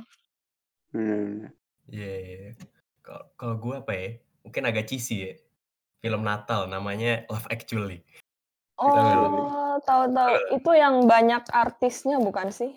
Hmm. 0.93 1.49
Iya. 1.89 2.13
Yeah. 2.13 2.53
Kalau 3.01 3.23
kalau 3.33 3.55
gue 3.57 3.75
apa 3.81 3.93
ya? 3.97 4.09
Mungkin 4.45 4.63
agak 4.69 4.85
cheesy 4.85 5.17
ya. 5.25 5.33
Film 6.01 6.21
Natal 6.25 6.69
namanya 6.69 7.25
Love 7.29 7.49
Actually. 7.49 8.05
Oh, 8.81 9.77
tahu-tahu. 9.85 10.57
Itu 10.57 10.71
yang 10.73 11.05
banyak 11.05 11.45
artisnya 11.53 12.17
bukan 12.17 12.49
sih? 12.49 12.73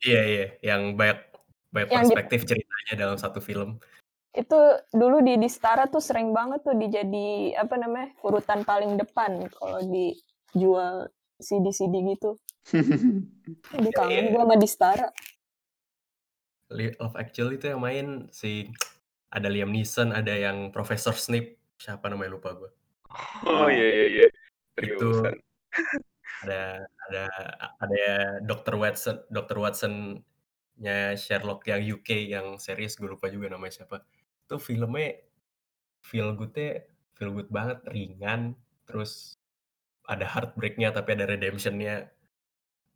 Iya, 0.00 0.22
iya, 0.24 0.46
yang 0.64 0.96
banyak 0.96 1.20
banyak 1.76 1.92
yang 1.92 2.08
perspektif 2.08 2.40
di... 2.44 2.48
ceritanya 2.56 2.94
dalam 2.96 3.18
satu 3.20 3.44
film. 3.44 3.76
Itu 4.32 4.56
dulu 4.92 5.20
di 5.20 5.36
Distara 5.36 5.88
tuh 5.88 6.00
sering 6.00 6.32
banget 6.32 6.64
tuh 6.64 6.76
dijadi 6.76 7.52
apa 7.52 7.76
namanya? 7.76 8.16
urutan 8.24 8.64
paling 8.64 8.96
depan 8.96 9.48
kalau 9.52 9.80
dijual 9.84 11.12
CD-CD 11.40 12.16
gitu. 12.16 12.40
Aduh 13.76 13.92
kangen 13.92 14.28
yeah. 14.28 14.32
gue 14.32 14.42
sama 14.42 14.56
Distara. 14.56 15.08
Love 16.72 17.14
Actually 17.14 17.60
itu 17.60 17.70
yang 17.70 17.80
main 17.84 18.26
si 18.34 18.72
ada 19.30 19.46
Liam 19.46 19.70
Neeson, 19.70 20.10
ada 20.10 20.34
yang 20.34 20.72
Profesor 20.74 21.14
Snape, 21.14 21.60
siapa 21.78 22.10
namanya 22.10 22.34
lupa 22.34 22.56
gue. 22.56 22.70
Oh 23.46 23.68
iya 23.70 23.86
iya 23.86 24.06
iya. 24.10 24.28
Itu 24.80 25.22
ada 26.42 26.84
ada 27.08 27.24
ada 27.80 28.06
Dr. 28.44 28.74
Watson, 28.80 29.22
Dr. 29.30 29.56
Watson-nya 30.76 31.16
Sherlock 31.16 31.64
yang 31.64 31.80
UK 31.80 32.28
yang 32.28 32.60
series 32.60 33.00
gue 33.00 33.08
lupa 33.08 33.32
juga 33.32 33.48
namanya 33.48 33.80
siapa. 33.80 34.04
Itu 34.44 34.60
filmnya 34.60 35.24
feel 36.04 36.36
good-nya 36.36 36.84
feel 37.16 37.32
good 37.32 37.48
banget, 37.48 37.80
ringan, 37.88 38.52
terus 38.84 39.40
ada 40.04 40.28
heartbreak-nya 40.28 40.92
tapi 40.92 41.16
ada 41.16 41.24
redemption-nya 41.24 42.12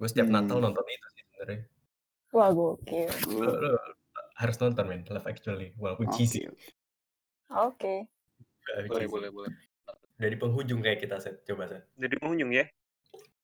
Gue 0.00 0.08
setiap 0.08 0.32
hmm. 0.32 0.36
Natal 0.40 0.64
nonton 0.64 0.80
itu 0.88 1.08
sih 1.12 1.24
sebenarnya. 1.28 1.60
Wah 2.32 2.48
gokil. 2.56 3.12
Lu 3.36 3.76
harus 4.40 4.56
nonton 4.56 4.84
men, 4.88 5.04
Love 5.12 5.28
Actually, 5.28 5.76
walaupun 5.76 6.08
okay. 6.08 6.24
cheesy. 6.24 6.48
Oke. 6.48 6.56
Okay. 7.52 8.88
Boleh, 8.88 9.08
boleh, 9.12 9.28
boleh. 9.28 9.52
Dari 10.16 10.40
penghujung 10.40 10.80
kayak 10.80 11.04
kita, 11.04 11.20
set. 11.20 11.44
Coba, 11.44 11.68
set. 11.68 11.84
Dari 12.00 12.16
penghujung 12.16 12.48
ya? 12.48 12.64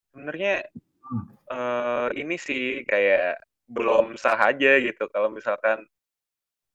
Sebenarnya 0.08 0.64
hmm. 1.04 1.24
uh, 1.52 2.08
ini 2.16 2.40
sih 2.40 2.88
kayak 2.88 3.36
belum 3.66 4.14
sah 4.14 4.38
aja 4.38 4.78
gitu. 4.78 5.10
Kalau 5.10 5.30
misalkan 5.30 5.82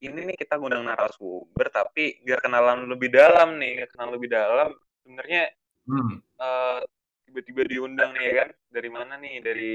ini 0.01 0.33
nih 0.33 0.37
kita 0.37 0.57
ngundang 0.57 0.85
narasumber 0.85 1.69
tapi 1.69 2.19
nggak 2.25 2.41
kenalan 2.41 2.89
lebih 2.89 3.13
dalam 3.13 3.61
nih 3.61 3.81
nggak 3.81 3.89
kenal 3.93 4.09
lebih 4.17 4.33
dalam 4.33 4.73
sebenarnya 5.05 5.53
hmm. 5.85 6.15
uh, 6.41 6.81
tiba-tiba 7.29 7.61
diundang 7.69 8.11
nih 8.17 8.23
ya 8.27 8.33
kan? 8.43 8.49
Dari 8.67 8.89
mana 8.89 9.13
nih? 9.21 9.33
Dari 9.39 9.73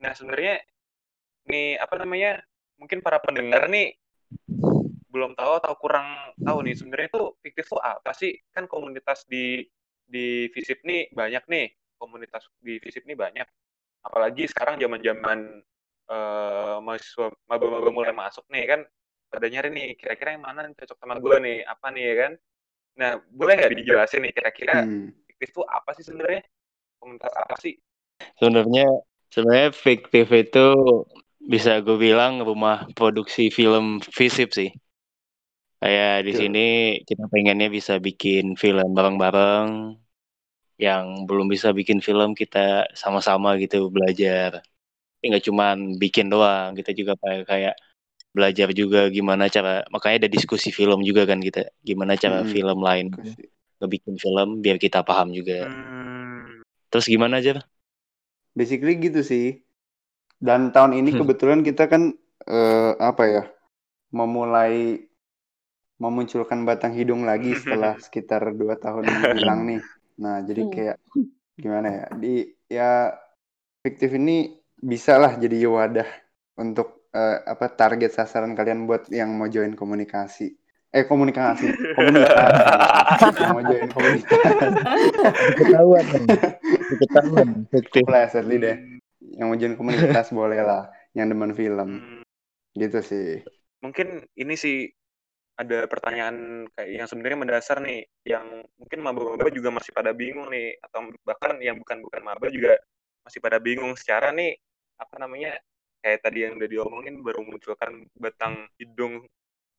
nah 0.00 0.12
sebenarnya 0.16 0.54
nih 1.50 1.76
apa 1.76 1.94
namanya 2.00 2.40
mungkin 2.80 3.04
para 3.04 3.20
pendengar 3.20 3.68
nih 3.68 3.92
belum 5.10 5.34
tahu 5.34 5.52
atau 5.58 5.74
kurang 5.76 6.06
tahu 6.38 6.62
nih 6.62 6.78
sebenarnya 6.78 7.08
itu 7.10 7.22
fiktif 7.44 7.66
itu 7.68 7.78
apa 7.82 8.10
sih? 8.16 8.32
Kan 8.54 8.70
komunitas 8.70 9.26
di 9.26 9.66
di 10.10 10.48
visip 10.54 10.82
nih 10.86 11.10
banyak 11.12 11.44
nih 11.50 11.66
komunitas 12.00 12.48
di 12.62 12.78
visip 12.80 13.04
nih 13.04 13.18
banyak. 13.18 13.46
Apalagi 14.00 14.48
sekarang 14.48 14.80
zaman 14.80 15.04
zaman 15.04 15.38
uh, 16.10 16.82
mahasiswa 16.82 17.30
maba-maba 17.46 17.88
mulai 17.94 18.12
masuk 18.12 18.44
nih 18.50 18.66
kan 18.66 18.80
pada 19.30 19.46
nyari 19.46 19.70
nih 19.70 19.88
kira-kira 19.94 20.34
yang 20.34 20.42
mana 20.42 20.66
cocok 20.74 20.98
sama 20.98 21.22
gue 21.22 21.36
nih 21.38 21.58
apa 21.64 21.86
nih 21.94 22.04
ya 22.04 22.14
kan 22.18 22.32
nah 22.98 23.10
boleh 23.30 23.54
nggak 23.54 23.78
dijelasin 23.78 24.20
nih 24.26 24.34
kira-kira 24.34 24.82
hmm. 24.82 25.14
fiktif 25.30 25.54
itu 25.54 25.62
apa 25.64 25.90
sih 25.94 26.04
sebenarnya 26.04 26.42
komunitas 27.00 27.32
apa 27.32 27.56
sih? 27.56 27.74
Sebenarnya 28.36 28.86
sebenarnya 29.32 29.70
fiktif 29.72 30.28
itu 30.28 30.66
bisa 31.40 31.80
gue 31.80 31.96
bilang 31.96 32.44
rumah 32.44 32.84
produksi 32.92 33.48
film 33.48 34.04
visip 34.12 34.52
sih. 34.52 34.70
Kayak 35.80 36.28
di 36.28 36.32
sini 36.36 36.66
kita 37.08 37.24
pengennya 37.32 37.72
bisa 37.72 37.96
bikin 37.96 38.54
film 38.60 38.92
bareng-bareng. 38.92 39.96
Yang 40.76 41.04
belum 41.24 41.48
bisa 41.48 41.72
bikin 41.72 42.04
film 42.04 42.36
kita 42.36 42.84
sama-sama 42.92 43.56
gitu 43.56 43.88
belajar. 43.88 44.60
Tapi 45.20 45.36
nggak 45.36 45.44
cuma 45.44 45.76
bikin 46.00 46.32
doang, 46.32 46.72
kita 46.72 46.96
juga 46.96 47.12
kayak 47.20 47.44
kayak 47.44 47.74
belajar 48.32 48.72
juga 48.72 49.10
gimana 49.12 49.50
cara 49.52 49.84
makanya 49.90 50.24
ada 50.24 50.30
diskusi 50.30 50.70
film 50.70 51.02
juga 51.02 51.26
kan 51.26 51.42
kita 51.42 51.66
gimana 51.82 52.14
cara 52.14 52.46
hmm. 52.46 52.48
film 52.54 52.78
lain 52.78 53.10
ngebikin 53.82 54.14
film 54.16 54.48
biar 54.64 54.80
kita 54.80 55.04
paham 55.04 55.34
juga. 55.34 55.68
Hmm 55.68 56.10
Terus 56.90 57.06
gimana 57.06 57.38
aja? 57.38 57.62
Basically 58.52 58.98
gitu 58.98 59.22
sih. 59.22 59.62
Dan 60.42 60.74
tahun 60.74 60.98
ini 60.98 61.14
hmm. 61.14 61.18
kebetulan 61.22 61.60
kita 61.62 61.86
kan 61.86 62.12
uh, 62.50 62.92
apa 62.98 63.24
ya? 63.24 63.42
Memulai 64.10 65.06
memunculkan 66.02 66.66
batang 66.66 66.98
hidung 66.98 67.22
lagi 67.22 67.54
setelah 67.54 67.94
sekitar 68.02 68.42
dua 68.58 68.74
tahun 68.74 69.06
hilang 69.38 69.62
nih. 69.70 69.80
Nah, 70.18 70.42
jadi 70.42 70.62
hmm. 70.66 70.72
kayak 70.74 70.96
gimana 71.54 71.88
ya? 71.88 72.04
Di 72.18 72.34
ya 72.66 72.90
fiktif 73.86 74.10
ini 74.18 74.50
bisa 74.80 75.20
lah 75.20 75.36
jadi 75.36 75.68
wadah 75.68 76.08
untuk 76.56 77.08
uh, 77.12 77.36
apa 77.44 77.72
target 77.76 78.16
sasaran 78.16 78.56
kalian 78.56 78.88
buat 78.88 79.08
yang 79.12 79.32
mau 79.36 79.46
join 79.46 79.76
komunikasi. 79.76 80.56
Eh 80.90 81.06
komunikasi. 81.06 81.70
Komunikasi. 81.96 83.46
Mau 83.54 83.62
join 83.62 83.88
komunikasi 83.94 84.34
ketahuan. 85.54 86.04
Ketahuan. 86.98 87.48
Fiktif 87.70 88.04
lah 88.10 88.26
deh. 88.26 88.76
Yang 89.38 89.46
mau 89.46 89.54
join 89.54 89.74
komunitas 89.78 90.34
boleh 90.38 90.58
lah 90.58 90.90
yang 91.14 91.30
demen 91.30 91.54
film. 91.54 91.90
Hmm. 92.00 92.22
gitu 92.70 93.02
sih. 93.02 93.42
Mungkin 93.82 94.30
ini 94.38 94.54
sih 94.54 94.86
ada 95.58 95.90
pertanyaan 95.90 96.64
kayak 96.72 96.90
yang 97.02 97.08
sebenarnya 97.10 97.38
mendasar 97.42 97.82
nih 97.82 98.06
yang 98.22 98.62
mungkin 98.78 98.98
maba-maba 99.02 99.50
juga 99.50 99.74
masih 99.74 99.90
pada 99.90 100.14
bingung 100.14 100.48
nih 100.48 100.78
atau 100.78 101.10
bahkan 101.26 101.58
yang 101.58 101.76
bukan 101.82 101.98
bukan 101.98 102.22
maba 102.22 102.46
juga 102.48 102.78
masih 103.26 103.42
pada 103.42 103.58
bingung 103.58 103.92
secara 103.98 104.30
nih 104.32 104.54
apa 105.00 105.16
namanya 105.16 105.56
kayak 106.04 106.20
tadi 106.20 106.44
yang 106.44 106.60
udah 106.60 106.68
diomongin 106.68 107.24
baru 107.24 107.40
munculkan 107.44 108.04
batang 108.16 108.68
hidung 108.76 109.24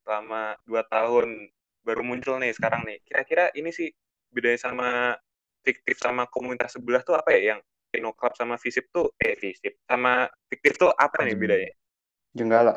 selama 0.02 0.58
dua 0.66 0.82
tahun 0.90 1.50
baru 1.82 2.02
muncul 2.06 2.38
nih 2.38 2.54
sekarang 2.54 2.86
nih. 2.86 3.02
Kira-kira 3.06 3.50
ini 3.58 3.74
sih 3.74 3.90
bedanya 4.30 4.60
sama 4.62 4.90
fiktif 5.62 5.98
sama 6.02 6.30
komunitas 6.30 6.78
sebelah 6.78 7.02
tuh 7.02 7.18
apa 7.18 7.34
ya? 7.34 7.58
Yang 7.58 7.60
Kino 7.92 8.16
Club 8.16 8.34
sama 8.38 8.56
Visip 8.56 8.88
tuh, 8.94 9.12
eh 9.20 9.36
Visip, 9.36 9.84
sama 9.84 10.30
fiktif 10.48 10.80
tuh 10.80 10.94
apa 10.96 11.28
nih 11.28 11.36
hmm. 11.36 11.42
bedanya? 11.44 11.72
Jenggala. 12.32 12.74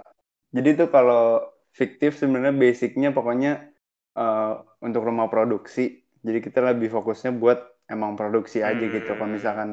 Jadi 0.51 0.69
tuh 0.75 0.89
kalau 0.91 1.45
fiktif 1.75 2.19
sebenarnya 2.19 2.55
basicnya 2.55 3.11
pokoknya 3.15 3.71
uh, 4.19 4.65
untuk 4.83 5.07
rumah 5.07 5.31
produksi. 5.31 6.03
Jadi 6.25 6.39
kita 6.41 6.65
lebih 6.65 6.89
fokusnya 6.89 7.37
buat 7.37 7.61
emang 7.87 8.17
produksi 8.17 8.65
aja 8.65 8.81
hmm. 8.81 8.93
gitu. 8.93 9.11
Kalau 9.15 9.29
hmm. 9.29 9.37
misalkan 9.39 9.71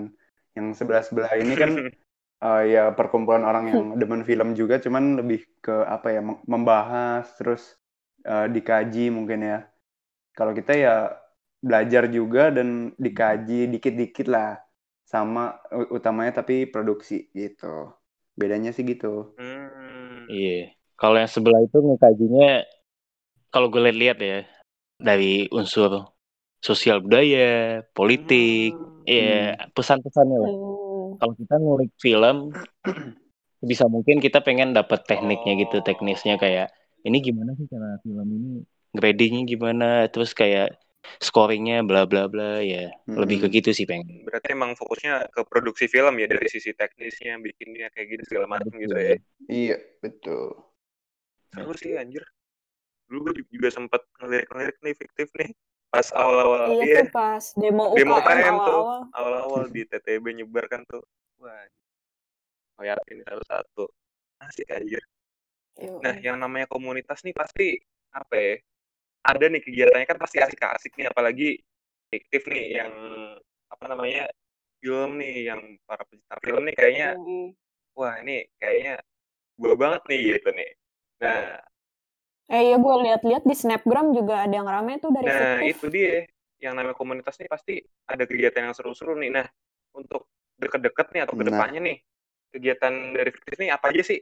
yang 0.52 0.76
sebelah 0.76 1.02
sebelah 1.02 1.32
ini 1.40 1.56
kan 1.56 1.72
uh, 2.42 2.64
ya 2.66 2.92
perkumpulan 2.98 3.46
orang 3.46 3.66
yang 3.70 3.82
demen 3.96 4.26
film 4.26 4.58
juga, 4.58 4.82
cuman 4.82 5.22
lebih 5.22 5.46
ke 5.62 5.86
apa 5.86 6.12
ya 6.12 6.22
membahas 6.26 7.30
terus 7.38 7.78
uh, 8.26 8.50
dikaji 8.50 9.14
mungkin 9.14 9.46
ya. 9.46 9.60
Kalau 10.34 10.52
kita 10.58 10.74
ya 10.74 10.96
belajar 11.62 12.10
juga 12.10 12.50
dan 12.50 12.98
dikaji 12.98 13.70
dikit-dikit 13.70 14.26
lah 14.26 14.58
sama 15.06 15.62
utamanya 15.94 16.42
tapi 16.42 16.66
produksi 16.66 17.30
gitu. 17.36 17.94
Bedanya 18.34 18.74
sih 18.74 18.88
gitu. 18.88 19.36
Hmm. 19.38 20.26
Iya. 20.32 20.74
Kalau 20.98 21.18
yang 21.20 21.30
sebelah 21.30 21.62
itu 21.62 21.78
ngekajinya 21.78 22.64
kalau 23.52 23.68
gue 23.68 23.84
lihat-lihat 23.84 24.18
ya 24.24 24.40
dari 24.96 25.52
unsur 25.52 26.16
sosial 26.64 27.04
budaya, 27.04 27.84
politik, 27.92 28.72
hmm. 28.72 29.04
ya 29.06 29.60
pesan-pesannya 29.76 30.38
lah. 30.40 30.54
Hmm. 30.54 30.81
Kalau 31.18 31.34
kita 31.36 31.56
ngulik 31.58 31.92
film, 31.98 32.54
bisa 33.70 33.86
mungkin 33.90 34.22
kita 34.22 34.40
pengen 34.46 34.72
dapat 34.72 35.04
tekniknya 35.04 35.60
gitu, 35.60 35.82
teknisnya 35.84 36.38
kayak 36.38 36.72
ini 37.04 37.18
gimana 37.20 37.58
sih 37.58 37.66
cara 37.68 37.98
film 38.06 38.28
ini 38.30 38.52
gradingnya 38.92 39.44
gimana, 39.48 39.90
terus 40.12 40.36
kayak 40.36 40.78
scoringnya 41.18 41.82
bla 41.82 42.06
bla 42.06 42.30
bla 42.30 42.62
ya 42.62 42.94
hmm. 43.10 43.18
lebih 43.18 43.46
ke 43.46 43.48
gitu 43.62 43.74
sih 43.74 43.86
pengen. 43.90 44.26
Berarti 44.26 44.54
emang 44.54 44.78
fokusnya 44.78 45.34
ke 45.34 45.42
produksi 45.50 45.90
film 45.90 46.18
ya 46.22 46.30
dari 46.30 46.46
sisi 46.46 46.74
teknisnya 46.78 47.42
bikinnya 47.42 47.90
kayak 47.94 48.08
gitu 48.18 48.24
segala 48.30 48.58
macam 48.58 48.74
gitu 48.78 48.94
ya. 48.94 49.18
Iya 49.50 49.78
betul. 50.02 50.62
Seru 51.52 51.74
sih 51.76 51.98
anjir. 51.98 52.24
Dulu 53.10 53.28
gue 53.28 53.44
juga 53.52 53.70
sempat 53.74 54.06
ngelirik-ngelirik 54.22 54.78
nih 54.80 54.96
fiktif 54.96 55.28
nih 55.36 55.52
pas 55.92 56.08
awal-awal 56.16 56.72
iya, 56.72 56.84
iya. 56.88 56.98
tuh 57.04 57.12
pas 57.12 57.44
demo 57.60 57.92
UKM 57.92 58.00
demo 58.00 58.16
UKM 58.24 58.56
tuh 58.64 58.82
awal-awal. 59.12 59.64
di 59.68 59.84
TTB 59.84 60.26
nyebar 60.40 60.66
kan 60.72 60.88
tuh. 60.88 61.04
Wah. 61.44 61.68
Oh 62.80 62.84
ya 62.88 62.96
ini 63.12 63.22
satu-satu. 63.28 63.86
Asik 64.42 64.72
aja 64.72 65.02
nah 65.80 66.16
yang 66.20 66.38
namanya 66.38 66.68
komunitas 66.68 67.24
nih 67.24 67.34
pasti 67.34 67.80
apa 68.12 68.36
ya 68.36 68.54
ada 69.22 69.46
nih 69.48 69.62
kegiatannya 69.62 70.08
kan 70.10 70.20
pasti 70.20 70.38
asik-asik 70.42 70.94
nih 70.98 71.08
apalagi 71.10 71.62
fiktif 72.12 72.44
nih 72.50 72.82
yang 72.82 72.94
apa 73.72 73.86
namanya 73.88 74.28
film 74.82 75.22
nih 75.22 75.54
yang 75.54 75.62
para 75.86 76.04
pecinta 76.10 76.36
film 76.42 76.66
nih 76.66 76.76
kayaknya 76.76 77.10
wah 77.96 78.18
ini 78.20 78.50
kayaknya 78.58 79.00
gue 79.62 79.74
banget 79.78 80.02
nih 80.10 80.20
gitu 80.36 80.50
nih. 80.58 80.72
Nah 81.22 81.62
Eh 82.48 82.62
iya 82.72 82.78
gue 82.80 82.96
lihat-lihat 83.08 83.44
di 83.46 83.56
Snapgram 83.56 84.16
juga 84.16 84.48
ada 84.48 84.54
yang 84.54 84.68
rame 84.68 84.98
tuh 84.98 85.12
dari 85.14 85.28
Nah 85.30 85.62
fiktif. 85.62 85.76
itu 85.78 85.86
dia 85.94 86.14
yang 86.62 86.74
namanya 86.78 86.98
komunitas 86.98 87.36
nih 87.42 87.50
pasti 87.50 87.74
ada 88.06 88.24
kegiatan 88.26 88.70
yang 88.70 88.76
seru-seru 88.76 89.18
nih. 89.18 89.32
Nah 89.34 89.48
untuk 89.98 90.32
deket-deket 90.62 91.08
nih 91.14 91.22
atau 91.26 91.36
ke 91.36 91.44
depannya 91.48 91.80
nah. 91.82 91.88
nih 91.90 91.98
kegiatan 92.52 92.94
dari 93.16 93.30
fiktif 93.32 93.56
nih 93.62 93.70
apa 93.72 93.86
aja 93.92 94.04
sih? 94.04 94.20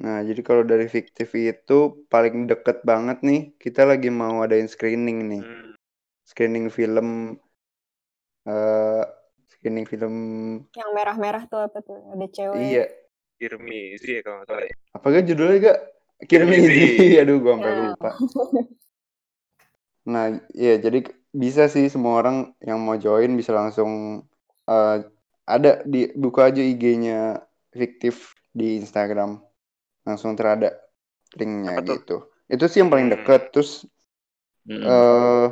Nah 0.00 0.22
jadi 0.26 0.40
kalau 0.42 0.62
dari 0.66 0.86
fiktif 0.86 1.28
itu 1.34 1.78
paling 2.10 2.50
deket 2.50 2.82
banget 2.82 3.22
nih 3.22 3.54
kita 3.58 3.86
lagi 3.86 4.08
mau 4.10 4.42
adain 4.42 4.66
screening 4.66 5.18
nih. 5.30 5.42
Hmm. 5.42 5.72
Screening 6.24 6.72
film 6.72 7.36
uh, 8.48 9.04
screening 9.50 9.84
film 9.84 10.14
yang 10.76 10.90
merah-merah 10.92 11.44
tuh 11.48 11.68
apa 11.68 11.78
tuh 11.84 12.00
ada 12.12 12.26
cewek. 12.28 12.58
Iya. 12.60 12.86
Irmi 13.42 13.98
sih 13.98 14.18
ya 14.18 14.20
kalau 14.22 14.40
nggak 14.40 14.48
salah 14.48 14.64
ya. 14.64 14.74
Apa 14.94 15.06
gak 15.10 15.26
judulnya 15.26 15.58
gak? 15.58 15.78
Kirim 16.28 16.50
ini 16.50 17.16
aduh 17.20 17.38
gue 17.40 17.52
sampai 17.52 17.72
yeah. 17.72 17.84
lupa 17.92 18.10
nah 20.04 20.24
ya 20.52 20.74
jadi 20.78 21.00
bisa 21.34 21.66
sih 21.66 21.88
semua 21.90 22.20
orang 22.22 22.52
yang 22.62 22.78
mau 22.78 22.94
join 22.94 23.34
bisa 23.34 23.50
langsung 23.56 24.22
uh, 24.68 24.96
ada 25.44 25.82
di 25.84 26.08
buka 26.14 26.52
aja 26.52 26.62
IG-nya 26.62 27.42
fiktif 27.72 28.36
di 28.54 28.78
Instagram 28.78 29.42
langsung 30.06 30.36
terada 30.36 30.72
linknya 31.34 31.80
gitu 31.82 32.30
itu 32.46 32.64
sih 32.68 32.84
yang 32.84 32.92
paling 32.92 33.08
hmm. 33.10 33.14
deket 33.18 33.42
terus 33.50 33.88
hmm. 34.68 34.84
uh, 34.84 35.48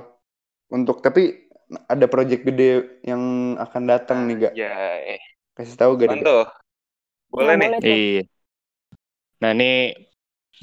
untuk 0.73 1.01
tapi 1.01 1.49
ada 1.89 2.07
project 2.09 2.43
gede 2.45 3.01
yang 3.05 3.55
akan 3.57 3.83
datang 3.89 4.29
nih 4.29 4.37
gak? 4.49 4.53
Ya, 4.53 4.73
eh. 5.01 5.23
kasih 5.57 5.77
tahu 5.77 5.97
gak? 5.97 6.13
Bantu. 6.13 6.45
Boleh 7.33 7.57
nih. 7.57 7.69
Iya. 7.81 8.23
Nah 9.41 9.51
ini 9.57 9.73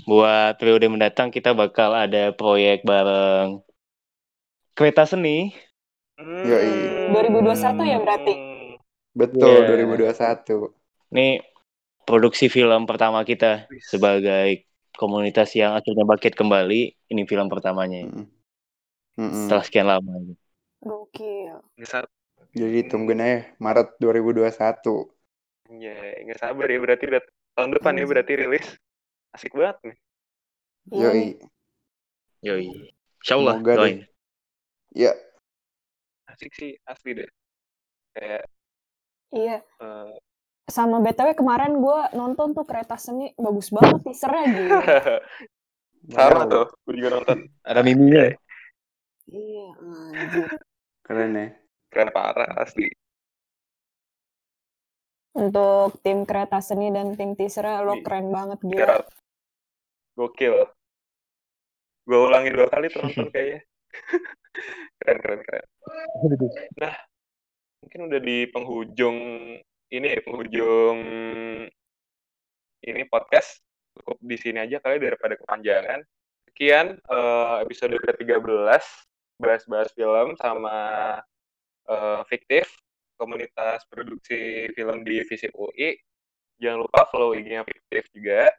buat 0.05 0.57
periode 0.61 0.87
mendatang 0.87 1.33
kita 1.33 1.51
bakal 1.51 1.93
ada 1.93 2.31
proyek 2.33 2.85
bareng 2.85 3.61
kereta 4.77 5.03
seni. 5.03 5.51
Hmm. 6.19 6.45
2021 7.15 7.91
ya 7.91 7.97
berarti. 7.99 8.33
Betul, 9.15 9.65
yeah. 9.67 10.15
2021. 10.15 10.71
Ini 11.15 11.27
produksi 12.05 12.47
film 12.47 12.85
pertama 12.85 13.23
kita 13.25 13.67
sebagai 13.83 14.67
komunitas 14.95 15.51
yang 15.55 15.75
akhirnya 15.75 16.05
bangkit 16.07 16.35
kembali. 16.35 16.95
Ini 17.09 17.21
film 17.25 17.47
pertamanya. 17.49 18.05
Mm 18.05 18.27
-hmm. 19.17 19.43
Setelah 19.47 19.63
sekian 19.65 19.87
lama. 19.87 20.35
Gokil. 20.79 21.59
Jadi 22.55 22.79
tungguin 22.87 23.19
aja 23.19 23.37
Maret 23.59 23.99
2021. 23.99 24.49
Ya, 25.69 25.93
nggak 26.25 26.39
sabar 26.41 26.65
ya 26.65 26.79
berarti 26.81 27.03
udah 27.05 27.21
tahun 27.53 27.71
depan 27.77 27.93
ya 27.99 28.05
berarti 28.09 28.33
rilis 28.41 28.65
asik 29.35 29.53
banget 29.53 29.77
nih. 29.85 29.97
Yoi. 30.89 31.25
Yoi. 32.45 32.67
Insya 33.19 33.35
Allah, 33.37 33.55
doain. 33.61 34.07
Ya. 34.95 35.13
Asik 36.29 36.53
sih, 36.55 36.73
asli 36.87 37.19
deh. 37.19 37.29
Kayak. 38.15 38.45
Iya. 39.29 39.57
Uh, 39.77 40.17
Sama 40.69 41.01
BTW 41.01 41.33
kemarin 41.33 41.81
gue 41.81 41.99
nonton 42.13 42.53
tuh 42.53 42.65
kereta 42.65 42.93
seni 42.97 43.33
bagus 43.33 43.73
banget 43.73 44.05
teasernya 44.05 44.43
gitu. 44.53 44.77
Sama 46.15 46.45
tuh, 46.45 46.69
gue 46.85 46.93
juga 46.97 47.19
nonton. 47.21 47.49
Ada 47.65 47.81
miminya. 47.81 48.33
Iya, 49.29 49.65
anjir. 50.15 50.47
Keren 51.05 51.37
ya. 51.37 51.47
Keren 51.89 52.09
parah 52.13 52.53
asli 52.61 52.89
untuk 55.39 56.01
tim 56.03 56.27
kereta 56.27 56.59
seni 56.59 56.91
dan 56.91 57.15
tim 57.15 57.37
teaser 57.37 57.63
lo 57.85 58.03
keren 58.03 58.27
banget 58.33 58.59
gila. 58.59 59.05
Gokil. 60.19 60.67
Gue 62.03 62.19
ulangi 62.19 62.51
dua 62.51 62.67
kali 62.67 62.91
nonton 62.91 63.27
kayaknya. 63.33 63.63
keren, 64.99 65.17
keren, 65.23 65.39
keren. 65.47 65.65
Nah, 66.75 66.95
mungkin 67.79 67.99
udah 68.11 68.19
di 68.19 68.37
penghujung 68.51 69.17
ini 69.95 70.07
ya, 70.11 70.19
penghujung 70.19 70.97
ini 72.83 73.01
podcast. 73.07 73.63
Cukup 73.95 74.19
di 74.19 74.35
sini 74.35 74.59
aja 74.59 74.83
kali 74.83 74.99
daripada 74.99 75.39
kepanjangan. 75.39 76.03
Sekian 76.51 76.99
uh, 77.07 77.63
episode 77.63 77.95
ke-13 78.03 78.83
bahas-bahas 79.39 79.89
film 79.95 80.35
sama 80.35 80.75
uh, 81.87 82.21
fiktif 82.27 82.67
komunitas 83.15 83.87
produksi 83.87 84.67
film 84.75 85.07
di 85.07 85.23
Visip 85.23 85.55
UI. 85.55 85.95
Jangan 86.59 86.83
lupa 86.83 87.07
follow 87.07 87.31
IG-nya 87.31 87.63
Fiktif 87.63 88.11
juga 88.11 88.51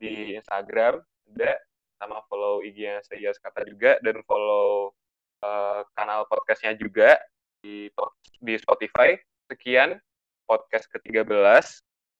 di 0.00 0.34
Instagram 0.40 1.04
ada 1.36 1.52
sama 2.00 2.24
follow 2.26 2.64
IG-nya 2.64 3.04
saya 3.04 3.30
Kata 3.36 3.60
juga 3.68 4.00
dan 4.00 4.24
follow 4.24 4.96
uh, 5.44 5.84
kanal 5.92 6.24
podcastnya 6.26 6.72
juga 6.74 7.20
di 7.60 7.92
di 8.40 8.56
Spotify. 8.56 9.14
Sekian 9.52 10.00
podcast 10.48 10.88
ke-13 10.96 11.28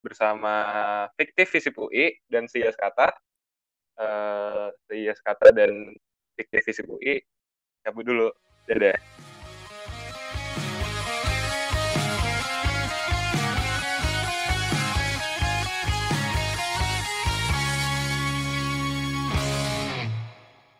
bersama 0.04 0.54
Fiktif 1.16 1.48
Visip 1.56 1.74
UI 1.80 2.12
dan 2.28 2.44
Sias 2.46 2.76
Kata. 2.76 3.08
Uh, 3.96 4.68
Sias 4.86 5.18
Kata 5.24 5.48
dan 5.50 5.96
Fiktif 6.36 6.60
Visip 6.68 6.86
UI. 6.86 7.24
Cabut 7.80 8.04
dulu. 8.04 8.28
Dadah. 8.68 9.19